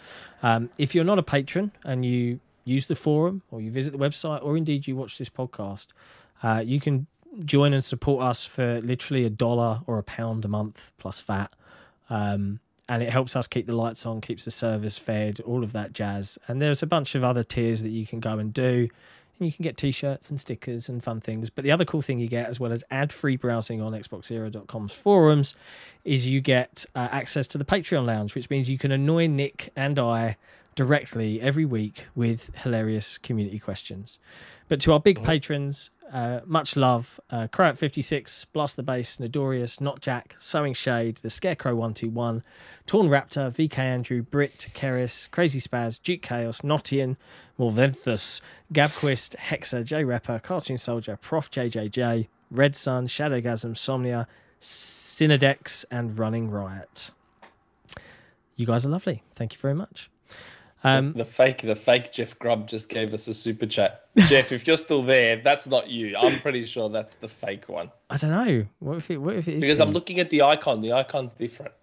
[0.43, 3.97] Um, if you're not a patron and you use the forum or you visit the
[3.99, 5.87] website or indeed you watch this podcast,
[6.43, 7.07] uh, you can
[7.45, 11.51] join and support us for literally a dollar or a pound a month plus VAT.
[12.09, 12.59] Um,
[12.89, 15.91] and it helps us keep the lights on, keeps the servers fed, all of that
[15.93, 16.37] jazz.
[16.47, 18.87] And there's a bunch of other tiers that you can go and do.
[19.39, 21.49] And you can get t-shirts and stickers and fun things.
[21.49, 25.53] But the other cool thing you get, as well as ad-free browsing on XboxEra.com's forums,
[26.03, 29.71] is you get uh, access to the Patreon lounge, which means you can annoy Nick
[29.75, 30.37] and I
[30.73, 34.19] directly every week with hilarious community questions.
[34.69, 37.19] But to our big patrons, uh, much love.
[37.29, 42.43] Uh, Croat56, Blast the Bass, Nodorius, Not Jack, Sewing Shade, The Scarecrow 121,
[42.85, 47.17] Torn Raptor, VK Andrew, Brit, Keris, Crazy Spaz, Duke Chaos, Notian,
[47.59, 48.41] Morventhus,
[48.73, 54.27] Gabquist, Hexa, J Rapper, Cartoon Soldier, Prof JJJ, Red Sun, Shadowgasm, Somnia,
[54.61, 57.11] Cinedex, and Running Riot.
[58.55, 59.23] You guys are lovely.
[59.35, 60.09] Thank you very much.
[60.83, 64.05] Um, the fake, the fake Jeff Grubb just gave us a super chat.
[64.27, 66.15] Jeff, if you're still there, that's not you.
[66.17, 68.65] I'm pretty sure that's the fake one I don't know.
[68.79, 69.17] What if it?
[69.17, 69.61] What if it is?
[69.61, 69.79] because?
[69.79, 70.81] I'm looking at the icon.
[70.81, 71.73] The icon's different.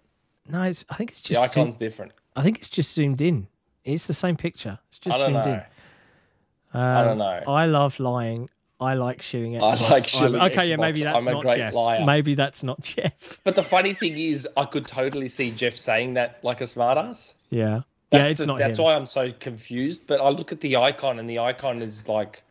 [0.47, 2.13] No, it's, I think it's just The icon's different.
[2.35, 3.47] I think it's just zoomed in.
[3.83, 4.79] It's the same picture.
[4.89, 5.53] It's just I don't zoomed know.
[5.53, 6.81] in.
[6.81, 7.51] Um, don't know.
[7.51, 8.49] I love lying.
[8.79, 9.89] I like shitting I Xbox.
[9.89, 11.73] like shilling okay, yeah, maybe that's I'm a not great Jeff.
[11.73, 12.05] liar.
[12.05, 13.39] Maybe that's not Jeff.
[13.43, 17.33] But the funny thing is, I could totally see Jeff saying that like a smartass.
[17.49, 17.81] Yeah.
[18.17, 18.85] That's yeah, it's the- not That's him.
[18.85, 20.07] why I'm so confused.
[20.07, 22.43] But I look at the icon, and the icon is like,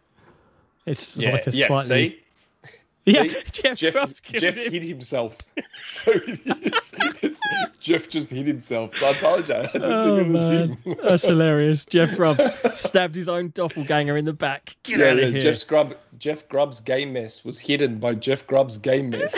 [0.86, 1.66] It's yeah, like a yeah.
[1.66, 2.11] slightly.
[2.11, 2.73] See,
[3.07, 3.36] yeah, See?
[3.53, 4.73] Jeff, Jeff, Grubbs killed Jeff him.
[4.73, 5.39] hit himself.
[5.86, 6.95] So it is.
[7.23, 7.41] It's,
[7.78, 9.03] Jeff just hit himself.
[9.03, 9.55] I told you.
[9.55, 10.97] I didn't Oh think it was man, him.
[11.05, 11.85] that's hilarious.
[11.85, 12.41] Jeff Grubbs
[12.81, 14.77] stabbed his own doppelganger in the back.
[14.85, 15.41] Get Yeah, out yeah, of here.
[15.43, 19.35] Jeff Scrub, Jeff Grubb's game mess was hidden by Jeff Grubb's game mess.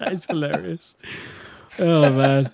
[0.00, 0.96] That is hilarious.
[1.78, 2.50] Oh man.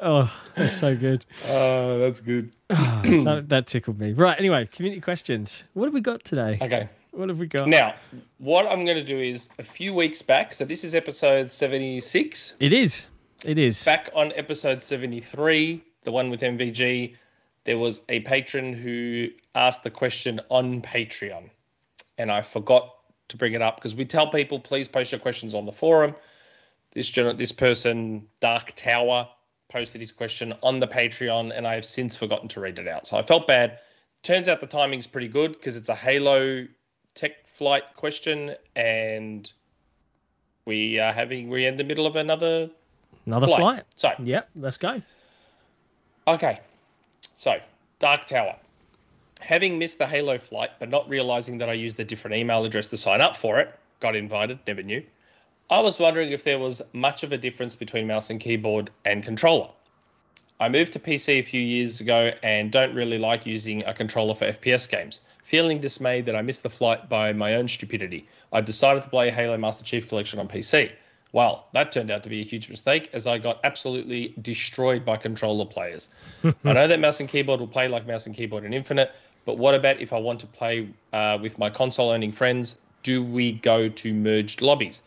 [0.00, 1.24] Oh, that's so good.
[1.46, 2.52] Oh, that's good.
[2.70, 4.12] Ah, that, that tickled me.
[4.12, 4.38] Right.
[4.38, 5.64] Anyway, community questions.
[5.74, 6.58] What have we got today?
[6.60, 6.88] Okay.
[7.12, 7.66] What have we got?
[7.66, 7.94] Now,
[8.38, 10.54] what I'm going to do is a few weeks back.
[10.54, 12.54] So this is episode 76.
[12.60, 13.08] It is.
[13.44, 13.84] It is.
[13.84, 17.16] Back on episode 73, the one with MVG,
[17.64, 21.50] there was a patron who asked the question on Patreon.
[22.18, 22.94] And I forgot
[23.28, 26.14] to bring it up because we tell people please post your questions on the forum.
[26.92, 27.36] This gen.
[27.36, 29.28] this person, Dark Tower,
[29.68, 33.06] posted his question on the Patreon, and I have since forgotten to read it out.
[33.06, 33.78] So I felt bad.
[34.22, 36.66] Turns out the timing's pretty good because it's a Halo
[37.14, 39.50] tech flight question, and
[40.64, 42.70] we are having we're in the middle of another
[43.26, 43.60] another flight.
[43.60, 43.84] flight.
[43.94, 45.02] So Yep, let's go.
[46.26, 46.60] Okay,
[47.36, 47.58] so
[47.98, 48.56] Dark Tower.
[49.40, 52.88] Having missed the Halo flight, but not realizing that I used a different email address
[52.88, 55.02] to sign up for it, got invited, never knew.
[55.70, 59.22] I was wondering if there was much of a difference between mouse and keyboard and
[59.22, 59.68] controller.
[60.58, 64.34] I moved to PC a few years ago and don't really like using a controller
[64.34, 65.20] for FPS games.
[65.42, 69.30] Feeling dismayed that I missed the flight by my own stupidity, I decided to play
[69.30, 70.90] Halo Master Chief Collection on PC.
[71.32, 75.18] Well, that turned out to be a huge mistake as I got absolutely destroyed by
[75.18, 76.08] controller players.
[76.64, 79.12] I know that mouse and keyboard will play like mouse and keyboard in Infinite,
[79.44, 82.78] but what about if I want to play uh, with my console owning friends?
[83.02, 85.02] Do we go to merged lobbies?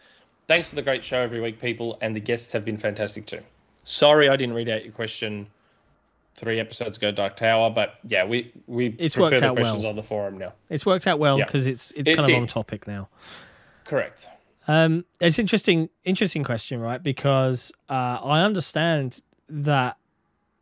[0.48, 3.40] Thanks for the great show every week, people, and the guests have been fantastic too.
[3.84, 5.48] Sorry I didn't read out your question
[6.36, 9.84] three episodes ago, Dark Tower, but yeah, we we It's prefer worked the out questions
[9.84, 9.90] well.
[9.92, 10.54] on the forum now.
[10.70, 11.46] It's worked out well Yeah.
[11.46, 12.36] because it's it's It kind did.
[12.36, 13.10] of on topic now.
[13.86, 14.28] Correct.
[14.68, 17.02] Um, it's interesting, interesting question, right?
[17.02, 19.20] Because uh, I understand
[19.50, 19.98] that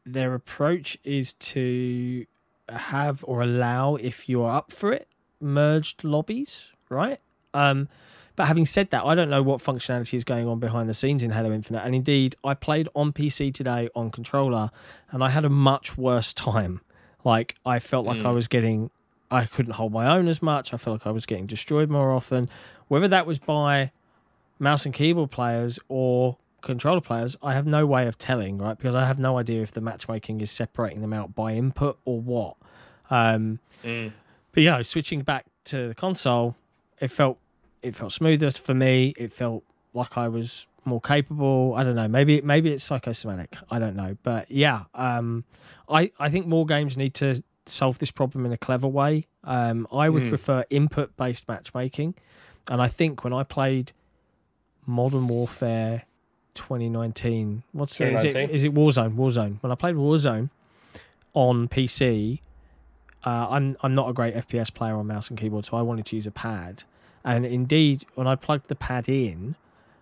[0.05, 2.25] their approach is to
[2.69, 5.07] have or allow, if you're up for it,
[5.41, 7.19] merged lobbies, right?
[7.53, 7.89] Um,
[8.39, 11.23] but having said that, I don't know what functionality is going on behind the scenes
[11.23, 11.83] in Halo Infinite.
[11.83, 14.71] And indeed, I played on PC today on controller,
[15.11, 16.79] and I had a much worse time.
[17.25, 18.91] Like I felt like I was getting,
[19.29, 20.73] I couldn't hold my own as much.
[20.73, 22.49] I felt like I was getting destroyed more often.
[22.87, 23.91] Whether that was by
[24.57, 28.77] mouse and keyboard players or controller players, I have no way of telling, right?
[28.77, 32.21] Because I have no idea if the matchmaking is separating them out by input or
[32.21, 32.55] what.
[33.09, 34.13] Um, Mm.
[34.53, 36.55] but you know, switching back to the console,
[37.01, 37.37] it felt
[37.81, 39.13] it felt smoother for me.
[39.17, 41.73] It felt like I was more capable.
[41.75, 42.07] I don't know.
[42.07, 43.55] Maybe maybe it's psychosomatic.
[43.69, 44.17] I don't know.
[44.23, 45.43] But yeah, um,
[45.89, 49.27] I I think more games need to solve this problem in a clever way.
[49.43, 50.29] Um, I would Hmm.
[50.29, 52.15] prefer input based matchmaking,
[52.67, 53.91] and I think when I played
[54.85, 56.03] Modern Warfare
[56.55, 58.29] 2019, what's the, is it?
[58.31, 58.55] 2019?
[58.55, 59.15] Is it Warzone?
[59.15, 59.61] Warzone.
[59.61, 60.49] When I played Warzone
[61.33, 62.39] on PC,
[63.25, 66.05] uh, I'm I'm not a great FPS player on mouse and keyboard, so I wanted
[66.07, 66.83] to use a pad.
[67.23, 69.55] And indeed, when I plugged the pad in,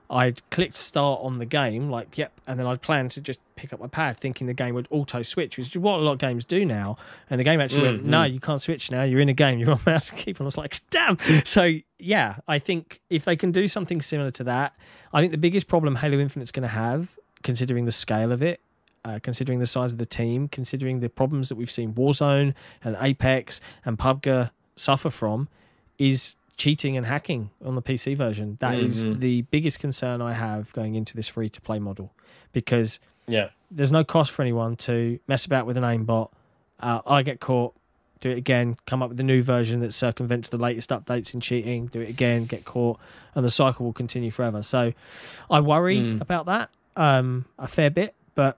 [0.09, 3.73] I'd clicked start on the game, like yep, and then I'd planned to just pick
[3.73, 6.19] up my pad, thinking the game would auto switch, which is what a lot of
[6.19, 6.97] games do now.
[7.29, 9.03] And the game actually went, Mm, no, you can't switch now.
[9.03, 9.59] You're in a game.
[9.59, 10.41] You're on mouse and keyboard.
[10.41, 11.17] And I was like, damn.
[11.43, 14.75] So yeah, I think if they can do something similar to that,
[15.11, 18.61] I think the biggest problem Halo Infinite's going to have, considering the scale of it,
[19.03, 22.53] uh, considering the size of the team, considering the problems that we've seen Warzone
[22.83, 25.49] and Apex and PUBG suffer from,
[25.97, 28.57] is cheating and hacking on the PC version.
[28.59, 29.19] That is Mhm.
[29.19, 32.11] the biggest concern I have going into this free to play model
[32.51, 33.49] because Yeah.
[33.71, 36.31] there's no cost for anyone to mess about with an aimbot.
[36.79, 37.75] Uh, I get caught,
[38.21, 41.39] do it again, come up with a new version that circumvents the latest updates in
[41.39, 42.99] cheating, do it again, get caught,
[43.35, 44.63] and the cycle will continue forever.
[44.63, 44.93] So
[45.51, 46.21] I worry Mm.
[46.21, 48.57] about that um, a fair bit, but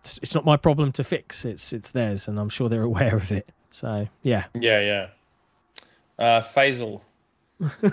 [0.00, 1.44] it's, it's not my problem to fix.
[1.44, 3.48] It's it's theirs, and I'm sure they're aware of it.
[3.70, 5.06] So yeah, Yeah, yeah.
[6.18, 7.00] Uh, Faisal,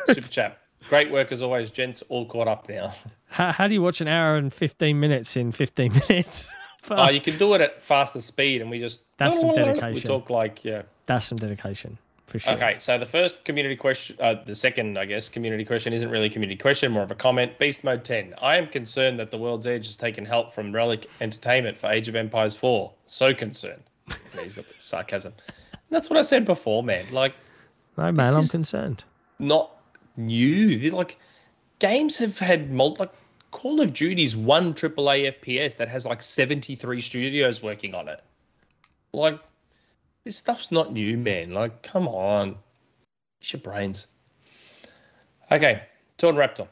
[0.07, 0.59] super chap.
[0.89, 2.03] Great work as always, gents.
[2.09, 2.93] All caught up now.
[3.27, 6.51] how, how do you watch an hour and 15 minutes in 15 minutes?
[6.87, 9.93] Oh, you can do it at faster speed, and we just That's some dedication.
[9.95, 10.83] We talk like yeah.
[11.07, 11.97] That's some dedication
[12.27, 12.53] for sure.
[12.53, 16.27] Okay, so the first community question, uh, the second, I guess, community question isn't really
[16.27, 17.57] a community question, more of a comment.
[17.59, 18.35] Beast Mode 10.
[18.41, 22.07] I am concerned that the World's Edge has taken help from Relic Entertainment for Age
[22.07, 22.91] of Empires 4.
[23.05, 23.83] So concerned.
[24.41, 25.33] He's got the sarcasm.
[25.89, 27.07] That's what I said before, man.
[27.11, 27.35] Like,
[27.97, 29.03] No man, I'm concerned.
[29.39, 29.71] not
[30.17, 30.77] new.
[30.77, 31.17] They're Like,
[31.79, 33.11] games have had mul- like
[33.51, 38.21] Call of Duty's one AAA FPS that has like 73 studios working on it.
[39.13, 39.39] Like,
[40.25, 41.53] this stuff's not new, man.
[41.53, 42.57] Like, come on.
[43.41, 44.07] Use your brains.
[45.51, 45.83] Okay,
[46.17, 46.67] Torn Raptor.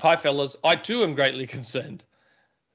[0.00, 0.56] Hi, fellas.
[0.64, 2.04] I too am greatly concerned.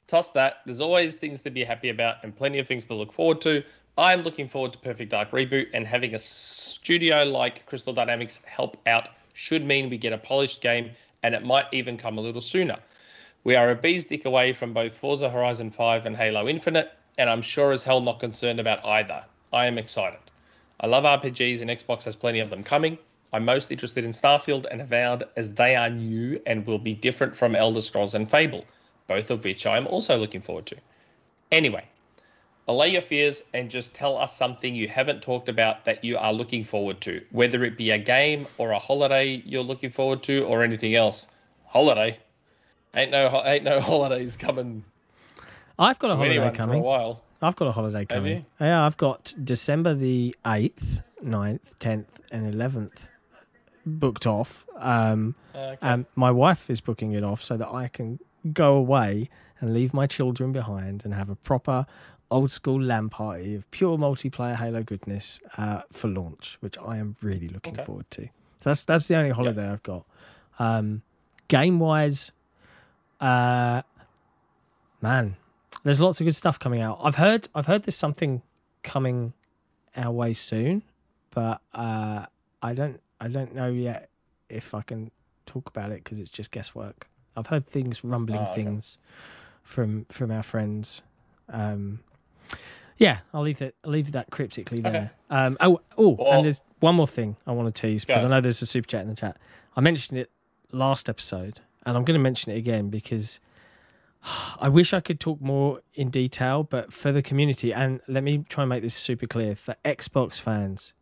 [0.08, 0.62] Toss that.
[0.66, 3.64] There's always things to be happy about and plenty of things to look forward to.
[3.98, 8.78] I'm looking forward to Perfect Dark Reboot, and having a studio like Crystal Dynamics help
[8.88, 10.92] out should mean we get a polished game,
[11.24, 12.78] and it might even come a little sooner.
[13.44, 17.30] We are a bee's dick away from both Forza Horizon 5 and Halo Infinite, and
[17.30, 19.26] I'm sure as hell not concerned about either.
[19.52, 20.20] I am excited.
[20.80, 22.98] I love RPGs, and Xbox has plenty of them coming.
[23.34, 27.36] I'm most interested in Starfield and Avowed as they are new and will be different
[27.36, 28.66] from Elder Scrolls and Fable.
[29.10, 30.78] both of which I'm also looking forward to.
[31.52, 31.89] Anyway,
[32.70, 36.32] allay your fears and just tell us something you haven't talked about that you are
[36.32, 40.46] looking forward to, whether it be a game or a holiday you're looking forward to
[40.46, 41.28] or anything else.
[41.66, 42.18] Holiday.
[42.96, 44.84] Ain't no ain't no holidays coming.
[45.78, 46.78] I've got a holiday coming.
[46.78, 47.22] for a while.
[47.42, 48.46] I've got a holiday coming.
[48.60, 52.92] Yeah, I've got December the 8th, 9th, 10th, and 11th
[53.86, 54.66] booked off.
[54.78, 55.78] Um, Okay.
[55.82, 58.20] and my wife is booking it off so that I can
[58.54, 59.30] go away
[59.60, 61.86] and leave my children behind and have a proper
[62.32, 67.16] old school LAN party of pure multiplayer Halo goodness uh, for launch, which I am
[67.22, 67.84] really looking Okay.
[67.84, 68.24] forward to.
[68.60, 70.06] So that's that's the only holiday I've got.
[70.60, 71.02] Um,
[71.48, 72.32] game wise,
[73.22, 73.82] uh,
[75.02, 75.36] man,
[75.84, 77.00] there's lots of good stuff coming out.
[77.02, 78.42] I've heard I've heard there's something
[78.84, 79.34] coming
[79.96, 80.84] our way soon,
[81.32, 82.26] but uh,
[82.62, 84.10] I don't I don't know yet
[84.50, 85.12] if I can
[85.46, 87.08] talk about it because it's just guesswork.
[87.36, 88.64] I've heard things rumbling Oh, okay.
[88.64, 88.98] things
[89.64, 91.02] from from our friends.
[91.52, 92.02] Um,
[92.98, 94.92] yeah, I'll leave that I'll leave that cryptically Okay.
[94.92, 95.12] there.
[95.30, 98.42] Um, oh oh, and there's one more thing I want to tease because I know
[98.42, 99.38] there's a super chat in the chat.
[99.76, 100.30] I mentioned it
[100.72, 103.40] last episode, and I'm going to mention it again because
[104.60, 108.46] I wish I could talk more in detail, but for the community, and let me
[108.50, 110.94] try and make this super clear for Xbox fans,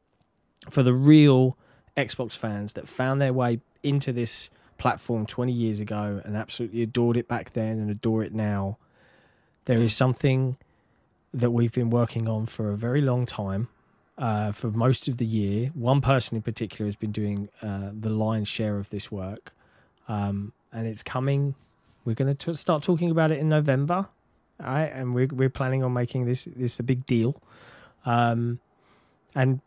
[0.69, 1.57] for the real
[1.95, 7.17] Xbox fans that found their way into this platform 20 years ago and absolutely adored
[7.17, 8.77] it back then and adore it now,
[9.65, 10.57] there is something
[11.37, 13.69] that we've been working on for a very long time.
[14.17, 18.09] Uh, for most of the year, one person in particular has been doing uh, the
[18.09, 19.53] lion's share of this work,
[20.07, 21.53] um, and it's coming
[22.07, 24.07] we're going to start talking about it in November,
[24.61, 24.85] right?
[24.85, 27.35] And we're we're planning on making this this a big deal,
[28.05, 28.59] um,
[29.35, 29.59] and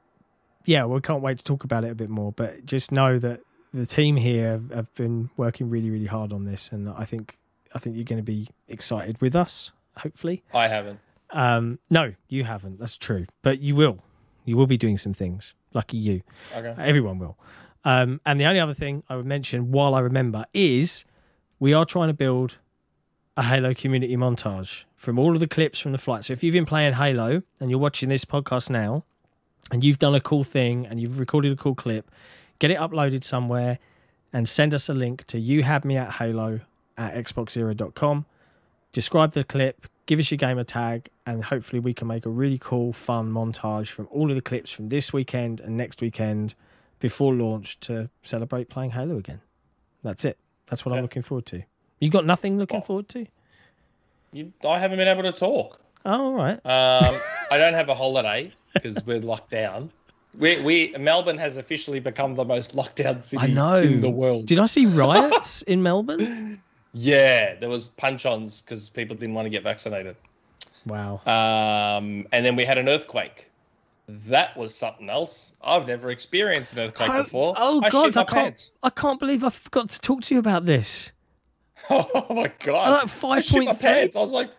[0.64, 2.32] yeah, we can't wait to talk about it a bit more.
[2.32, 3.40] But just know that
[3.74, 7.36] the team here have, have been working really really hard on this, and I think
[7.74, 9.72] I think you're going to be excited with us.
[9.98, 10.98] Hopefully, I haven't.
[11.32, 12.78] Um, no, you haven't.
[12.78, 14.02] That's true, but you will.
[14.44, 15.54] You will be doing some things.
[15.74, 16.22] Lucky you.
[16.54, 16.74] Okay.
[16.78, 17.38] Everyone will.
[17.84, 21.04] Um, and the only other thing I would mention while I remember is
[21.60, 22.56] we are trying to build
[23.36, 26.24] a Halo community montage from all of the clips from the flight.
[26.24, 29.04] So if you've been playing Halo and you're watching this podcast now
[29.70, 32.10] and you've done a cool thing and you've recorded a cool clip,
[32.58, 33.78] get it uploaded somewhere
[34.32, 36.60] and send us a link to you had me at Halo
[36.98, 38.26] at xboxera.com.
[38.92, 42.58] Describe the clip, give us your gamer tag, and hopefully we can make a really
[42.58, 46.54] cool, fun montage from all of the clips from this weekend and next weekend
[46.98, 49.40] before launch to celebrate playing Halo again.
[50.02, 50.38] That's it.
[50.66, 51.62] That's what I'm looking forward to.
[52.00, 53.26] You got nothing looking forward to?
[54.32, 55.80] You, I haven't been able to talk.
[56.04, 56.54] Oh, all right.
[56.64, 57.20] Um,
[57.50, 59.90] I don't have a holiday because we're locked down.
[60.38, 63.78] We, we Melbourne has officially become the most locked down city I know.
[63.78, 64.46] in the world.
[64.46, 66.62] Did I see riots in Melbourne?
[66.92, 70.16] Yeah, there was punch-ons because people didn't want to get vaccinated.
[70.86, 71.20] Wow.
[71.26, 73.50] Um, and then we had an earthquake.
[74.26, 75.52] That was something else.
[75.62, 77.54] I've never experienced an earthquake Oh, before.
[77.56, 78.72] oh, I God, I can't- pants.
[78.82, 81.12] I can't believe I forgot to talk to you about this.
[81.88, 83.08] Oh my god!
[83.10, 84.14] like I shit my pants.
[84.14, 84.50] I was like,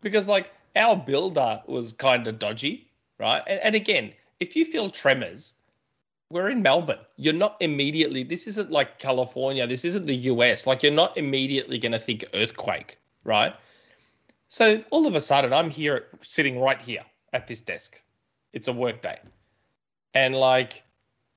[0.00, 3.42] because like our builder was kind of dodgy, right?
[3.46, 5.54] And, and again, if you feel tremors,
[6.30, 6.98] we're in Melbourne.
[7.16, 8.22] You're not immediately.
[8.22, 9.66] This isn't like California.
[9.66, 10.66] This isn't the US.
[10.66, 13.54] Like you're not immediately going to think earthquake, right?
[14.48, 17.02] So all of a sudden, I'm here, sitting right here
[17.32, 18.00] at this desk.
[18.52, 19.18] It's a work day,
[20.14, 20.82] and like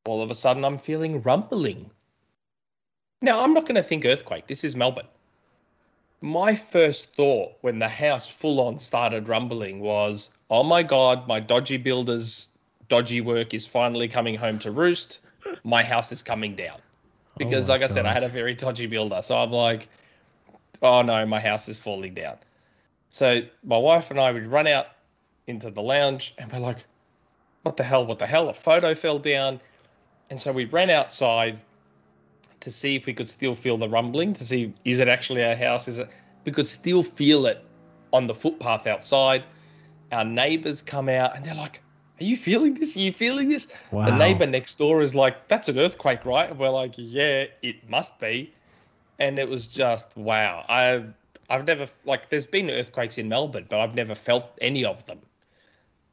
[0.05, 1.91] all of a sudden, I'm feeling rumbling.
[3.21, 4.47] Now, I'm not going to think earthquake.
[4.47, 5.07] This is Melbourne.
[6.21, 11.39] My first thought when the house full on started rumbling was, oh my God, my
[11.39, 12.47] dodgy builder's
[12.91, 15.19] dodgy work is finally coming home to roost.
[15.63, 16.77] My house is coming down.
[16.77, 19.21] Oh because, my like I said, I had a very dodgy builder.
[19.21, 19.87] So I'm like,
[20.81, 22.35] oh no, my house is falling down.
[23.09, 24.87] So my wife and I would run out
[25.47, 26.83] into the lounge and we're like,
[27.63, 28.05] what the hell?
[28.05, 28.49] What the hell?
[28.49, 29.61] A photo fell down.
[30.29, 31.61] And so we ran outside
[32.59, 35.55] to see if we could still feel the rumbling, to see is it actually our
[35.55, 35.87] house?
[35.87, 36.09] Is it?
[36.43, 37.63] We could still feel it
[38.11, 39.45] on the footpath outside.
[40.11, 41.81] Our neighbors come out and they're like,
[42.21, 42.95] "Are you feeling this?
[42.95, 46.59] Are you feeling this?" The neighbor next door is like, "That's an earthquake, right?" And
[46.59, 48.53] we're like, "Yeah, it must be."
[49.19, 50.65] And it was just wow.
[50.69, 51.03] I
[51.49, 55.19] I've never like there's been earthquakes in Melbourne, but I've never felt any of them.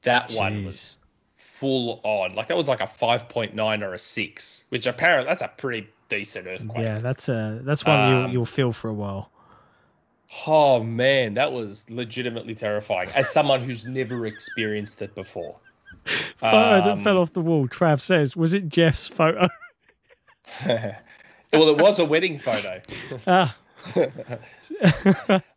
[0.02, 0.98] That one was
[1.34, 2.34] full on.
[2.34, 6.46] Like that was like a 5.9 or a 6, which apparently that's a pretty decent
[6.46, 6.82] earthquake.
[6.82, 9.30] Yeah, that's a that's one you'll Um, you'll feel for a while.
[10.46, 13.08] Oh man, that was legitimately terrifying.
[13.14, 15.56] As someone who's never experienced it before.
[16.38, 17.68] Photo that Um, fell off the wall.
[17.68, 19.48] Trav says, "Was it Jeff's photo?"
[20.66, 22.80] well, it was a wedding photo.
[23.26, 23.56] ah,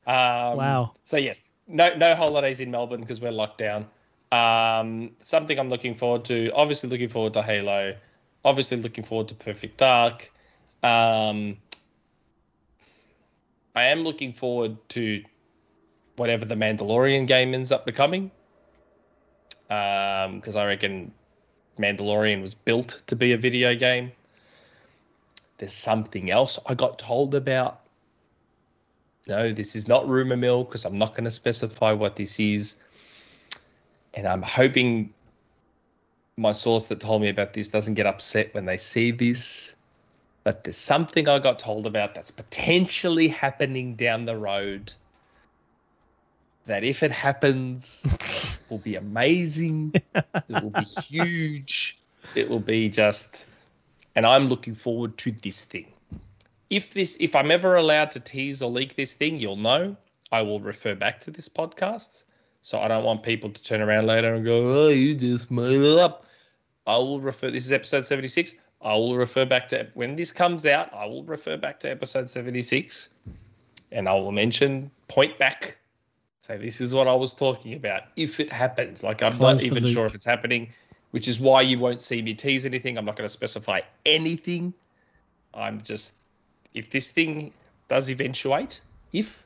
[0.07, 0.91] Um, Wow.
[1.03, 3.88] So yes, no no holidays in Melbourne because we're locked down.
[4.32, 6.52] Um, something I'm looking forward to.
[6.53, 7.95] Obviously, looking forward to Halo.
[8.44, 10.32] Obviously, looking forward to Perfect Dark.
[10.84, 11.57] Um,
[13.76, 15.23] I am looking forward to
[16.15, 18.32] whatever the Mandalorian game ends up becoming.
[19.72, 21.14] Um, because I reckon
[21.80, 24.11] Mandalorian was built to be a video game.
[25.57, 27.80] There's something else I got told about.
[29.27, 32.76] No, this is not rumor mill because I'm not going to specify what this is.
[34.14, 35.14] And I'm hoping
[36.35, 39.73] my source that told me about this doesn't get upset when they see this.
[40.43, 44.91] But there's something I got told about that's potentially happening down the road.
[46.67, 48.05] That if it happens,
[48.69, 49.93] will be amazing.
[50.15, 51.99] it will be huge.
[52.35, 53.45] It will be just,
[54.15, 55.88] and I'm looking forward to this thing.
[56.69, 59.97] If this, if I'm ever allowed to tease or leak this thing, you'll know.
[60.31, 62.23] I will refer back to this podcast.
[62.61, 65.81] So I don't want people to turn around later and go, "Oh, you just made
[65.81, 66.25] it up."
[66.88, 67.51] I will refer.
[67.51, 68.53] This is episode 76.
[68.81, 70.93] I will refer back to when this comes out.
[70.93, 73.09] I will refer back to episode 76,
[73.91, 75.77] and I will mention point back.
[76.41, 78.01] Say this is what I was talking about.
[78.15, 79.93] If it happens, like I'm Close not even loop.
[79.93, 80.73] sure if it's happening,
[81.11, 82.97] which is why you won't see me tease anything.
[82.97, 84.73] I'm not going to specify anything.
[85.53, 86.15] I'm just
[86.73, 87.53] if this thing
[87.88, 88.81] does eventuate,
[89.13, 89.45] if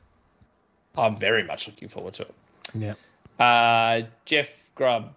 [0.96, 2.34] I'm very much looking forward to it.
[2.74, 2.94] Yeah.
[3.38, 5.12] Uh, Jeff Grubb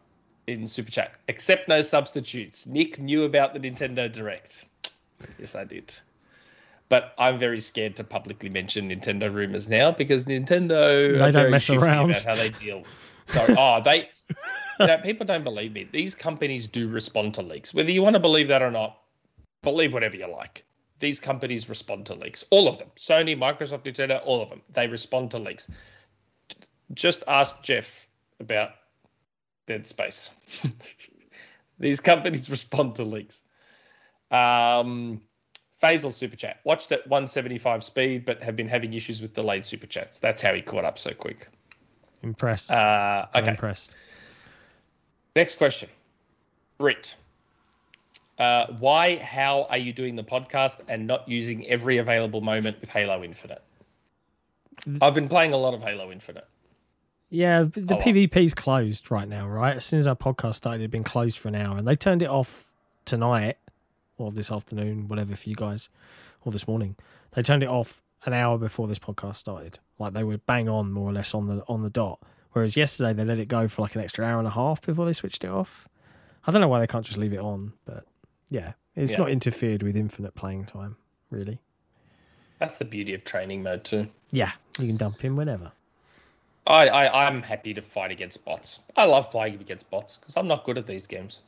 [0.47, 1.13] in Super Chat.
[1.29, 2.67] Accept no substitutes.
[2.67, 4.65] Nick knew about the Nintendo Direct.
[5.37, 5.93] Yes, I did.
[6.89, 11.69] But I'm very scared to publicly mention Nintendo rumors now because Nintendo They don't mess
[11.69, 12.09] around.
[12.09, 12.83] about how they deal.
[13.25, 14.09] So, oh, they,
[14.79, 15.87] you know, people don't believe me.
[15.91, 18.97] These companies do respond to leaks, whether you want to believe that or not.
[19.61, 20.65] Believe whatever you like.
[20.97, 22.43] These companies respond to leaks.
[22.49, 22.89] All of them.
[22.97, 24.61] Sony, Microsoft, Nintendo, all of them.
[24.73, 25.69] They respond to leaks.
[26.93, 28.07] Just ask Jeff
[28.39, 28.71] about
[29.67, 30.31] Dead Space.
[31.79, 33.43] These companies respond to leaks.
[34.31, 35.21] Um,
[35.81, 36.59] Faisal super chat.
[36.63, 40.19] Watched at 175 speed, but have been having issues with delayed super chats.
[40.19, 41.49] That's how he caught up so quick.
[42.21, 42.71] Impressed.
[42.71, 43.51] Uh, I'm okay.
[43.51, 43.91] impressed.
[45.35, 45.89] Next question.
[46.77, 47.15] Brit.
[48.37, 52.89] Uh, why, how are you doing the podcast and not using every available moment with
[52.89, 53.61] Halo Infinite?
[55.01, 56.47] I've been playing a lot of Halo Infinite.
[57.29, 57.95] Yeah, the.
[57.95, 59.75] PvP's closed right now, right?
[59.75, 62.21] As soon as our podcast started, it'd been closed for an hour, and they turned
[62.21, 62.65] it off
[63.05, 63.57] tonight
[64.19, 65.89] or this afternoon, whatever for you guys,
[66.41, 66.95] or this morning.
[67.31, 69.79] They turned it off an hour before this podcast started.
[69.97, 72.19] Like they were bang on, more or less on the on the dot.
[72.51, 75.05] Whereas yesterday they let it go for like an extra hour and a half before
[75.05, 75.87] they switched it off.
[76.45, 78.05] I don't know why they can't just leave it on, but
[78.49, 79.19] yeah, it's Yeah.
[79.19, 80.95] not interfered with infinite playing time,
[81.29, 81.59] really.
[82.57, 84.07] That's the beauty of training mode, too.
[84.31, 85.71] Yeah, you can dump him whenever.
[86.67, 88.79] I, I I'm happy to fight against bots.
[88.97, 91.41] I love playing against bots because I'm not good at these games.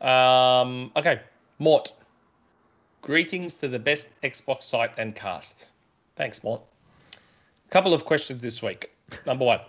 [0.00, 1.20] Um, okay,
[1.58, 1.92] Mort.
[3.02, 5.66] Greetings to the best Xbox site and cast.
[6.16, 6.60] Thanks, Mort.
[7.14, 8.90] A Couple of questions this week.
[9.26, 9.60] Number one,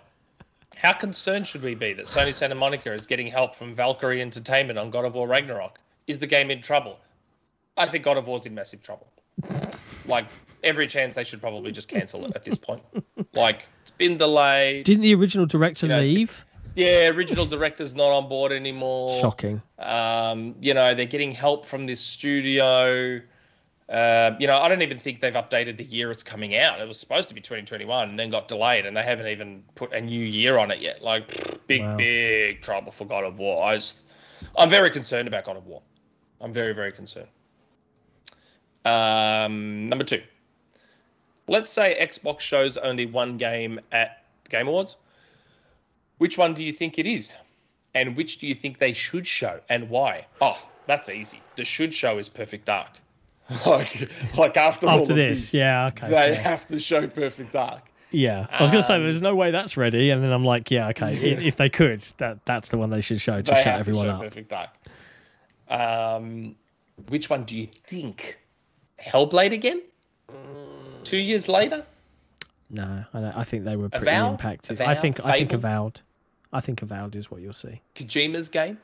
[0.76, 4.77] how concerned should we be that Sony Santa Monica is getting help from Valkyrie Entertainment
[4.77, 5.80] on God of War Ragnarok?
[6.07, 6.97] Is the game in trouble?
[7.77, 9.07] I think God of War's in massive trouble.
[10.05, 10.26] Like
[10.64, 12.81] every chance they should probably just cancel it at this point.
[13.34, 14.85] Like it's been delayed.
[14.85, 16.45] Didn't the original director You know, leave?
[16.77, 19.19] Yeah, original director's not on board anymore.
[19.19, 19.61] Shocking.
[19.79, 23.19] Um, you know, they're getting help from this studio.
[23.89, 26.79] Uh, you know, I don't even think they've updated the year it's coming out.
[26.79, 29.91] It was supposed to be 2021 and then got delayed, and they haven't even put
[29.91, 31.01] a new year on it yet.
[31.01, 31.95] Like, big, Wow.
[31.97, 33.65] big trouble for God of War.
[33.65, 34.01] I just,
[34.55, 35.81] I'm very concerned about God of War.
[36.41, 37.29] I'm very, very concerned.
[38.85, 40.21] Um, number two.
[41.47, 44.97] Let's say Xbox shows only one game at Game Awards.
[46.18, 47.35] Which one do you think it is?
[47.94, 50.26] And which do you think they should show and why?
[50.41, 51.41] Oh, that's easy.
[51.56, 52.89] The should show is Perfect Dark.
[53.65, 56.07] like, like after, all After of this, this, yeah, okay.
[56.10, 56.35] they fair.
[56.35, 57.81] have to show Perfect Dark.
[58.11, 60.45] Yeah, I was going to say Um, there's no way that's ready, and then I'm
[60.45, 61.07] like, yeah, okay.
[61.07, 63.80] i- If they could, that that's the one they should show to they shut have
[63.81, 64.22] everyone to show up.
[64.23, 64.69] Perfect Dark.
[65.69, 66.56] Um,
[67.10, 68.39] which one do you think?
[69.02, 69.81] Hellblade again?
[71.03, 71.85] Two years later?
[72.69, 74.31] No, I, don't, I think they were pretty Avowed?
[74.31, 74.81] impacted.
[74.81, 75.02] I Avowed?
[75.02, 75.65] think I think Fable?
[75.65, 76.02] avowed.
[76.57, 77.79] I think avowed is what you'll see.
[77.93, 78.79] Kojima's game?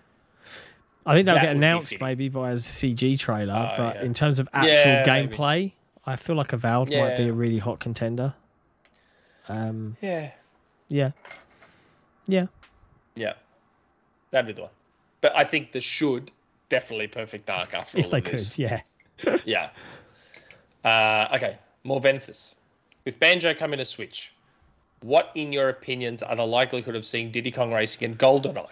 [1.08, 4.04] I think they'll That get announced maybe via CG trailer, Oh, but yeah.
[4.04, 5.36] in terms of actual Yeah, maybe.
[5.36, 5.72] gameplay,
[6.06, 8.34] I feel like avowed might be a really hot contender.
[9.50, 10.32] Um, Yeah.
[10.88, 11.12] yeah,
[12.28, 12.46] yeah,
[13.16, 13.34] Yeah.
[14.32, 14.72] That'd be the one.
[15.22, 16.32] But I think the should
[16.70, 18.50] definitely Perfect Dark after if all they of this.
[18.50, 18.82] could, yeah.
[19.46, 19.70] Yeah.
[20.84, 21.58] Uh, okay.
[21.86, 22.56] Morventhus.
[23.06, 24.33] with Banjo coming to Switch,
[25.04, 28.68] what, in your opinions, are the likelihood of seeing Diddy Kong Racing and GoldenEye,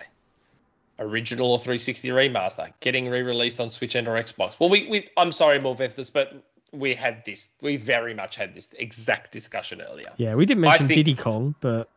[0.99, 4.59] original or 360 remaster, getting re-released on Switch and or Xbox?
[4.59, 6.33] Well, we, we I'm sorry, Morventhus, but
[6.71, 7.49] we had this.
[7.61, 10.11] We very much had this exact discussion earlier.
[10.17, 11.89] Yeah, we didn't mention think- Diddy Kong, but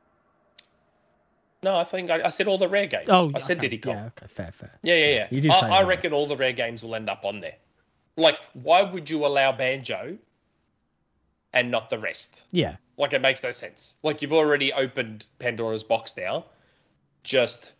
[1.62, 3.06] No, I think I, I said all the rare games.
[3.08, 3.68] oh, I said okay.
[3.68, 3.94] Diddy Kong.
[3.94, 4.78] Yeah, okay, fair, fair.
[4.82, 5.26] Yeah, yeah, yeah.
[5.30, 7.54] You say I, I reckon all the rare games will end up on there.
[8.16, 10.18] Like, why would you allow Banjo
[11.52, 12.44] and not the rest?
[12.50, 13.96] Yeah, Like, it makes no sense.
[14.02, 16.44] Like, you've already opened Pandora's box now.
[17.22, 17.72] Just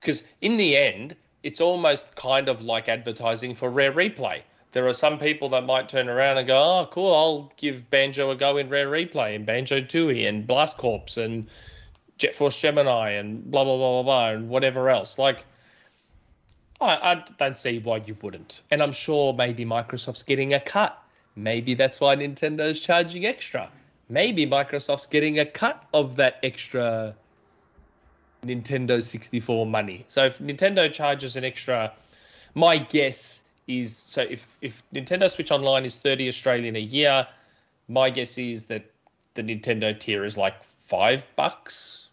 [0.00, 4.42] because, in the end, it's almost kind of like advertising for Rare Replay.
[4.72, 7.14] There are some people that might turn around and go, "Oh, cool!
[7.14, 11.48] I'll give Banjo a go in Rare Replay and Banjo Tooie and Blast Corps and
[12.18, 15.44] Jet Force Gemini and blah blah blah blah blah and whatever else." Like,
[16.80, 18.60] I, I don't see why you wouldn't.
[18.70, 21.02] And I'm sure maybe Microsoft's getting a cut.
[21.34, 23.70] Maybe that's why Nintendo's charging extra.
[24.08, 27.14] Maybe Microsoft's getting a cut of that extra
[28.44, 30.04] Nintendo 64 money.
[30.08, 31.92] So if Nintendo charges an extra,
[32.54, 37.26] my guess is so if if Nintendo Switch Online is 30 Australian a year,
[37.86, 38.90] my guess is that
[39.34, 42.08] the Nintendo tier is like five bucks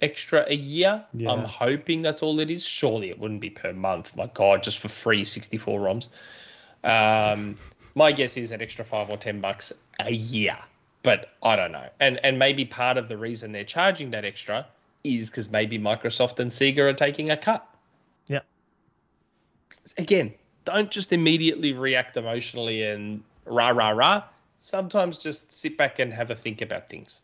[0.00, 1.04] extra a year.
[1.12, 1.30] Yeah.
[1.30, 2.66] I'm hoping that's all it is.
[2.66, 4.16] Surely it wouldn't be per month.
[4.16, 6.08] My God, just for free 64 ROMs.
[6.82, 7.56] Um,
[7.94, 10.58] my guess is an extra five or ten bucks a year,
[11.04, 11.88] but I don't know.
[12.00, 14.66] And and maybe part of the reason they're charging that extra
[15.04, 17.64] is because maybe Microsoft and Sega are taking a cut.
[18.26, 18.40] yeah.
[19.98, 20.32] Again,
[20.64, 24.24] don't just immediately react emotionally and rah rah rah.
[24.58, 27.20] Sometimes just sit back and have a think about things.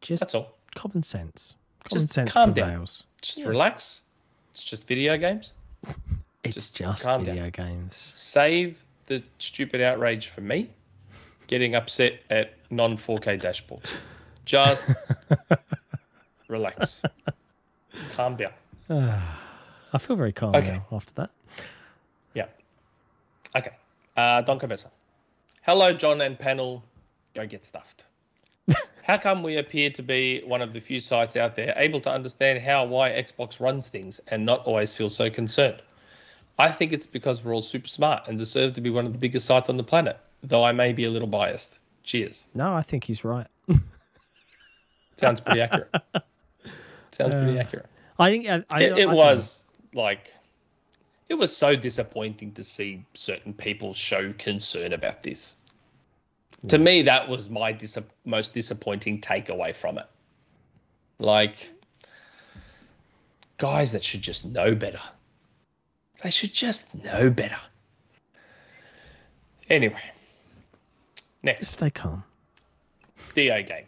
[0.00, 0.56] Just That's all.
[0.74, 1.54] common sense.
[1.88, 2.64] Common Just sense calm down.
[2.68, 3.04] prevails.
[3.20, 4.00] Just relax.
[4.52, 5.52] It's just video games.
[6.42, 7.34] It's Just just, calm down.
[7.34, 8.10] video games.
[8.14, 10.70] Save the stupid outrage for me
[11.50, 13.90] getting upset at non 4K dashboards.
[14.44, 14.88] Just
[16.48, 17.02] relax.
[18.12, 18.52] Calm down.
[19.92, 20.74] I feel very calm Okay.
[20.74, 21.30] now after that.
[22.34, 22.46] Yeah.
[23.56, 23.72] Okay.
[24.16, 24.90] Uh, Don Cabeza.
[25.62, 26.84] Hello, John and panel.
[27.34, 28.06] Go get stuffed.
[29.02, 32.10] how come we appear to be one of the few sites out there able to
[32.10, 35.82] understand how why Xbox runs things and not always feel so concerned?
[36.60, 39.18] I think it's because we're all super smart and deserve to be one of the
[39.18, 41.78] biggest sites on the planet, though I may be a little biased.
[42.02, 42.46] Cheers.
[42.54, 43.46] No, I think he's right.
[45.16, 45.94] Sounds pretty accurate.
[47.12, 47.86] Sounds pretty uh, accurate.
[48.18, 49.62] I think I, I, It, I it think- was
[49.94, 50.32] like,
[51.28, 55.54] it was so disappointing to see certain people show concern about this.
[56.68, 60.06] To me, that was my dis- most disappointing takeaway from it.
[61.18, 61.70] Like,
[63.56, 65.00] guys that should just know better.
[66.22, 67.56] They should just know better.
[69.70, 70.02] Anyway,
[71.42, 71.68] next.
[71.68, 72.24] Stay calm.
[73.34, 73.84] Dio game.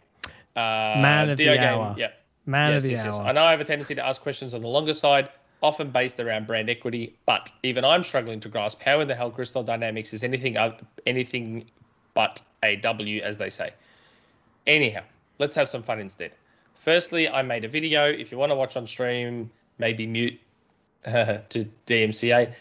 [0.55, 1.95] Uh, Man of the game, hour.
[1.97, 2.19] Yep.
[2.45, 3.17] Man yes, of the yes, yes.
[3.17, 5.29] I know I have a tendency to ask questions on the longer side,
[5.61, 9.31] often based around brand equity, but even I'm struggling to grasp how in the hell
[9.31, 10.57] Crystal Dynamics is anything
[11.05, 11.65] anything
[12.13, 13.71] but a W, as they say.
[14.67, 15.03] Anyhow,
[15.39, 16.31] let's have some fun instead.
[16.75, 18.05] Firstly, I made a video.
[18.05, 20.39] If you want to watch on stream, maybe mute
[21.05, 22.53] to DMCA,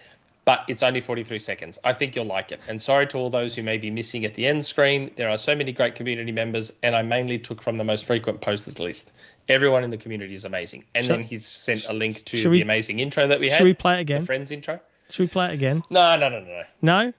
[0.44, 1.78] but it's only 43 seconds.
[1.84, 2.60] I think you'll like it.
[2.68, 5.10] And sorry to all those who may be missing at the end screen.
[5.16, 8.40] There are so many great community members, and I mainly took from the most frequent
[8.40, 9.12] posters list.
[9.48, 10.84] Everyone in the community is amazing.
[10.94, 13.64] And then he's sent a link to the we- amazing intro that we had, Should
[13.64, 14.24] we play it the again?
[14.24, 14.80] Friends intro.
[15.10, 15.82] Should we play it again?
[15.90, 16.62] No, no, no, no, no.
[16.82, 17.12] No.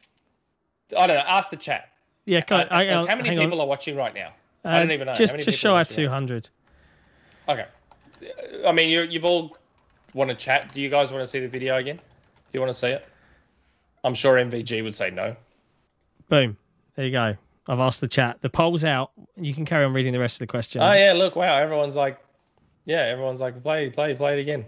[0.97, 1.23] I don't know.
[1.25, 1.89] Ask the chat.
[2.25, 2.41] Yeah.
[2.45, 3.61] Go, Uh, I, uh, how many people On.
[3.61, 4.33] are watching right now?
[4.65, 5.15] Uh, I don't even know.
[5.15, 6.49] Just just shy of watching right.
[7.49, 7.65] Okay.
[8.65, 9.57] I mean, you you've all
[10.13, 10.71] want to chat.
[10.71, 11.97] Do you guys want to see the video again?
[11.97, 12.01] Do
[12.53, 13.05] you want to see it?
[14.03, 15.35] I'm sure MVG would say no.
[16.29, 16.57] Boom.
[16.95, 17.35] There you go.
[17.67, 18.41] I've asked the chat.
[18.41, 19.11] The poll's out.
[19.37, 20.81] You can carry on reading the rest of the question.
[20.81, 22.19] Oh yeah, look, wow, everyone's like,
[22.85, 24.65] yeah, everyone's like, play, play, play it again.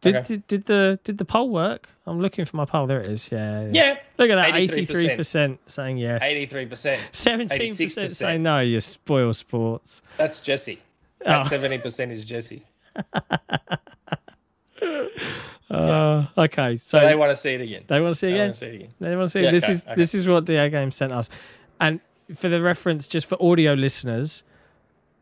[0.00, 0.26] Did, okay.
[0.28, 1.88] did did the did the poll work?
[2.06, 2.86] I'm looking for my poll.
[2.86, 3.30] There it is.
[3.30, 3.64] Yeah.
[3.64, 3.70] yeah.
[3.72, 4.54] Yeah, Look at that.
[4.54, 5.58] 83%.
[5.66, 6.22] Saying yes.
[6.22, 7.02] eighty-three percent.
[7.12, 8.16] Seventeen percent 86%.
[8.16, 8.60] saying no.
[8.60, 10.00] You spoil sports.
[10.16, 10.80] That's Jesse.
[11.20, 11.48] That Oh.
[11.48, 12.64] seventy percent is Jesse.
[15.70, 16.78] Uh, okay.
[16.78, 17.84] So So, they want to see it again.
[17.86, 18.46] they want to see They again.
[18.46, 18.90] want to see it again.
[18.98, 19.42] They want to see.
[19.42, 19.94] Yeah, this okay, is okay.
[19.94, 21.30] this is what DA Games sent us,
[21.80, 22.00] and
[22.34, 24.42] for the reference, just for audio listeners,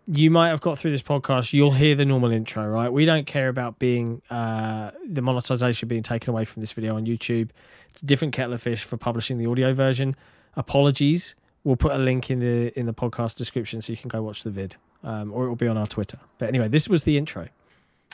[0.06, 1.52] you might have got through this podcast.
[1.52, 2.90] You'll hear the normal intro, right?
[2.90, 7.04] We don't care about being uh, the monetization being taken away from this video on
[7.06, 7.50] YouTube.
[7.90, 10.16] It's a different kettle of fish for publishing the audio version.
[10.56, 11.34] Apologies.
[11.64, 14.44] We'll put a link in the in the podcast description so you can go watch
[14.44, 16.18] the vid, um, or it will be on our Twitter.
[16.38, 17.48] But anyway, this was the intro.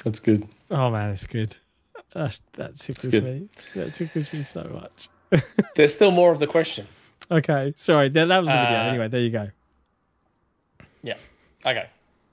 [0.03, 0.47] That's good.
[0.71, 1.57] Oh man, it's good.
[2.15, 3.25] That's, that tickles good.
[3.25, 3.49] me.
[3.75, 5.43] That tickles me so much.
[5.77, 6.87] There's still more of the question.
[7.31, 8.09] Okay, sorry.
[8.11, 8.79] That, that was the video.
[8.79, 9.49] Uh, Anyway, there you go.
[11.03, 11.15] Yeah.
[11.67, 11.87] Okay.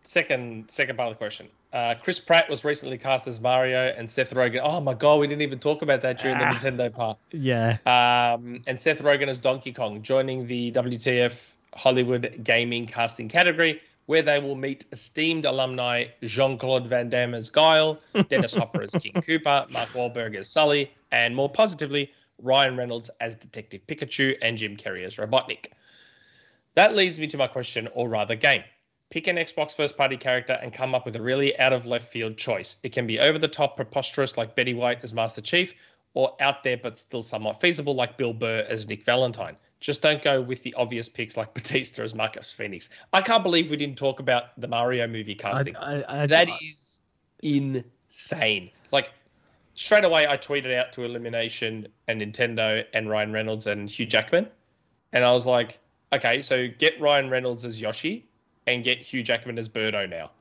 [0.04, 1.48] Second second part of the question.
[1.72, 4.60] Uh, Chris Pratt was recently cast as Mario, and Seth Rogen.
[4.62, 6.60] Oh my god, we didn't even talk about that during Ah.
[6.62, 7.18] the Nintendo part.
[7.32, 7.78] Yeah.
[7.86, 14.22] Um, and Seth Rogen as Donkey Kong, joining the WTF Hollywood Gaming casting category, where
[14.22, 19.14] they will meet esteemed alumni Jean Claude Van Damme as Guile, Dennis Hopper as King
[19.14, 24.76] Koopa, Mark Wahlberg as Sully, and more positively, Ryan Reynolds as Detective Pikachu and Jim
[24.76, 25.68] Carrey as Robotnik.
[26.76, 28.64] That leads me to my question, or rather, game.
[29.10, 32.12] Pick an Xbox first party character and come up with a really out of left
[32.12, 32.78] field choice.
[32.82, 35.74] It can be over the top, preposterous like Betty White as Master Chief,
[36.14, 39.58] or out there but still somewhat feasible like Bill Burr as Nick Valentine.
[39.82, 42.90] Just don't go with the obvious picks like Batista as Marcus Fenix.
[43.12, 45.76] I can't believe we didn't talk about the Mario movie casting.
[45.76, 47.00] I, I, I, That is
[47.42, 48.72] insane.
[48.92, 49.12] Like
[49.76, 54.48] straight away, I tweeted out to Illumination and Nintendo and Ryan Reynolds and Hugh Jackman,
[55.12, 55.80] and I was like,
[56.14, 58.26] okay, so get Ryan Reynolds as Yoshi
[58.68, 60.32] and get Hugh Jackman as Birdo now.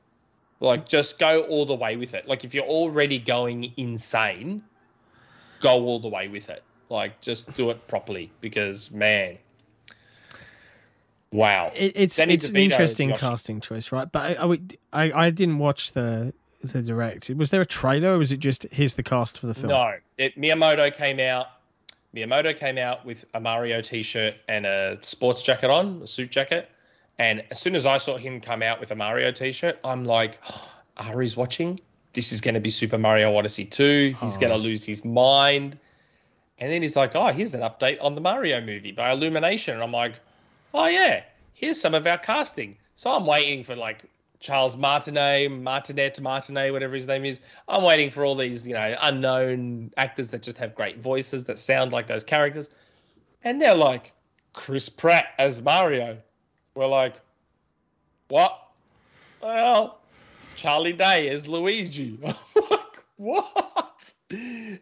[0.59, 2.27] Like, just go all the way with it.
[2.27, 4.63] Like, if you're already going insane,
[5.59, 6.63] go all the way with it.
[6.91, 9.37] Like, just do it properly because, man,
[11.31, 11.71] wow.
[11.75, 14.11] it, it's Danny it's an DeVito as interesting casting choice, right?
[14.11, 14.59] But I, I,
[14.93, 17.29] I, I didn't watch the the direct.
[17.31, 19.69] Was there a trailer, or was it just here's the cast for the film?
[19.69, 21.47] No, it, Miyamoto came out.
[22.15, 26.69] Miyamoto came out with a Mario T-shirt and a sports jacket on, a suit jacket.
[27.17, 30.39] And as soon as I saw him come out with a Mario T-shirt, I'm like,
[30.49, 31.79] oh, Ari's watching.
[32.13, 34.15] This is going to be Super Mario Odyssey 2.
[34.19, 34.39] He's Oh.
[34.41, 35.79] going to lose his mind.
[36.61, 39.73] And then he's like, oh, here's an update on the Mario movie by Illumination.
[39.73, 40.19] And I'm like,
[40.75, 41.23] oh, yeah,
[41.53, 42.77] here's some of our casting.
[42.93, 44.03] So I'm waiting for like
[44.39, 47.39] Charles Martinet, Martinet, Martinet, whatever his name is.
[47.67, 51.57] I'm waiting for all these, you know, unknown actors that just have great voices that
[51.57, 52.69] sound like those characters.
[53.43, 54.13] And they're like,
[54.53, 56.19] Chris Pratt as Mario.
[56.75, 57.19] We're like,
[58.27, 58.67] what?
[59.41, 59.99] Well,
[60.55, 62.19] Charlie Day as Luigi.
[62.69, 63.70] Like, what?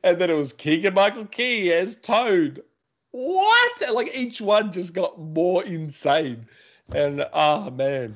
[0.04, 2.64] And then it was Keegan Michael Key as Toad.
[3.12, 3.82] What?
[3.82, 6.46] And like each one just got more insane.
[6.94, 8.16] And oh man,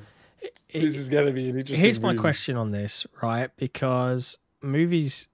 [0.72, 1.78] this is going to be an interesting.
[1.78, 3.50] Here's my question on this, right?
[3.56, 5.28] Because movies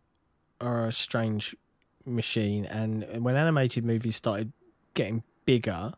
[0.60, 1.56] are a strange
[2.04, 4.52] machine, and when animated movies started
[4.94, 5.92] getting bigger,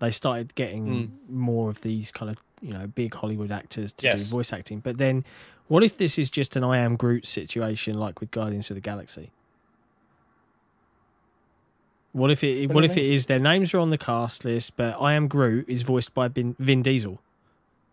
[0.00, 1.36] they started getting hmm.
[1.36, 4.24] more of these kind of you know big Hollywood actors to Yes.
[4.24, 4.80] do voice acting.
[4.80, 5.24] But then,
[5.68, 8.80] what if this is just an I Am Groot situation, like with Guardians of the
[8.80, 9.30] Galaxy?
[12.16, 12.66] What if it?
[12.68, 14.96] What What, do you if it is their names are on the cast list, but
[15.00, 17.20] I Am Groot is voiced by Vin, Vin Diesel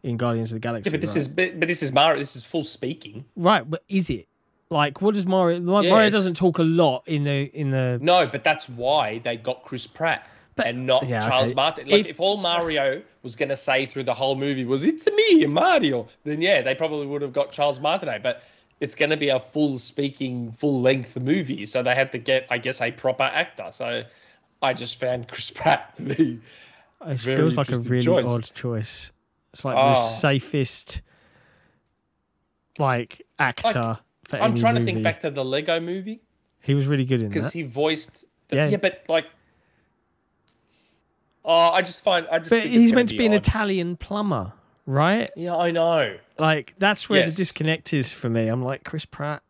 [0.04, 0.90] in Guardians of the Galaxy?
[0.90, 1.18] Yeah, but this right?
[1.18, 2.20] is but, but this is Mario.
[2.20, 3.26] This is full speaking.
[3.36, 4.28] Right, but is it?
[4.70, 5.60] Like, what does Mario?
[5.60, 6.12] Mario Yes.
[6.14, 8.00] doesn't talk a lot in the in the.
[8.02, 10.26] No, but that's why they got Chris Pratt
[10.56, 11.56] But- and not yeah, Charles okay.
[11.56, 11.90] Martin.
[11.90, 15.06] Like If- if, all Mario was going to say through the whole movie was "It's
[15.08, 18.24] me, Mario," then yeah, they probably would have got Charles Martinet.
[18.24, 18.42] But
[18.84, 22.46] it's going to be a full speaking, full length movie, so they had to get,
[22.50, 23.70] I guess, a proper actor.
[23.72, 24.04] So
[24.62, 26.42] I just found Chris Pratt to be.
[27.08, 28.26] It feels like a really choice.
[28.26, 29.12] odd choice.
[29.54, 30.18] It's like the Oh.
[30.20, 31.02] safest,
[32.78, 36.22] like actor for I'm trying to think back to the Lego movie
[36.62, 38.26] He was really good in that because he voiced.
[38.50, 38.68] The, Yeah.
[38.70, 38.78] yeah.
[38.78, 39.28] but like.
[41.46, 42.50] Oh, I just find I just.
[42.50, 43.38] But he's meant to be an odd.
[43.40, 44.52] Italian plumber,
[44.86, 45.30] right?
[45.38, 46.18] Yeah, I know.
[46.40, 47.36] Like that's where Yes.
[47.36, 48.48] the disconnect is for me.
[48.48, 49.44] I'm like Chris Pratt.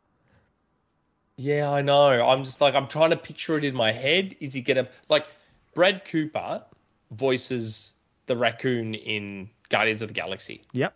[1.37, 2.07] Yeah, I know.
[2.27, 4.35] I'm just like I'm trying to picture it in my head.
[4.39, 5.25] Is he gonna like
[5.73, 6.63] Brad Cooper
[7.11, 7.93] voices
[8.27, 10.93] the raccoon in Guardians of the Galaxy, Yep.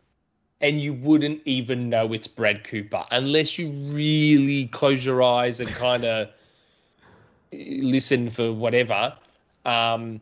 [0.61, 5.69] and you wouldn't even know it's Brad Cooper unless you really close your eyes and
[5.69, 6.29] kind of
[7.51, 9.15] listen for whatever.
[9.65, 10.21] Um,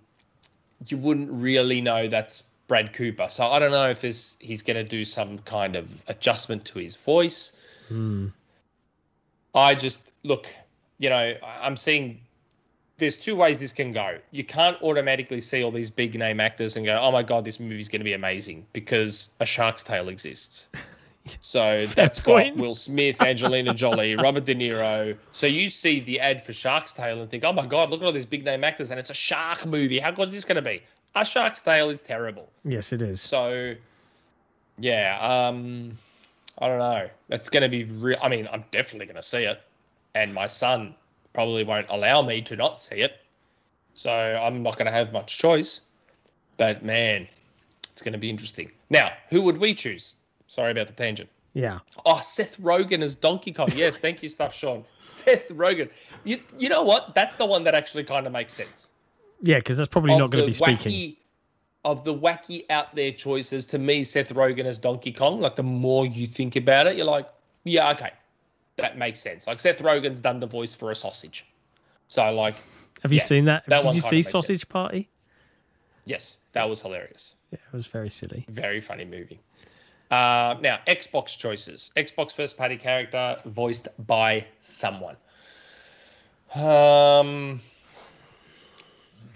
[0.88, 3.28] you wouldn't really know that's Brad Cooper.
[3.30, 6.80] So I don't know if this he's going to do some kind of adjustment to
[6.80, 7.56] his voice.
[7.88, 8.28] Hmm.
[9.54, 10.48] I just look,
[10.98, 12.22] you know, I'm seeing
[12.98, 14.18] there's two ways this can go.
[14.32, 17.60] You can't automatically see all these big name actors and go, oh my God, this
[17.60, 20.68] movie's going to be amazing because A Shark's Tale exists.
[21.42, 22.56] So that's point.
[22.56, 25.18] got Will Smith, Angelina Jolie, Robert De Niro.
[25.32, 28.06] So you see the ad for Shark's Tale and think, oh my God, look at
[28.06, 29.98] all these big name actors and it's a shark movie.
[29.98, 30.84] How good is this going to be?
[31.16, 32.50] A Shark's Tale is terrible.
[32.64, 33.22] Yes, it is.
[33.22, 33.76] So,
[34.78, 35.98] yeah, um,
[36.60, 37.10] I don't know.
[37.30, 38.18] It's going to be real.
[38.22, 39.62] I mean, I'm definitely going to see it,
[40.14, 40.96] and my son
[41.34, 43.20] probably won't allow me to not see it.
[43.94, 45.82] So I'm not going to have much choice.
[46.58, 47.28] But man,
[47.92, 48.72] it's going to be interesting.
[48.90, 50.16] Now, who would we choose?
[50.48, 51.30] Sorry about the tangent.
[51.54, 51.80] Yeah.
[52.06, 53.70] Oh, Seth Rogen as Donkey Kong.
[53.76, 54.84] Yes, thank you, Stuff Sean.
[55.00, 55.90] Seth Rogen.
[56.26, 57.16] You, you know what?
[57.16, 58.90] That's the one that actually kind of makes sense.
[59.46, 60.92] Yeah, because that's probably not going to be speaking.
[60.92, 61.18] wacky-
[61.84, 65.40] Of the wacky out there choices, to me, Seth Rogen as Donkey Kong.
[65.40, 67.28] Like the more you think about it, you're like,
[67.64, 68.12] yeah, okay,
[68.78, 69.46] that makes sense.
[69.46, 71.46] Like Seth Rogen's done the voice for a sausage,
[72.08, 72.56] so like,
[73.04, 73.64] Have you yeah, seen that?
[73.68, 74.32] that Did you see makes sense.
[74.32, 75.10] Sausage Party?
[76.06, 77.36] yes, that was hilarious.
[77.52, 78.46] Yeah, it was very silly.
[78.50, 79.40] Very funny movie.
[80.12, 81.92] Uh, now, Xbox choices.
[81.96, 85.16] Xbox first party character voiced by someone.
[86.54, 87.62] Um,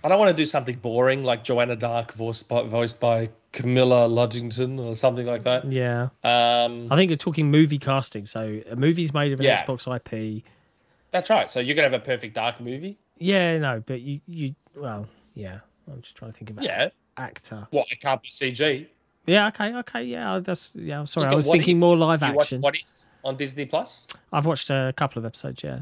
[0.03, 4.07] I don't want to do something boring like Joanna Dark voiced by, voiced by Camilla
[4.07, 5.69] Luddington or something like that.
[5.71, 6.09] Yeah.
[6.23, 8.26] Um, I think you're talking movie casting.
[8.26, 9.65] So a movie's made of an Yeah.
[9.65, 10.43] Xbox IP.
[11.11, 11.49] that's right.
[11.49, 12.97] So you're going to have a perfect Dark movie?
[13.17, 15.59] Yeah, no, but you, you, well, yeah.
[15.91, 16.89] I'm just trying to think of Yeah.
[17.17, 17.67] actor.
[17.71, 17.88] What?
[17.91, 18.88] It can't be CG.
[19.26, 20.39] Yeah, okay, okay, yeah.
[20.39, 21.03] That's yeah.
[21.05, 21.80] Sorry, Look I was thinking If.
[21.81, 22.61] more live You action.
[22.61, 24.07] What If on Disney Plus?
[24.31, 25.61] I've watched a couple of episodes.
[25.63, 25.81] Yeah,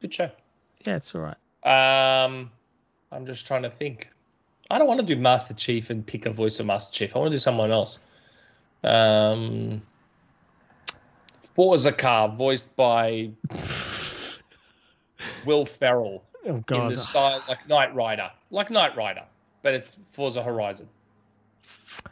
[0.00, 0.30] Good show.
[0.86, 2.24] yeah, it's all right.
[2.24, 2.50] Um,
[3.12, 4.10] I'm just trying to think.
[4.70, 7.14] I don't want to do Master Chief and pick a voice of Master Chief.
[7.14, 7.98] I want to do someone else.
[8.84, 9.80] Um,
[11.54, 13.30] Forza Car, voiced by
[15.44, 19.24] Will Ferrell Oh in the style like Knight Rider, like Knight Rider,
[19.62, 20.88] but it's Forza Horizon,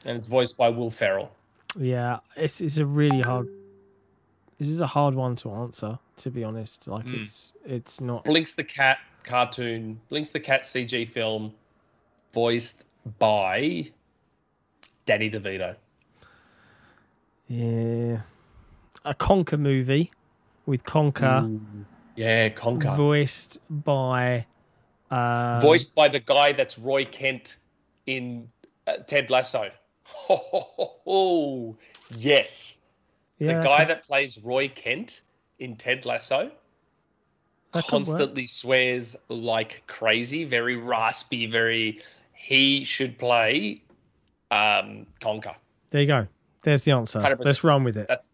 [0.04, 1.30] and it's voiced by Will Ferrell.
[1.76, 3.46] yeah, it's it's a really hard.
[4.58, 5.98] This is a hard one to answer.
[6.18, 7.22] To be honest, like Mm.
[7.22, 8.24] it's it's not.
[8.24, 11.52] Blinx the Cat cartoon, Blinx the Cat CG film,
[12.32, 12.84] voiced
[13.18, 13.90] by
[15.06, 15.76] Danny DeVito.
[17.48, 18.20] Yeah,
[19.04, 20.10] a Conker movie
[20.66, 21.60] with Conker
[22.16, 22.96] Yeah, Conker.
[22.96, 24.46] voiced by.
[25.10, 27.56] Um, Voiced by the guy that's Roy Kent
[28.06, 28.48] in
[28.86, 29.70] uh, Ted Lasso.
[30.28, 31.76] Oh,
[32.16, 32.80] yes.
[33.38, 35.20] yeah, the guy that plays Roy Kent
[35.58, 36.50] in Ted Lasso
[37.74, 42.00] That constantly swears like crazy, very raspy, very.
[42.32, 43.82] He should play
[44.50, 45.54] um, Conker.
[45.90, 46.26] There you go.
[46.62, 47.20] There's the answer.
[47.20, 47.44] 100%.
[47.44, 48.06] Let's run with it.
[48.06, 48.32] That's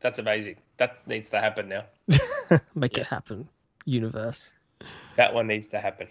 [0.00, 0.56] that's amazing.
[0.78, 1.84] That needs to happen now.
[2.74, 3.48] Make it happen.
[3.84, 4.50] Universe.
[5.16, 6.08] That one needs to happen.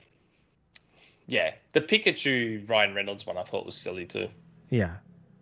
[1.27, 4.27] Yeah, the Pikachu Ryan Reynolds one I thought was silly too.
[4.69, 4.95] Yeah,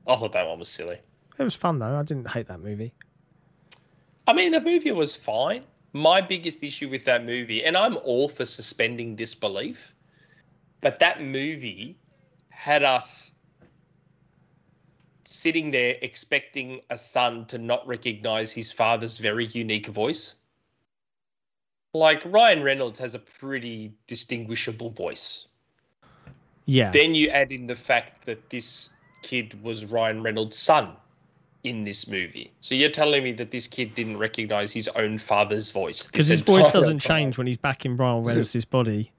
[0.08, 0.98] I thought that one was silly.
[1.38, 1.96] it was fun though.
[1.96, 2.94] I didn't hate that movie.
[4.28, 5.64] I mean, the movie was fine.
[5.94, 9.94] My biggest issue with that movie, and I'm all for suspending disbelief,
[10.82, 11.98] but that movie
[12.50, 13.32] had us
[15.26, 20.36] sitting there expecting a son to not recognize his father's very unique voice.
[21.94, 25.48] Like Ryan Reynolds has a pretty distinguishable voice.
[26.66, 28.90] Yeah, Then you add in the fact that this
[29.24, 30.96] kid was Ryan Reynolds' son
[31.64, 32.52] in this movie.
[32.62, 36.42] So you're telling me that this kid didn't recognize his own father's voice because his
[36.42, 37.18] voice doesn't time?
[37.18, 39.12] change when he's back in Ryan Reynolds' body.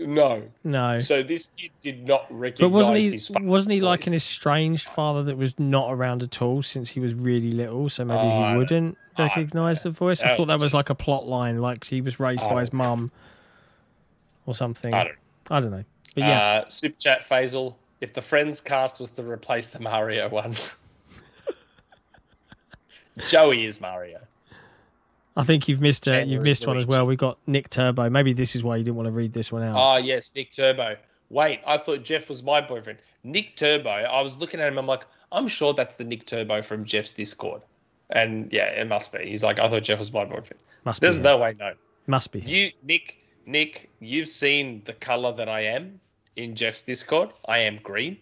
[0.00, 0.44] No.
[0.62, 3.46] No, So this kid did not recognize but wasn't he?
[3.46, 4.06] Wasn't he like voice.
[4.08, 7.88] an estranged father that was not around at all since he was really little?
[7.88, 10.22] So maybe Oh, I he wouldn't recognize the voice.
[10.22, 13.10] I thought that was like a plot line, like he was raised by his mum
[14.46, 14.94] or something.
[14.94, 15.16] I don't
[15.50, 15.84] I don't know.
[16.14, 20.28] But yeah, Uh, Super Chat Faisal, if the Friends cast was to replace the Mario
[20.28, 20.54] one,
[23.26, 24.20] Joey is Mario.
[25.36, 27.06] I think you've missed uh, you've missed one as well.
[27.06, 28.10] We've got Nick Turbo.
[28.10, 29.76] Maybe this is why you didn't want to read this one out.
[29.78, 30.96] Oh, yes, Nick Turbo.
[31.30, 32.98] Wait, I thought Jeff was my boyfriend.
[33.22, 36.62] Nick Turbo, I was looking at him, I'm like, I'm sure that's the Nick Turbo
[36.62, 37.62] from Jeff's Discord.
[38.10, 39.28] And yeah, it must be.
[39.28, 40.60] He's like, I thought Jeff was my boyfriend.
[40.84, 41.04] Must be.
[41.04, 41.74] There's no way, no.
[42.06, 42.40] Must be.
[42.40, 46.00] You, Nick, Nick, you've seen the color that I am
[46.36, 47.30] in Jeff's Discord.
[47.46, 48.16] I am green.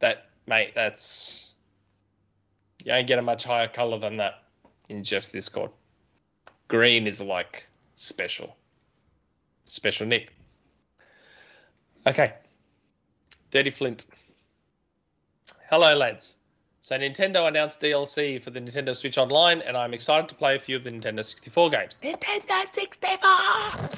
[0.00, 1.47] That, mate, that's.
[2.84, 4.42] You ain't get a much higher color than that
[4.88, 5.70] in Jeff's Discord.
[6.68, 8.56] Green is like special.
[9.64, 10.32] Special Nick.
[12.06, 12.34] Okay.
[13.50, 14.06] Dirty Flint.
[15.70, 16.34] Hello, lads.
[16.80, 20.58] So, Nintendo announced DLC for the Nintendo Switch Online, and I'm excited to play a
[20.58, 21.98] few of the Nintendo 64 games.
[22.02, 23.90] Nintendo 64!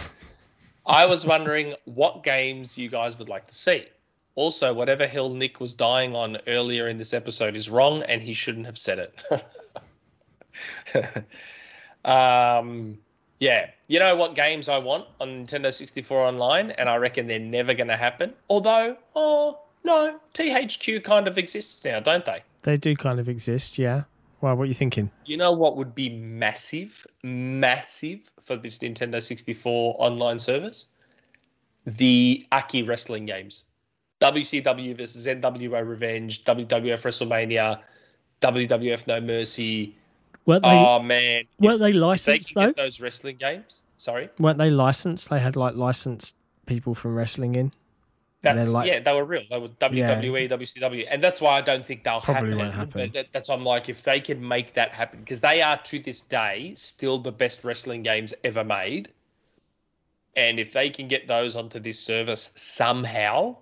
[0.86, 3.86] I was wondering what games you guys would like to see.
[4.34, 8.32] Also, whatever hill Nick was dying on earlier in this episode is wrong, and he
[8.32, 9.10] shouldn't have said
[10.94, 11.26] it.
[12.04, 12.98] um,
[13.38, 17.38] yeah, you know what games I want on Nintendo 64 Online, and I reckon they're
[17.38, 18.34] never going to happen.
[18.48, 22.42] Although, oh no, THQ kind of exists now, don't they?
[22.62, 23.78] They do kind of exist.
[23.78, 24.04] Yeah.
[24.40, 25.10] Well, what are you thinking?
[25.26, 30.86] You know what would be massive, massive for this Nintendo 64 online service?
[31.86, 33.64] The AKI wrestling games.
[34.20, 37.80] WCW versus NWO Revenge, WWF WrestleMania,
[38.40, 39.96] WWF No Mercy.
[40.46, 40.68] Weren't they?
[40.70, 42.72] Oh man, weren't they if they licensed can though?
[42.82, 43.82] those wrestling games.
[43.98, 44.30] Sorry.
[44.38, 45.28] Weren't they licensed?
[45.28, 46.34] They had like licensed
[46.66, 47.72] people from wrestling in.
[48.42, 49.42] That's like- yeah, they were real.
[49.50, 52.58] They were WWE, WCW, and that's why I don't think they'll Probably happen.
[52.58, 52.90] won't happen.
[52.94, 55.76] But that, that's why I'm like, if they can make that happen, because they are
[55.76, 59.10] to this day still the best wrestling games ever made,
[60.36, 63.56] and if they can get those onto this service somehow,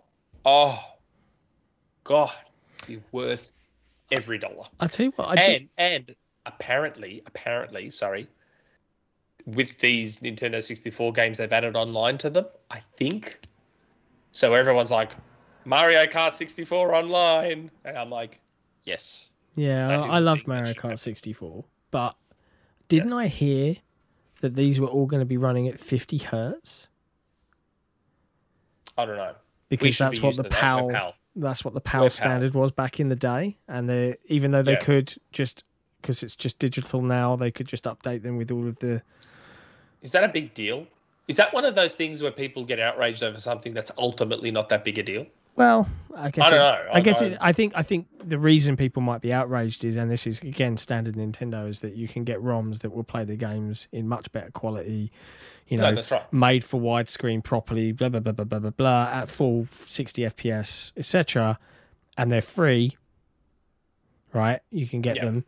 [0.45, 0.83] oh
[2.05, 2.33] god,
[2.87, 3.53] be worth
[4.11, 4.65] every dollar.
[4.81, 6.15] I tell you what, I and and
[6.47, 8.29] apparently, apparently, sorry,
[9.47, 12.47] with these Nintendo 64 games, they've added online to them.
[12.71, 13.41] I think.
[14.33, 15.13] So everyone's like,
[15.65, 18.41] Mario Kart 64 online, and I'm like,
[18.85, 19.31] yes.
[19.55, 20.73] yeah, I a loved Mario.
[20.73, 22.17] Kart 64, but
[22.89, 23.17] didn't Yes.
[23.17, 23.77] I hear
[24.41, 26.89] that these were all going to be running at 50 hertz?
[28.97, 29.35] I don't know.
[29.69, 30.45] Because that's what the.
[30.45, 31.15] PAL, PAL.
[31.37, 32.11] that's what the We're PAL.
[32.11, 34.81] standard was back in the day, and they even though they Yeah.
[34.85, 35.65] could just
[36.01, 39.03] because it's just digital now, they could just update them with all of the
[40.03, 40.87] Is that a big deal?
[41.27, 44.69] Is that one of those things where people get outraged over something that's ultimately not
[44.71, 45.27] that big a deal?
[45.59, 46.91] Well, I guess I don't it- know.
[46.95, 49.97] I, guess I- it, I think I think the reason people might be outraged is,
[49.97, 53.25] and this is again standard Nintendo, is that you can get ROMs that will play
[53.25, 55.11] the games in much better quality,
[55.69, 56.33] you know, no, that's right.
[56.33, 60.93] made for widescreen properly, blah blah blah blah blah blah blah, at full sixty FPS,
[60.97, 61.59] etc.,
[62.17, 62.97] and they're free.
[64.33, 65.25] Right, you can get Yeah.
[65.27, 65.45] them.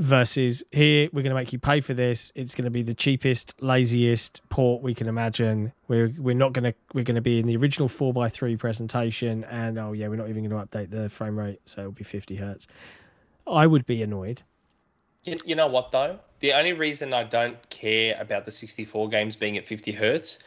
[0.00, 2.30] Versus here, we're going to make you pay for this.
[2.36, 5.72] It's going to be the cheapest, laziest port we can imagine.
[5.88, 8.56] We're we're not going to we're going to be in the original four x three
[8.56, 11.92] presentation, and oh yeah, we're not even going to update the frame rate, so it'll
[11.92, 12.68] be fifty hertz.
[13.44, 14.42] I would be annoyed.
[15.24, 16.20] You, you know what though?
[16.40, 20.38] The only reason I don't care about the 64 games being at 50 hertz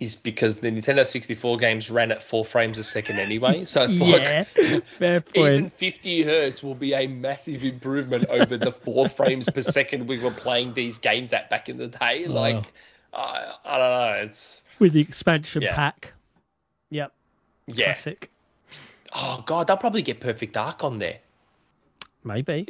[0.00, 3.64] is because the Nintendo 64 games ran at four frames a second anyway.
[3.64, 8.70] So it's yeah, like fair even 50 hertz will be a massive improvement over the
[8.70, 12.26] four frames per second we were playing these games at back in the day.
[12.28, 12.34] Wow.
[12.34, 12.72] Like,
[13.12, 14.22] I, I don't know.
[14.24, 15.74] It's With the expansion Yeah.
[15.74, 16.12] pack.
[16.90, 17.12] Yep,
[17.66, 17.84] yeah.
[17.86, 18.30] classic.
[19.14, 21.18] Oh god, they'll probably get Perfect Dark on there.
[22.24, 22.68] Maybe.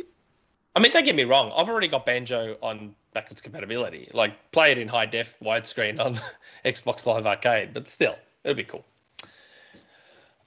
[0.74, 1.52] I mean, don't get me wrong.
[1.56, 4.08] I've already got Banjo on backwards compatibility.
[4.12, 6.20] Like, play it in high def widescreen on
[6.64, 8.84] Xbox Live Arcade, but still, it'd be cool.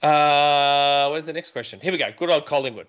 [0.02, 1.78] Uh, where's the next question?
[1.80, 2.10] Here we go.
[2.16, 2.88] Good old Collingwood.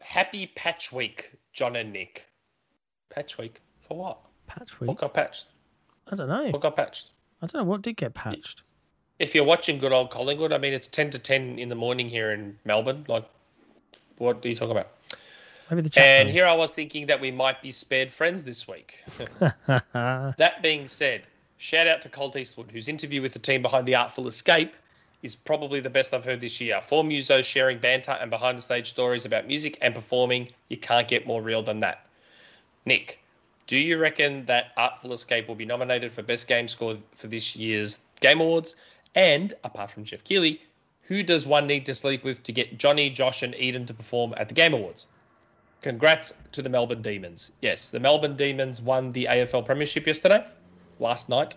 [0.00, 2.28] Happy Patch Week, John and Nick.
[3.10, 4.18] Patch Week for what?
[4.46, 4.88] Patch Week.
[4.88, 5.46] What got patched?
[6.08, 6.50] I don't know.
[6.50, 7.10] What got patched?
[7.42, 8.62] I don't know what did get patched.
[9.18, 12.08] If you're watching good old Collingwood, I mean, it's ten to ten in the morning
[12.08, 13.04] here in Melbourne.
[13.08, 13.28] Like,
[14.18, 14.90] what are you talking about?
[15.70, 16.00] Maybe the.
[16.00, 19.04] And here I was thinking that we might be spared friends this week.
[19.66, 21.22] That being said,
[21.58, 24.74] shout out to Colt Eastwood, whose interview with the team behind The Artful Escape
[25.22, 26.80] is probably the best I've heard this year.
[26.82, 30.50] Four musos sharing banter and behind the stage stories about music and performing.
[30.68, 32.06] You can't get more real than that.
[32.84, 33.24] Nick,
[33.66, 37.56] do you reckon that Artful Escape will be nominated for Best Game Score for this
[37.56, 38.74] year's Game Awards?
[39.14, 40.60] And apart from Geoff Keighley,
[41.04, 44.34] who does one need to sleep with to get Johnny, Josh, and Eden to perform
[44.36, 45.06] at the Game Awards?
[45.84, 47.52] Congrats to the Melbourne Demons.
[47.60, 50.42] Yes, the Melbourne Demons won the AFL Premiership yesterday,
[50.98, 51.56] last night.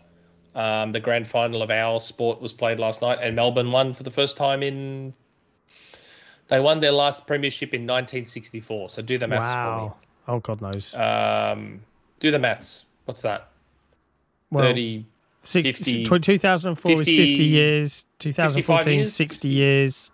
[0.54, 4.04] Um, the grand final of our sport was played last night, and Melbourne won for
[4.04, 5.14] the first time in.
[6.50, 8.90] They won their last premiership in 1964.
[8.90, 9.96] So do the maths wow.
[10.26, 10.36] For me.
[10.36, 10.94] Oh God knows.
[10.94, 11.80] Um,
[12.20, 12.84] do the maths.
[13.06, 13.48] What's that?
[14.52, 15.06] Well, 30.
[15.44, 18.06] 60, 50 tw- 2004 is 50 50 years.
[18.20, 19.14] 2014, years?
[19.14, 20.12] 60 years.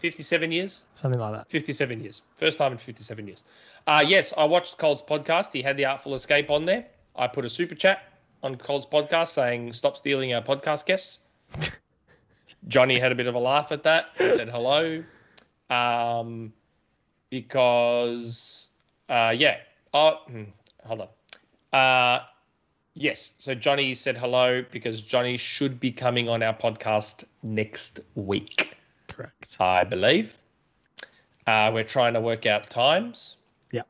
[0.00, 0.80] 57 years?
[0.94, 1.50] Something like that.
[1.50, 2.22] 57 years.
[2.36, 3.44] First time in 57 years.
[3.86, 5.52] Uh, yes, I watched Colt's podcast.
[5.52, 6.86] He had the Artful Escape on there.
[7.14, 8.02] I put a super chat
[8.42, 11.18] on Colt's podcast saying, stop stealing our podcast guests.
[12.68, 15.04] Johnny had a bit of a laugh at that He said hello.
[15.68, 16.52] Um,
[17.28, 18.68] because,
[19.08, 19.58] uh, yeah.
[19.92, 20.44] Oh, hmm,
[20.84, 21.78] hold on.
[21.78, 22.24] Uh,
[22.94, 23.32] yes.
[23.38, 28.76] So Johnny said hello because Johnny should be coming on our podcast next week.
[29.20, 29.56] Correct.
[29.60, 30.36] I believe.
[31.46, 33.36] Uh, we're trying to work out times.
[33.72, 33.86] Yep.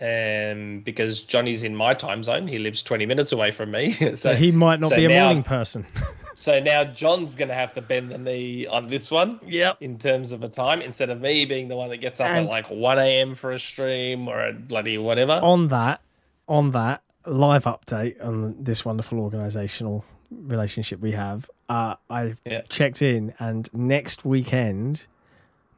[0.00, 3.90] Um, because Johnny's in my time zone, he lives 20 minutes away from me.
[3.92, 5.86] so, So he might not so be a now- morning person.
[6.34, 9.78] so now John's going to have to bend the knee on this one yep.
[9.80, 12.46] in terms of a time instead of me being the one that gets up And-
[12.46, 13.34] at like 1 a.m.
[13.34, 15.40] for a stream or a bloody whatever.
[15.42, 16.00] On that,
[16.46, 22.62] on that live update on this wonderful organisational relationship we have, uh, I've Yeah.
[22.68, 25.06] checked in, and next weekend,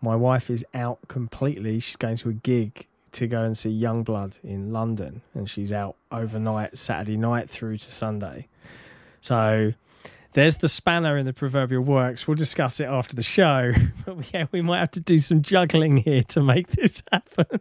[0.03, 1.81] my wife is out completely.
[1.81, 5.97] She's going to a gig to go and see Yungblud in London, and she's out
[6.13, 8.47] overnight, Saturday night through to Sunday.
[9.21, 9.73] So
[10.33, 12.27] there's the spanner in the proverbial works.
[12.29, 13.73] We'll discuss it after the show.
[14.07, 17.61] But yeah, we might have to do some juggling here to make this happen.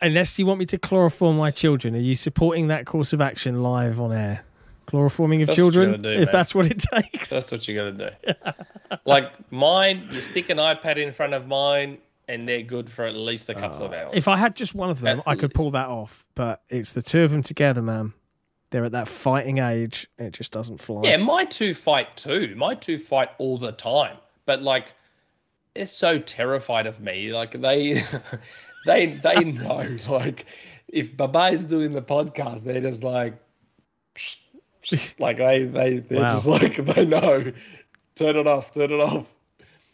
[0.00, 3.62] Unless you want me to chloroform my children, are you supporting that course of action
[3.62, 4.44] live on air?
[4.88, 7.30] Chloroforming of That's children, do, if that's what it takes.
[7.30, 8.52] That's what you got to do.
[9.04, 11.98] like mine, you stick an iPad in front of mine,
[12.28, 13.96] and they're good for at least a couple of ah.
[13.96, 14.12] hours.
[14.14, 16.24] If I had just one of them, At I could pull that off.
[16.34, 18.12] But it's the two of them together, man.
[18.70, 20.08] They're at that fighting age.
[20.18, 21.02] It just doesn't fly.
[21.04, 22.54] yeah, my two fight too.
[22.56, 24.92] My two fight all the time, but like
[25.74, 27.32] they're so terrified of me.
[27.32, 28.02] Like they,
[28.86, 29.96] they, they know.
[30.08, 30.46] Like
[30.88, 33.34] if Baba is doing the podcast, they're just like,
[35.18, 36.30] like they, they, they're Wow.
[36.30, 37.52] just like they know.
[38.14, 38.72] Turn it off.
[38.72, 39.32] Turn it off.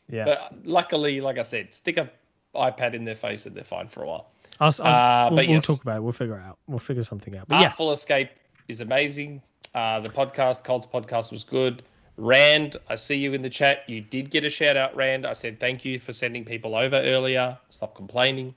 [0.09, 0.25] yeah.
[0.27, 2.11] But luckily, like I said, stick a
[2.55, 4.31] iPad in their face and they're fine for a while.
[4.61, 6.03] I'll, I'll, uh, we'll, but we'll talk about it.
[6.03, 6.59] We'll figure it out.
[6.69, 7.49] We'll figure something out.
[7.49, 8.31] But yeah, Artful Escape
[8.69, 9.43] is amazing.
[9.75, 11.83] Uh, the podcast, Colts podcast, was good.
[12.19, 13.85] Rand, I see you in the chat.
[13.89, 15.27] You did get a shout out, Rand.
[15.27, 17.59] I said thank you for sending people over earlier.
[17.71, 18.55] Stop complaining.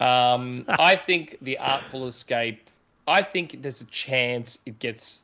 [0.00, 2.68] Um, I think the Artful Escape.
[3.06, 5.22] I think there's a chance it gets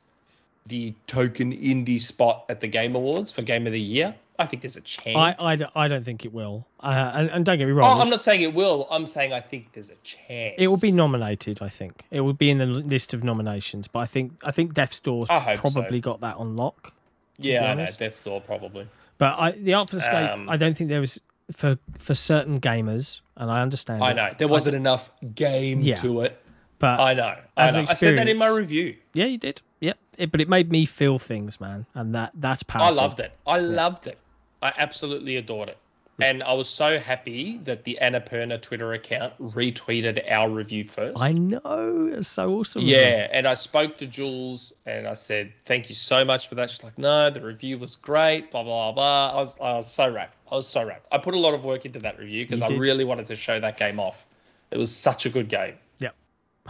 [0.67, 4.15] the token indie spot at the Game Awards for Game of the Year.
[4.39, 5.17] I think there's a chance.
[5.17, 6.67] I, I, don't- I don't think it will.
[6.81, 8.01] Uh, and, and don't get me Oh, wrong.
[8.01, 8.89] I'm not saying it will.
[8.91, 10.55] I'm saying I think there's a chance.
[10.59, 11.59] It will be nominated.
[11.63, 13.87] I think it will be in the list of nominations.
[13.87, 15.71] But I think I think Death's Door hope so.
[15.71, 16.93] probably got that on lock.
[17.39, 17.87] Yeah, I know.
[17.97, 18.89] Death's Door probably.
[19.19, 21.21] But I, the Artful Escape, Um, I don't think there was
[21.53, 24.03] for for certain gamers, and I understand.
[24.03, 25.95] I it, know there wasn't enough game Yeah.
[25.97, 26.41] to it.
[26.79, 27.37] but I know.
[27.57, 27.85] I know.
[27.89, 28.97] I said that in my review.
[29.13, 29.61] yeah, you did.
[29.81, 29.99] Yep.
[30.17, 32.99] It, but it made me feel things, man, and that that's powerful.
[32.99, 33.33] I loved it.
[33.47, 34.19] I loved it.
[34.63, 35.79] I absolutely adored it.
[36.21, 41.21] And I was so happy that the Annapurna Twitter account retweeted our review first.
[41.21, 42.11] I know.
[42.13, 42.83] It's so awesome.
[42.83, 46.71] Yeah, and I spoke to Jules and I said, "Thank you so much for that."
[46.71, 49.33] She's like, "No, the review was great." Blah blah blah.
[49.33, 50.37] I was, I was so wrapped.
[50.51, 51.09] I was so wrapped.
[51.11, 52.79] I put a lot of work into that review because I did.
[52.79, 54.25] really wanted to show that game off.
[54.71, 55.75] It was such a good game.
[55.99, 56.11] Yeah.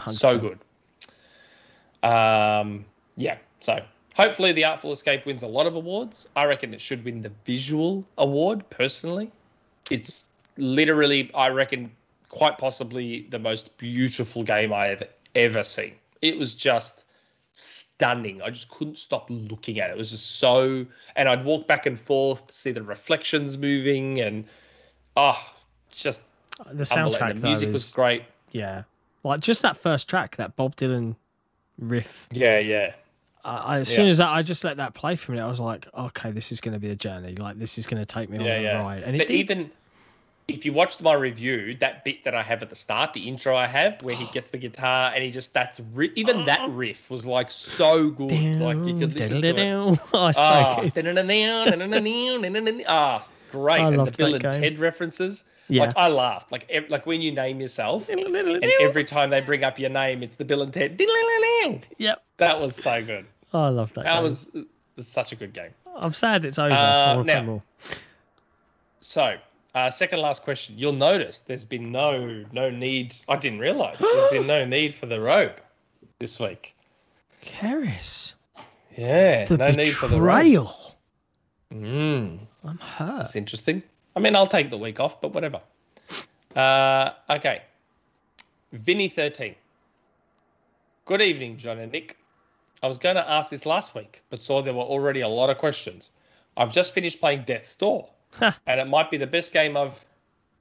[0.07, 0.59] so good.
[2.01, 2.85] Um,
[3.15, 3.37] yeah.
[3.59, 3.83] So
[4.15, 6.27] hopefully, the Artful Escape wins a lot of awards.
[6.35, 8.67] I reckon it should win the visual award.
[8.69, 9.31] Personally,
[9.91, 10.25] it's
[10.57, 11.91] literally, I reckon,
[12.29, 15.03] quite possibly the most beautiful game I have
[15.35, 15.93] ever seen.
[16.21, 17.03] It was just
[17.53, 18.41] stunning.
[18.41, 19.93] I just couldn't stop looking at it.
[19.93, 20.85] It was just so,
[21.15, 24.45] and I'd walk back and forth to see the reflections moving, and
[25.15, 25.39] oh,
[25.91, 26.23] just
[26.59, 28.23] uh, The soundtrack, The music is, was great.
[28.51, 28.83] yeah,
[29.23, 31.15] like just that first track, that Bob Dylan
[31.79, 32.27] riff.
[32.31, 32.93] Yeah, yeah.
[33.45, 33.95] I, as Yeah.
[33.97, 36.51] soon as I, I just let that play for minute, I was like, okay, this
[36.51, 37.35] is going to be a journey.
[37.35, 38.81] Like this is going to take me on yeah, a yeah.
[38.81, 39.03] ride.
[39.03, 39.71] And but even
[40.47, 43.55] if you watched my review, that bit that I have at the start, the intro
[43.55, 47.09] I have, where he gets the guitar and he just that's ri- even that riff
[47.09, 48.31] was like so good.
[48.57, 49.99] like you could listen to it.
[50.13, 50.85] oh, so Ah, good.
[52.87, 53.79] ah, great!
[53.79, 54.53] I and the Bill and game.
[54.53, 55.45] Ted references.
[55.67, 55.85] Yeah.
[55.85, 56.51] Like I laughed.
[56.51, 58.19] Like ev- like when you name yourself, and
[58.81, 61.01] every time they bring up your name, it's the Bill and Ted.
[61.97, 62.23] Yep.
[62.37, 63.25] That was so good.
[63.55, 64.03] Oh, I love that.
[64.03, 64.23] That game.
[64.23, 64.53] was,
[64.97, 65.71] was such a good game.
[65.95, 66.73] I'm sad it's over.
[66.73, 67.63] Uh, I wanna play now-.
[68.99, 69.37] So,
[69.73, 70.77] uh, second last question.
[70.77, 73.15] You'll notice there's been no no need.
[73.29, 75.53] I didn't realize there's been no need for the robe
[76.19, 76.75] this week.
[77.45, 78.33] Karis,
[78.97, 80.37] Yeah, the no need for the robe.
[80.39, 80.97] betrayal.
[81.73, 83.17] Mm, I'm hurt.
[83.19, 83.83] that's interesting.
[84.17, 85.61] I mean, I'll take the week off, but whatever.
[86.55, 87.61] Uh, okay.
[88.73, 89.55] Vinny thirteen.
[91.05, 92.17] Good evening, John and Nick.
[92.83, 95.49] I was going to ask this last week, but saw there were already a lot
[95.49, 96.11] of questions.
[96.57, 98.09] I've just finished playing Death's Door.
[98.41, 100.05] and it might be the best game I've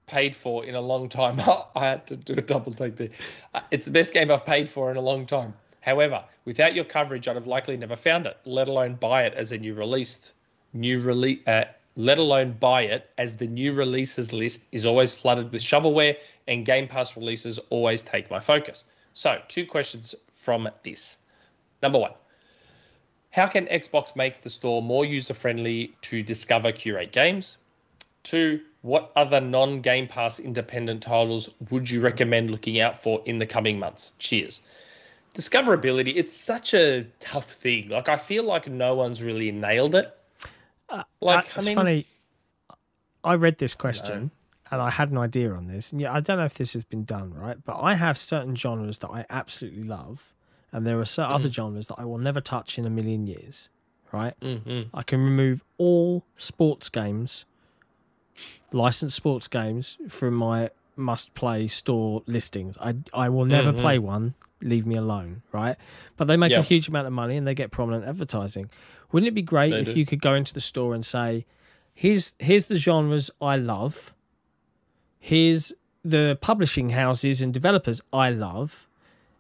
[0.07, 1.41] paid for in a long time.
[1.75, 3.11] I had to do a double take there.
[3.53, 5.55] Uh, It's the best game I've paid for in a long time.
[5.81, 9.53] However, without your coverage, I'd have likely never found it, let alone buy it as
[9.53, 10.33] a new released
[10.73, 11.41] new release.
[11.47, 11.65] Uh,
[11.97, 16.17] let alone buy it as the new releases list is always flooded with shovelware
[16.49, 18.85] and Game Pass releases always take my focus.
[19.13, 21.17] So, two questions from this.
[21.85, 22.13] Number one,
[23.29, 27.59] how can Xbox make the store more user friendly to discover, curate games?
[28.23, 33.37] Two, what other non Game Pass independent titles would you recommend looking out for in
[33.37, 34.13] the coming months?
[34.19, 34.63] Cheers.
[35.35, 37.91] Discoverability, it's such a tough thing.
[37.91, 40.17] Like, I feel like no one's really nailed it.
[40.89, 42.07] Uh, like, That's I mean, funny.
[43.23, 44.31] I read this question
[44.71, 45.93] and I had an idea on this.
[45.93, 48.57] And yeah, I don't know if this has been done right, but I have certain
[48.57, 50.34] genres that I absolutely love,
[50.75, 51.35] and there are certain Mm-hmm.
[51.45, 53.71] other genres that I will never touch in a million years.
[54.13, 54.39] Right?
[54.41, 54.91] Mhm.
[54.93, 57.47] I can remove all sports games,
[58.73, 62.77] licensed sports games, from my must-play store listings.
[62.81, 63.81] I I will never Mhm.
[63.81, 64.35] play one.
[64.61, 65.77] Leave me alone, right?
[66.17, 68.71] But they make a huge amount of money and they get prominent advertising.
[69.11, 69.99] Wouldn't it be great They if do.
[69.99, 71.45] you could go into the store and say,
[71.93, 74.13] "Here's here's the genres I love.
[75.19, 75.73] Here's
[76.05, 78.87] the publishing houses and developers I love.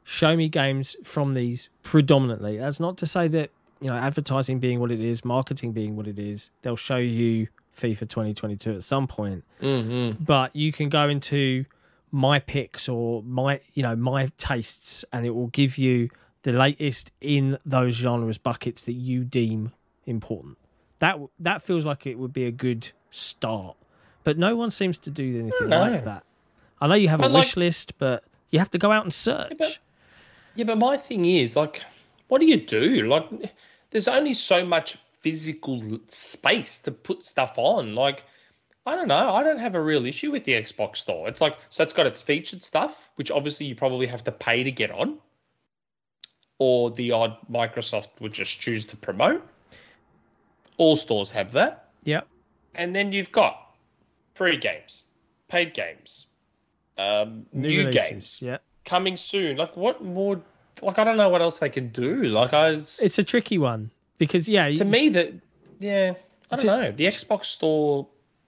[0.04, 2.58] Show me games from these predominantly.
[2.58, 3.50] That's not to say that
[3.80, 7.48] you know advertising being what it is, marketing being what it is, they'll show you
[7.76, 9.44] FIFA 2022 at some point.
[9.60, 10.22] Mm-hmm.
[10.22, 11.64] But you can go into
[12.12, 16.10] my picks or my you know my tastes, and it will give you
[16.42, 19.72] the latest in those genres buckets that you deem
[20.06, 20.58] important.
[21.00, 23.76] That that feels like it would be a good start,
[24.22, 26.22] but no one seems to do anything like that.
[26.80, 29.12] I know you have a like- wish list, but you have to go out and
[29.12, 29.54] search.
[29.58, 29.78] but-
[30.54, 31.82] Yeah, but my thing is like,
[32.28, 33.06] what do you do?
[33.08, 33.28] Like,
[33.90, 37.94] there's only so much physical space to put stuff on.
[37.94, 38.24] Like,
[38.86, 39.32] I don't know.
[39.32, 41.28] I don't have a real issue with the Xbox store.
[41.28, 44.62] It's like, so it's got its featured stuff, which obviously you probably have to pay
[44.62, 45.18] to get on,
[46.58, 49.46] or the odd Microsoft would just choose to promote.
[50.76, 51.88] All stores have that.
[52.04, 52.28] Yep.
[52.74, 53.74] And then you've got
[54.34, 55.02] free games,
[55.48, 56.26] paid games,
[56.98, 58.58] um, new, releases, games Yeah.
[58.84, 59.56] Coming soon.
[59.56, 60.40] Like, what more?
[60.82, 62.24] Like, I don't know what else they can do.
[62.24, 65.32] Like, I was, It's a tricky one because yeah, to you- me that
[65.80, 66.14] yeah,
[66.50, 66.92] I don't know.
[66.92, 68.06] The Xbox store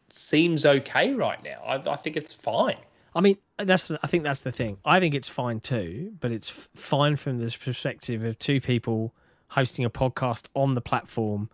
[0.08, 1.62] seems okay right now.
[1.66, 2.76] I, I think it's fine.
[3.14, 4.76] I mean, that's I think that's the thing.
[4.84, 9.14] I think it's fine too, but it's fine from the perspective of two people
[9.48, 11.48] hosting a podcast on the platform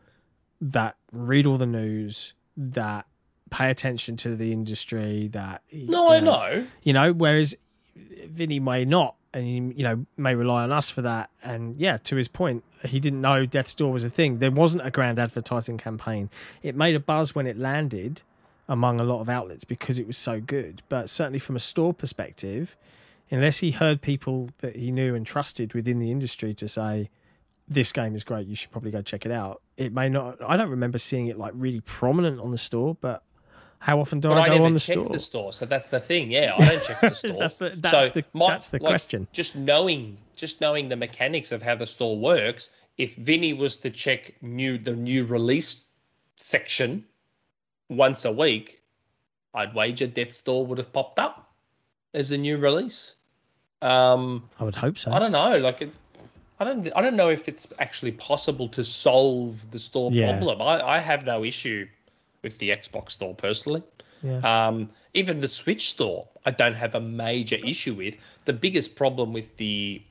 [0.61, 3.07] that read all the news, that
[3.51, 6.67] pay attention to the industry, that No, you I know.
[6.83, 7.55] you know, whereas
[7.97, 11.31] Vinny may not, and he, you know, may rely on us for that.
[11.43, 14.39] And yeah, to his point, he didn't know Death's Door was a thing.
[14.39, 16.31] There wasn't a grand advertising campaign.
[16.63, 18.23] It made a buzz when it landed
[18.69, 20.83] among a lot of outlets because it was so good.
[20.89, 22.77] But certainly from a store perspective,
[23.31, 27.11] unless he heard people that he knew and trusted within the industry to say,
[27.69, 29.63] this game is great, you should probably go check it out.
[29.77, 33.23] It may not, I don't remember seeing it like really prominent on the store, but
[33.83, 35.09] how often do But I I, go never on the check store?
[35.09, 36.31] the store, so that's the thing.
[36.31, 37.37] Yeah, I don't check the store.
[37.41, 39.27] That's the- that's the- my- that's the like, question.
[39.33, 42.71] Just knowing, just knowing the mechanics of how the store works.
[42.99, 45.85] If Vinny was to check new the new release
[46.37, 47.05] section
[47.89, 48.81] once a week,
[49.55, 51.53] I'd wager Death's Door would have popped up
[52.15, 53.15] as a new release.
[53.81, 55.11] Um, I would hope so.
[55.11, 55.59] I don't know.
[55.59, 55.91] Like, it,
[56.61, 56.89] I don't.
[56.95, 60.39] I don't know if it's actually possible to solve the store Yeah.
[60.39, 60.63] problem.
[60.63, 61.89] I, I have no issue
[62.43, 63.83] with the Xbox store personally.
[64.23, 64.39] Yeah.
[64.69, 68.17] Um, even the Switch store, I don't have a major issue with.
[68.45, 70.03] The biggest problem with the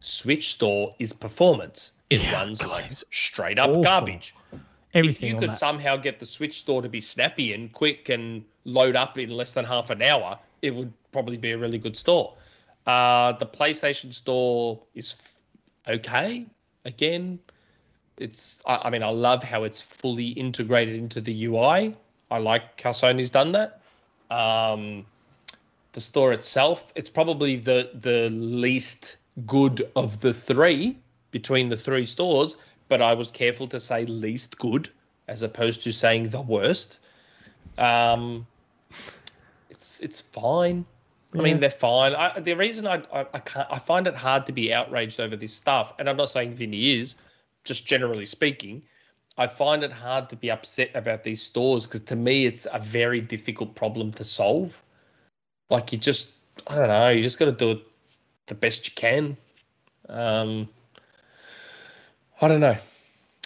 [0.00, 1.92] Switch store is performance.
[2.10, 3.82] It Yeah, runs God, like straight up awful.
[3.82, 4.34] garbage.
[4.94, 5.56] Everything if you could that.
[5.58, 9.52] somehow get the Switch store to be snappy and quick and load up in less
[9.52, 12.34] than half an hour, it would probably be a really good store.
[12.86, 15.42] Uh, the PlayStation store is f-
[15.96, 16.46] okay.
[16.86, 17.38] Again,
[18.18, 18.62] it's.
[18.66, 21.94] I, I mean, I love how it's fully integrated into the UI.
[22.30, 23.80] I like how Sony's done that.
[24.30, 25.06] Um,
[25.92, 29.16] the store itself, it's probably the the least
[29.46, 30.96] good of the three
[31.30, 32.56] between the three stores,
[32.88, 34.90] but I was careful to say least good
[35.28, 36.98] as opposed to saying the worst.
[37.76, 38.46] Um,
[39.70, 40.84] it's it's fine.
[41.34, 42.14] I mean, they're fine.
[42.14, 45.36] I, the reason I, I I can't I find it hard to be outraged over
[45.36, 47.16] this stuff, and I'm not saying Vinny is,
[47.68, 48.82] just generally speaking.
[49.36, 52.80] I find it hard to be upset about these stores because to me it's a
[52.80, 54.82] very difficult problem to solve.
[55.70, 56.32] Like you just,
[56.66, 57.78] I don't know, you just got to do it
[58.46, 59.36] the best you can.
[60.08, 60.68] Um,
[62.40, 62.76] I don't know.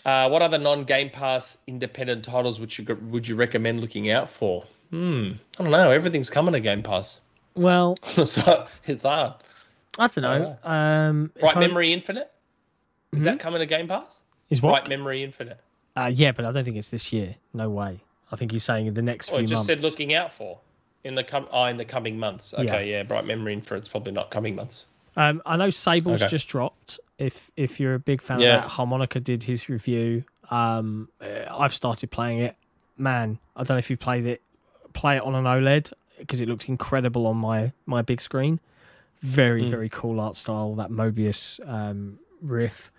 [0.05, 4.65] Uh, what other non-Game Pass independent titles would you would you recommend looking out for?
[4.91, 5.91] Hmm, I don't know.
[5.91, 7.21] Everything's coming to Game Pass,
[7.55, 9.35] Well, so it's hard.
[9.99, 10.59] I don't I know.
[10.65, 12.32] Um, Bright I- Memory Infinite
[13.13, 13.25] is Mhm.
[13.25, 14.21] that coming to Game Pass?
[14.51, 14.73] is what?
[14.85, 15.59] Bright Memory Infinite.
[15.97, 17.37] Uh, yeah, but I don't think it's this year.
[17.55, 18.01] No way.
[18.31, 19.67] I think he's saying in the next Oh, few it just months.
[19.67, 20.59] said looking out for
[21.05, 22.55] in the com- oh, in the coming months.
[22.55, 23.03] Okay, yeah.
[23.03, 24.87] Bright Memory Infinite's probably not coming months.
[25.17, 26.31] Um, I know Sable's Okay.
[26.31, 26.99] just dropped.
[27.19, 28.57] If if you're a big fan Yeah.
[28.57, 30.25] of that, Harmonica did his review.
[30.51, 32.57] Um, uh, I've started playing it.
[32.97, 34.41] Man, I don't know if you played it.
[34.95, 38.61] Play it on an OLED because it looked incredible on my my big screen.
[39.21, 39.69] Very Mm.
[39.69, 40.75] very cool art style.
[40.75, 42.91] That Mobius um, riff.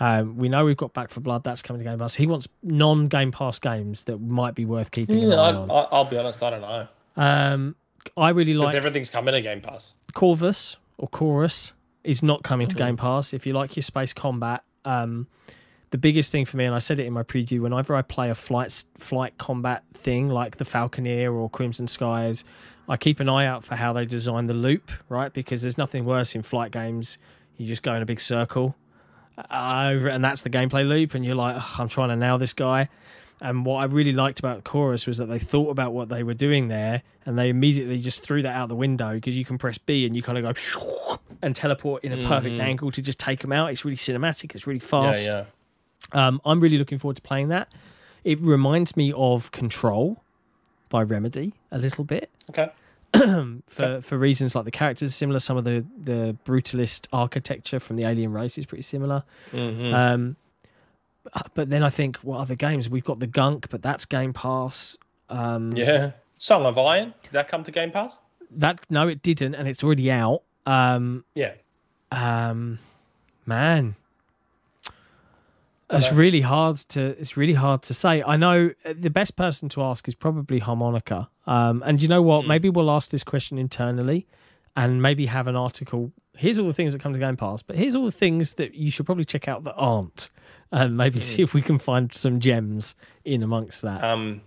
[0.00, 1.44] Um, we know we've got Back 4 Blood.
[1.44, 2.14] That's coming to Game Pass.
[2.14, 5.70] He wants non Game Pass games that might be worth keeping Yeah, I, on.
[5.70, 7.74] I, I'll be honest, I don't know Um,
[8.16, 9.94] I really because like everything's coming to Game Pass.
[10.14, 11.72] Corvus or Chorus
[12.04, 12.78] is not coming to Mhm.
[12.78, 13.32] Game Pass.
[13.34, 15.26] If you like your space combat, um,
[15.90, 18.30] the biggest thing for me, and I said it in my preview, whenever I play
[18.30, 22.44] a flight flight combat thing like the Falconeer or Crimson Skies,
[22.88, 25.32] I keep an eye out for how they design the loop, right?
[25.32, 27.18] Because there's nothing worse in flight games.
[27.56, 28.76] You just go in a big circle
[29.50, 32.52] over, and that's the gameplay loop, and you're like, "Ugh, I'm trying to nail this
[32.52, 32.88] guy.
[33.40, 36.34] And what I really liked about Chorus was that they thought about what they were
[36.34, 39.78] doing there, and they immediately just threw that out the window because you can press
[39.78, 42.60] B and you kind of go and teleport in a perfect Mhm.
[42.64, 43.70] angle to just take them out.
[43.70, 44.56] It's really cinematic.
[44.56, 45.26] It's really Yeah, fast.
[45.26, 45.44] yeah.
[46.10, 47.68] Um, I'm really looking forward to playing that.
[48.24, 50.20] It reminds me of Control
[50.88, 52.70] by Remedy a little bit Okay.
[53.66, 55.38] for for reasons like the characters are similar.
[55.40, 59.22] Some of the the brutalist architecture from the alien race is pretty similar.
[59.52, 59.92] Mhm.
[59.94, 60.36] Um,
[61.54, 64.96] but then I think what other games we've got the Gunk, but that's Game Pass.
[65.28, 66.12] Um, yeah.
[66.38, 67.12] Song of Iron.
[67.22, 68.18] Did that come to Game Pass?
[68.50, 70.42] That no, it didn't, and it's already out.
[70.66, 71.52] Um, Yeah.
[72.12, 72.78] um,
[73.46, 73.94] man,
[75.90, 78.22] it's really hard to it's really hard to say.
[78.22, 81.28] I know uh, the best person to ask is probably Harmonica.
[81.46, 82.42] Um, and you know what?
[82.42, 82.48] Hmm.
[82.48, 84.26] Maybe we'll ask this question internally,
[84.76, 86.12] and maybe have an article.
[86.36, 88.74] Here's all the things that come to Game Pass, but here's all the things that
[88.74, 90.30] you should probably check out that aren't,
[90.70, 91.24] and maybe Hmm.
[91.24, 92.94] see if we can find some gems
[93.24, 94.04] in amongst that.
[94.04, 94.42] Um,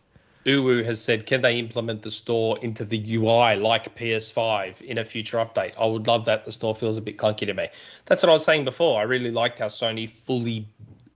[0.46, 5.06] Uwu has said, can they implement the store into the UI like PS5 in a
[5.06, 5.74] future update?
[5.80, 6.46] I would love that.
[6.46, 7.68] The store feels a bit clunky to me.
[8.06, 9.00] That's what I was saying before.
[9.00, 10.68] I really liked how Sony fully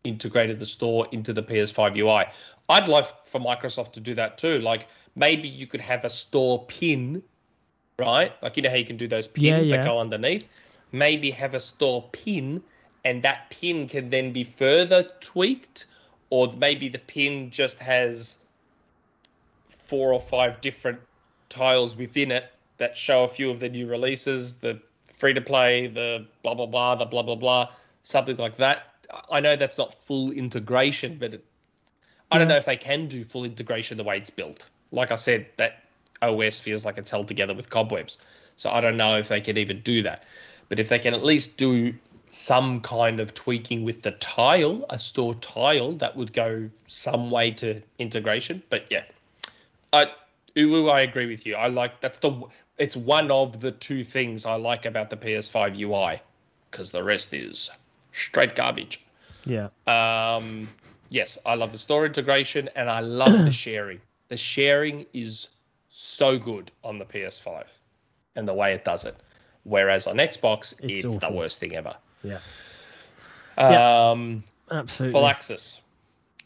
[0.05, 2.25] integrated the store into the PS5 UI.
[2.69, 4.59] I'd love for Microsoft to do that too.
[4.59, 7.23] Like maybe you could have a store pin,
[7.99, 8.31] right?
[8.41, 9.77] Like you know how you can do those pins Yeah, yeah.
[9.77, 10.47] that go underneath.
[10.91, 12.63] Maybe have a store pin,
[13.03, 15.85] and that pin can then be further tweaked,
[16.29, 18.39] or maybe the pin just has
[19.69, 20.99] four or five different
[21.49, 24.79] tiles within it that show a few of the new releases, the
[25.17, 27.69] free to play, the blah blah blah, the blah blah blah,
[28.03, 28.94] something like that.
[29.29, 31.45] I know that's not full integration, but it,
[32.31, 34.69] I don't know if they can do full integration the way it's built.
[34.91, 35.83] Like I said, that
[36.21, 38.17] OS feels like it's held together with cobwebs.
[38.57, 40.23] So I don't know if they can even do that.
[40.69, 41.93] But if they can at least do
[42.29, 47.51] some kind of tweaking with the tile, a store tile, that would go some way
[47.51, 48.63] to integration.
[48.69, 49.03] But yeah,
[49.93, 50.11] I
[50.55, 51.55] Uwu, I agree with you.
[51.55, 55.79] I like that's the it's one of the two things I like about the PS5
[55.79, 56.21] UI
[56.71, 57.69] because the rest is
[58.15, 59.01] straight garbage.
[59.45, 60.67] yeah, Um,
[61.09, 63.99] yes, I love the store integration and I love the sharing.
[64.29, 65.49] The sharing is
[65.89, 67.65] so good on the PS5
[68.35, 69.15] and the way it does it.
[69.63, 71.95] Whereas on Xbox, It's it's, the worst thing ever.
[72.23, 72.39] yeah,
[73.57, 74.09] Yeah.
[74.11, 75.11] Um, absolutely.
[75.19, 75.79] Phalaxis.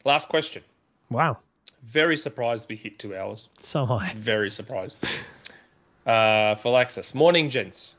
[0.05, 0.63] Last question.
[1.09, 1.37] Wow,
[1.83, 3.47] Very surprised we hit two hours.
[3.59, 4.13] so high.
[4.15, 5.03] Very surprised.
[6.05, 7.13] Uh, Phalaxis.
[7.15, 7.95] Morning, gents.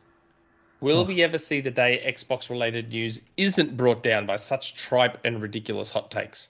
[0.80, 5.18] Will we ever see the day Xbox related news isn't brought down by such tripe
[5.24, 6.48] and ridiculous hot takes?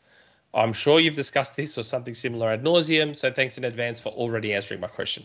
[0.55, 4.11] I'm sure you've discussed this or something similar ad nauseum, so thanks in advance for
[4.11, 5.25] already answering my question.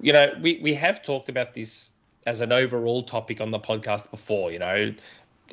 [0.00, 1.90] You know, we, we have talked about this
[2.26, 4.94] as an overall topic on the podcast before, you know.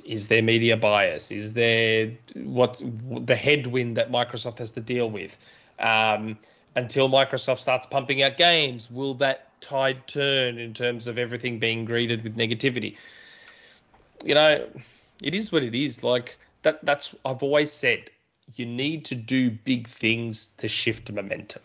[0.06, 1.32] Is there media bias?
[1.32, 2.82] Is there what
[3.26, 5.38] the headwind that Microsoft has to deal with?
[5.80, 6.38] Um,
[6.76, 11.86] until Microsoft starts pumping out games, will that tide turn in terms of everything being
[11.86, 12.98] greeted with negativity?
[14.24, 14.68] You know,
[15.24, 16.04] it is what it is.
[16.04, 18.10] Like that that's I've always said
[18.56, 21.62] you need to do big things to shift momentum.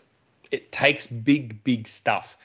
[0.51, 2.37] It takes big, big stuff.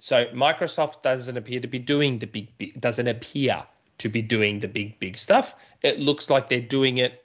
[0.00, 3.64] So Microsoft doesn't appear to be doing the big, big doesn't appear
[3.98, 5.54] to be doing the big, big stuff.
[5.82, 7.24] It looks like they're doing it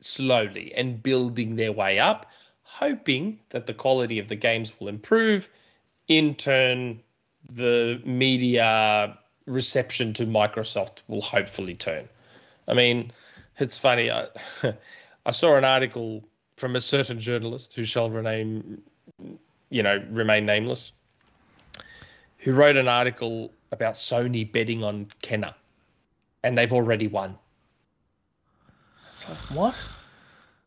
[0.00, 2.26] slowly and building their way up,
[2.62, 5.48] hoping that the quality of the games will improve.
[6.08, 7.00] In turn,
[7.50, 12.08] the media reception to Microsoft will hopefully turn.
[12.68, 13.12] I mean,
[13.58, 14.10] it's funny.
[14.10, 14.26] I,
[15.26, 16.24] I saw an article
[16.56, 18.82] from a certain journalist who shall remain,
[19.70, 20.92] you know, remain nameless,
[22.38, 25.54] who wrote an article about Sony betting on Kena,
[26.42, 27.36] and they've already won.
[29.12, 29.74] It's like what?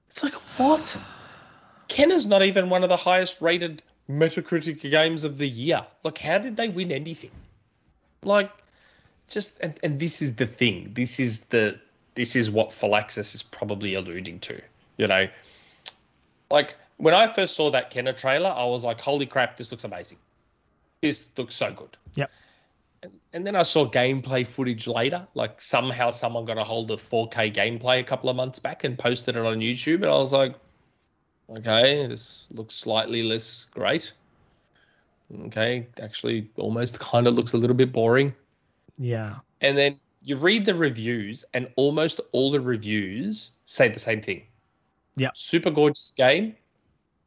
[0.07, 0.97] It's like what?
[1.87, 5.85] Kena's not even one of the highest rated Metacritic games of the year.
[6.03, 7.31] Like, how did they win anything?
[8.23, 8.51] Like,
[9.29, 10.91] just and, and this is the thing.
[10.93, 11.79] This is the
[12.15, 14.59] this is what Phalaxis is probably alluding to.
[14.97, 15.27] You know,
[16.51, 19.83] like when I first saw that Kena trailer, I was like, "Holy crap, this looks
[19.83, 20.17] amazing!
[21.01, 22.31] This looks so good." Yep.
[23.01, 25.25] And, and then I saw gameplay footage later.
[25.33, 28.97] Like somehow someone got a hold of 4K gameplay a couple of months back and
[28.97, 30.55] posted it on YouTube, and I was like,
[31.49, 34.13] "Okay, this looks slightly less great."
[35.45, 38.33] Okay, actually, almost kind of looks a little bit boring
[38.97, 44.21] Yeah, and then you read the reviews, and almost all the reviews say the same
[44.21, 44.43] thing.
[45.15, 45.29] Yeah.
[45.33, 46.55] Super gorgeous game,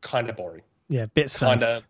[0.01, 1.85] kind of boring, yeah, bit kind of,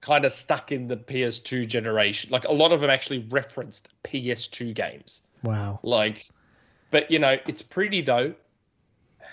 [0.00, 2.30] kind of stuck in the PS2 generation.
[2.30, 5.22] Like a lot of them actually referenced PS2 games.
[5.42, 5.80] Wow.
[5.82, 6.28] Like,
[6.90, 8.34] but you know, it's pretty though.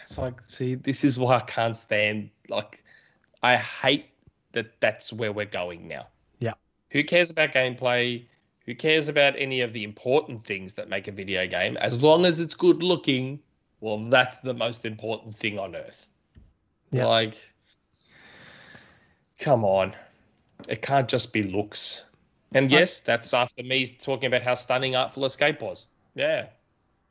[0.10, 2.32] It's like, see, this is why I can't stand.
[2.48, 2.84] Like,
[3.44, 4.08] I hate
[4.54, 6.08] that that's where we're going now.
[6.40, 6.54] Yeah.
[6.90, 8.26] Who cares about gameplay?
[8.66, 11.78] Who cares about any of the important things that make a video game?
[11.78, 13.40] As long as it's good looking,
[13.82, 16.08] well, that's the most important thing on earth.
[16.90, 17.06] Yeah.
[17.06, 17.36] Like,
[19.40, 19.94] come on.
[20.68, 22.04] It can't just be looks.
[22.52, 25.88] And yes, that's after me talking about how stunning Artful Escape was.
[26.16, 26.48] Yeah.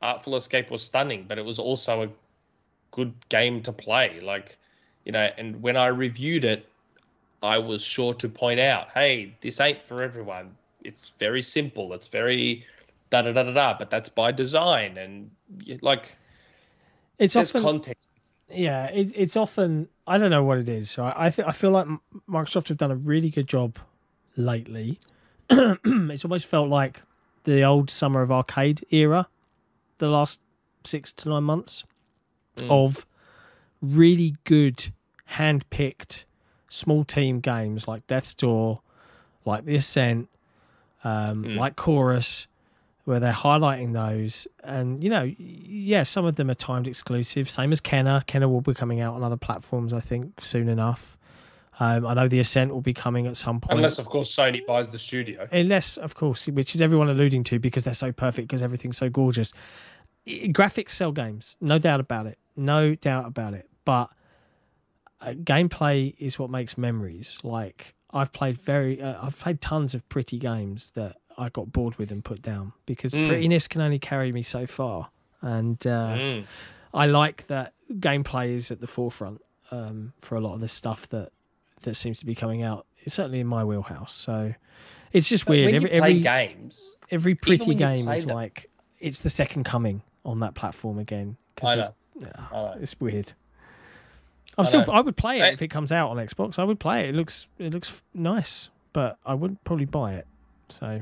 [0.01, 2.09] Artful Escape was stunning, but it was also a
[2.91, 4.19] good game to play.
[4.21, 4.57] Like,
[5.05, 6.65] you know, and when I reviewed it,
[7.41, 10.55] I was sure to point out, hey, this ain't for everyone.
[10.83, 11.93] It's very simple.
[11.93, 12.65] It's very
[13.09, 14.97] da da da da da, but that's by design.
[14.97, 15.31] And
[15.81, 16.17] like,
[17.17, 18.33] It's often context.
[18.51, 20.97] yeah, it, it's often I don't know what it is.
[20.97, 21.13] Right?
[21.15, 21.87] I th- I feel like
[22.29, 23.77] Microsoft have done a really good job
[24.35, 24.99] lately.
[25.49, 27.01] it's almost felt like
[27.45, 29.27] the old summer of arcade era,
[29.97, 30.39] the last
[30.83, 31.83] six to nine months
[32.61, 32.69] Mm.
[32.71, 33.05] of
[33.81, 34.91] really good
[35.25, 36.25] hand picked
[36.69, 38.81] small team games like Death's Door,
[39.45, 40.29] like The Ascent,
[41.03, 41.57] um, Mm.
[41.57, 42.47] like Chorus,
[43.05, 44.47] where they're highlighting those.
[44.63, 48.25] And, you know, yeah, some of them are timed exclusive, same as Kena.
[48.25, 51.17] Kena will be coming out on other platforms, I think, soon enough.
[51.79, 53.77] Um, I know The Ascent will be coming at some point.
[53.77, 55.47] Unless, of course, Sony buys the studio.
[55.51, 59.09] Unless, of course, which is everyone alluding to because they're so perfect, because everything's so
[59.09, 59.53] gorgeous.
[60.27, 62.37] Graphics sell games, no doubt about it.
[62.59, 63.69] No doubt about it.
[63.85, 64.09] But
[65.21, 67.37] uh, gameplay is what makes memories.
[67.43, 71.95] Like I've played very, uh, I've played tons of pretty games that I got bored
[71.97, 73.27] with and put down because Mm.
[73.29, 75.09] prettiness can only carry me so far.
[75.41, 76.45] And uh, Mm.
[76.93, 79.41] I like that gameplay is at the forefront
[79.71, 81.31] um, for a lot of the stuff that
[81.83, 82.85] that seems to be coming out.
[83.03, 84.13] It's certainly in my wheelhouse.
[84.13, 84.53] So
[85.13, 85.75] it's just But weird.
[85.75, 88.69] Every every games, every pretty game is them- like
[88.99, 91.37] it's the second coming on that platform again.
[91.55, 91.95] 'cause I there's- know.
[92.19, 93.33] Yeah, it's weird.
[94.57, 94.85] I'm I still.
[94.85, 94.93] know.
[94.93, 96.59] I would play it I- if it comes out on Xbox.
[96.59, 97.09] I would play it.
[97.09, 97.47] It looks.
[97.57, 100.27] It looks nice, but I wouldn't probably buy it.
[100.69, 101.01] So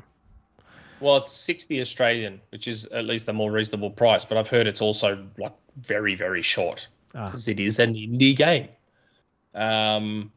[1.00, 4.68] well, it's 60 Australian, which is at least a more reasonable price, but I've heard
[4.68, 8.70] it's also like very, very short ah, because it is an indie game.
[9.54, 10.32] Um,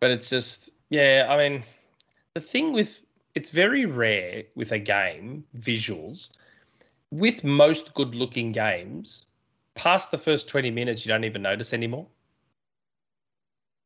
[0.00, 1.64] but it's just, yeah, I mean,
[2.34, 3.02] the thing with
[3.34, 6.30] it's very rare with a game, visuals,
[7.10, 9.26] with most good looking games,
[9.76, 12.06] past the first 20 minutes, you don't even notice anymore.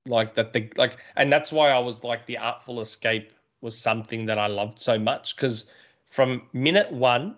[0.07, 4.25] Like that, the like, and that's why I was like, the Artful Escape was something
[4.27, 5.71] that I loved so much because
[6.07, 7.37] from minute one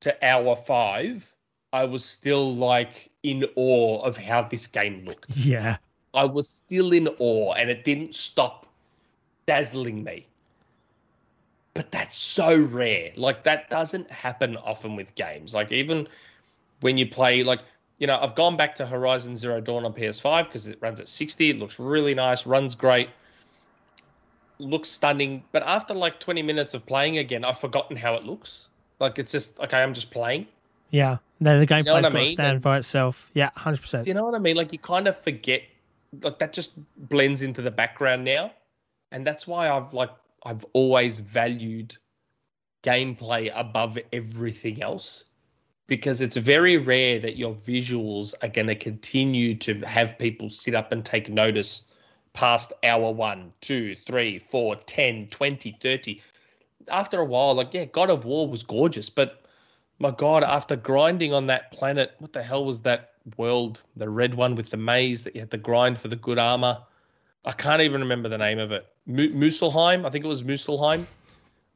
[0.00, 1.34] to hour five,
[1.72, 5.36] I was still like in awe of how this game looked.
[5.38, 5.78] yeah,
[6.12, 8.66] I was still in awe and it didn't stop
[9.46, 10.26] dazzling me.
[11.72, 13.12] But that's so rare.
[13.16, 15.54] Like that doesn't happen often with games.
[15.54, 16.08] Like even
[16.80, 17.60] when you play like
[17.98, 21.08] you know, I've gone back to Horizon Zero Dawn on PS5 because it runs at
[21.08, 21.50] 60.
[21.50, 23.10] It looks really nice, runs great,
[24.58, 25.44] looks stunning.
[25.52, 28.70] But after like 20 minutes of playing again, I've forgotten how it looks.
[29.00, 30.46] Like it's just okay, I'm just playing.
[30.90, 31.18] yeah.
[31.42, 32.26] No, the gameplay's know what I to mean?
[32.26, 33.30] stand by itself.
[33.32, 34.04] Yeah, hundred percent.
[34.04, 34.56] Do you know what I mean?
[34.56, 35.62] Like you kind of forget
[36.22, 36.78] like that just
[37.08, 38.52] blends into the background now.
[39.10, 40.10] And that's why I've like
[40.44, 41.96] I've always valued
[42.82, 45.24] gameplay above everything else.
[45.90, 50.76] Because it's very rare that your visuals are going to continue to have people sit
[50.76, 51.82] up and take notice
[52.32, 56.22] past hour one, two, three, four, 10, 20, 30.
[56.92, 59.42] After a while, like, yeah, God of War was gorgeous, but
[59.98, 63.82] my God, after grinding on that planet, what the hell was that world?
[63.96, 66.78] The red one with the maze that you had to grind for the good armor.
[67.44, 68.86] I can't even remember the name of it.
[69.06, 71.04] Mu- Muspelheim, I think it was Muspelheim.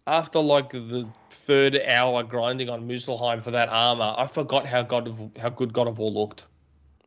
[0.07, 5.09] After like the third hour grinding on Muspelheim for that armor, I forgot how God
[5.09, 6.45] of how good God of War looked.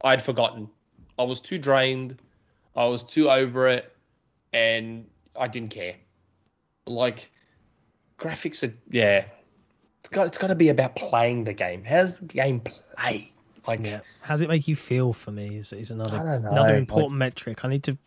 [0.04, 0.70] I'd forgotten.
[1.20, 2.18] I was too drained.
[2.76, 3.96] I was too over it,
[4.54, 5.06] and
[5.36, 5.96] I didn't care.
[6.88, 7.32] Like
[8.18, 9.26] graphics are yeah.
[10.00, 11.84] It's got it's got to be about playing the game.
[11.84, 13.32] How's the game play?
[13.68, 14.00] Like Yeah.
[14.22, 15.14] How does it make you feel?
[15.14, 17.64] For me, is is another another like- important metric.
[17.64, 17.98] I need to.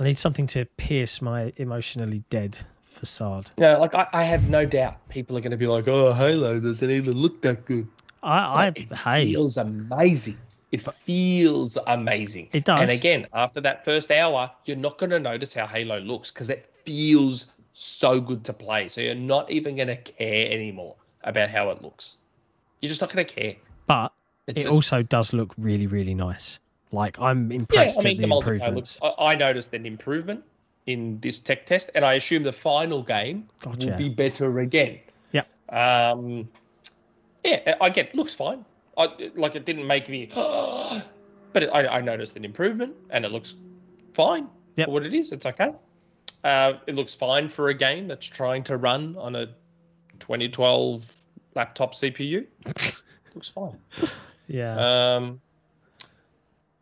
[0.00, 2.60] I need something to pierce my emotionally dead
[2.98, 3.50] facade.
[3.56, 6.60] know, like I, I have no doubt people are going to be like, oh, Halo
[6.60, 7.88] doesn't even look that good.
[8.22, 10.38] I, I it hey, feels amazing.
[10.70, 12.48] It feels amazing.
[12.52, 12.82] It does.
[12.82, 16.50] And again, after that first hour, you're not going to notice how Halo looks because
[16.50, 18.88] it feels so good to play.
[18.88, 22.16] So you're not even going to care anymore about how it looks.
[22.80, 23.54] You're just not going to care.
[23.86, 24.12] but
[24.46, 26.58] It's it just, also does look really, really nice.
[26.92, 28.98] Like I'm yeah, impressed I mean, the the, multiplayer looks.
[29.02, 30.42] I, I noticed an improvement
[30.88, 33.88] in this tech test, and I assume the final game Gotcha.
[33.88, 34.98] will be better again.
[35.32, 35.42] Yeah.
[35.68, 36.48] Um,
[37.44, 38.64] yeah, I get looks fine.
[38.96, 43.32] I like it didn't make me, but it, I, I noticed an improvement, and it
[43.32, 43.54] looks
[44.14, 44.86] fine Yep.
[44.86, 45.30] for what it is.
[45.30, 45.72] It's okay.
[46.42, 49.46] Uh, it looks fine for a game that's trying to run on a
[50.20, 51.14] 2012
[51.54, 52.46] laptop CPU.
[53.34, 53.76] looks fine.
[54.46, 55.16] Yeah.
[55.16, 55.40] Um,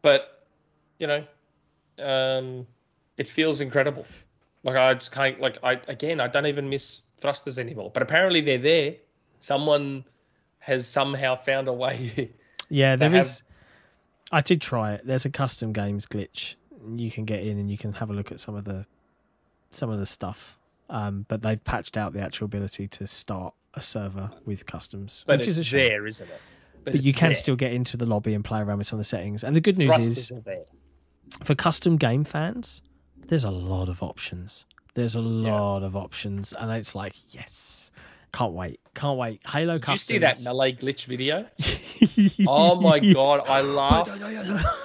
[0.02, 0.46] but
[1.00, 1.24] you know,
[1.98, 2.66] um,
[3.16, 4.06] it feels incredible.
[4.62, 5.40] Like I just can't.
[5.40, 7.90] Like I again, I don't even miss thrusters anymore.
[7.92, 8.94] But apparently they're there.
[9.38, 10.04] Someone
[10.58, 12.30] has somehow found a way.
[12.68, 13.28] yeah, there is.
[13.28, 13.42] have-
[14.32, 15.06] I did try it.
[15.06, 16.56] There's a custom games glitch.
[16.96, 18.86] You can get in and you can have a look at some of the
[19.70, 20.58] some of the stuff.
[20.88, 25.38] Um, but they've patched out the actual ability to start a server with customs, but
[25.38, 25.88] which it's is a shame.
[25.88, 26.40] there, isn't it?
[26.84, 27.34] But it's you can there.
[27.34, 29.42] still get into the lobby and play around with some of the settings.
[29.44, 30.42] And the good news thrusters is
[31.42, 32.82] for custom game fans,
[33.28, 34.66] there's a lot of options.
[34.94, 37.85] There's a lot of options, and it's like, yes,
[38.36, 39.40] can't wait, can't wait.
[39.46, 41.46] Halo Did you see that melee glitch video?
[42.46, 44.10] Oh my god, I laughed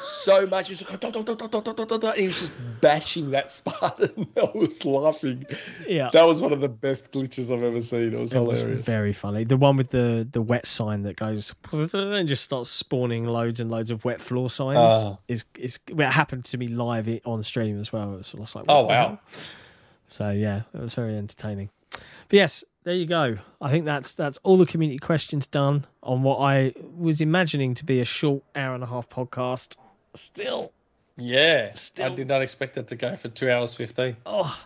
[0.23, 0.67] so much.
[0.69, 2.53] He was like, "Dot, dot, dot, dot, dot, dot, dot, dot," and he was just
[2.79, 4.27] bashing that Spartan.
[4.37, 5.45] I was laughing.
[5.87, 8.13] Yeah, That was one of the best glitches I've ever seen.
[8.13, 8.85] It was It was hilarious.
[8.85, 9.43] very funny.
[9.43, 13.69] The one with the the wet sign that goes and just starts spawning loads and
[13.69, 15.17] loads of wet floor signs Ah.
[15.27, 18.15] is is well, it happened to me live on stream as well.
[18.15, 19.19] It was like Oh, wow.
[20.07, 21.69] So yeah, it was very entertaining.
[21.91, 22.01] But
[22.37, 23.37] yes, there you go.
[23.61, 27.85] I think that's that's all the community questions done on what I was imagining to
[27.85, 29.75] be a short hour and a half podcast.
[30.15, 30.71] Still,
[31.17, 34.17] Yeah, still, I did not expect it to go for two hours fifteen.
[34.25, 34.57] oh,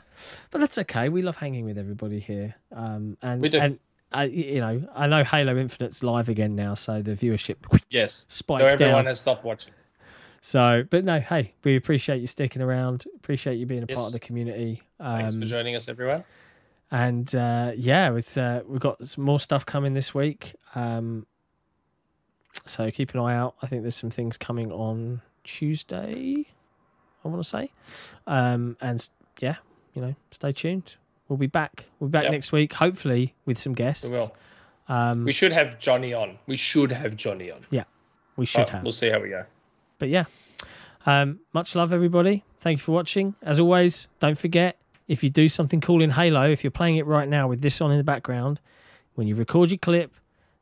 [0.52, 1.10] but that's okay.
[1.10, 2.56] We love hanging with everybody here.
[2.72, 3.60] Um, and We do.
[3.60, 3.80] and
[4.12, 7.58] I, you know, I know Halo Infinite's live again now, so the viewership
[7.90, 9.06] Yes, Spikes so everyone down.
[9.08, 9.74] has stopped watching.
[10.42, 13.06] So, but no, hey, we appreciate you sticking around.
[13.16, 14.82] Appreciate you being a part of the community.
[15.02, 16.24] Thanks Um, for joining us, everyone.
[16.92, 20.54] And uh, yeah, it's uh, we've got some more stuff coming this week.
[20.76, 21.26] Um,
[22.66, 23.56] so keep an eye out.
[23.62, 26.46] I think there's some things coming on Tuesday.
[27.24, 27.72] I want to say,
[28.28, 29.08] um, and
[29.40, 29.56] yeah,
[29.94, 30.96] you know, stay tuned.
[31.28, 31.86] We'll be back.
[32.00, 32.32] We'll be back Yep.
[32.34, 34.06] next week, hopefully with some guests.
[34.06, 34.36] We will.
[34.88, 36.38] Um, We should have Johnny on.
[36.46, 37.66] We should have Johnny on.
[37.72, 37.86] Yeah,
[38.38, 38.84] we should But have.
[38.84, 39.44] We'll see how we go.
[39.98, 40.26] but yeah
[41.08, 44.76] um much love everybody thank you for watching as always don't forget
[45.08, 47.80] if you do something cool in halo if you're playing it right now with this
[47.82, 48.60] on in the background
[49.16, 50.14] when you record your clip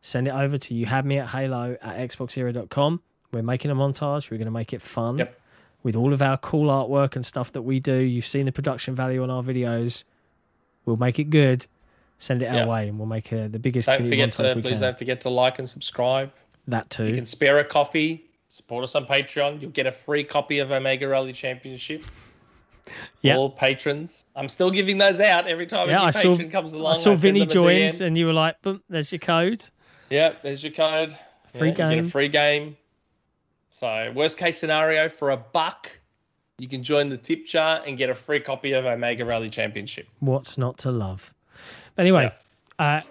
[0.01, 3.01] send it over to you had me at halo at xboxera.com
[3.31, 5.39] we're making a montage we're going to make it fun Yep.
[5.83, 8.95] with all of our cool artwork and stuff that we do you've seen the production
[8.95, 10.03] value on our videos
[10.85, 11.65] we'll make it good
[12.19, 14.81] send it our way and we'll make uh, the biggest Don't forget to please can.
[14.81, 16.31] don't forget to like and subscribe.
[16.67, 19.61] that If you can spare a coffee, support us on Patreon.
[19.61, 22.01] You'll get a free copy of Omega Rally Championship.
[23.21, 23.37] Yep.
[23.37, 24.25] All patrons.
[24.35, 26.93] I'm still giving those out every time Yeah, a new I saw- patron comes along.
[26.93, 29.65] I saw send Vinny joined, and you were like, "Boom, there's your code."
[30.09, 31.15] Yeah, there's your code.
[31.57, 32.75] Free Yeah, You get a free game.
[33.69, 35.89] So, worst case scenario, for a buck,
[36.59, 40.07] you can join the tip jar and get a free copy of Omega Rally Championship.
[40.19, 41.33] What's not to love?
[41.97, 42.31] Anyway,
[42.79, 43.01] uh,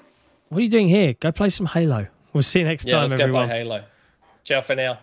[0.51, 1.15] what are you doing here?
[1.15, 2.07] Go play some Halo.
[2.33, 3.49] We'll see you next Yeah, time, let's go everyone.
[3.49, 3.85] play Halo.
[4.45, 4.99] Ciao for now.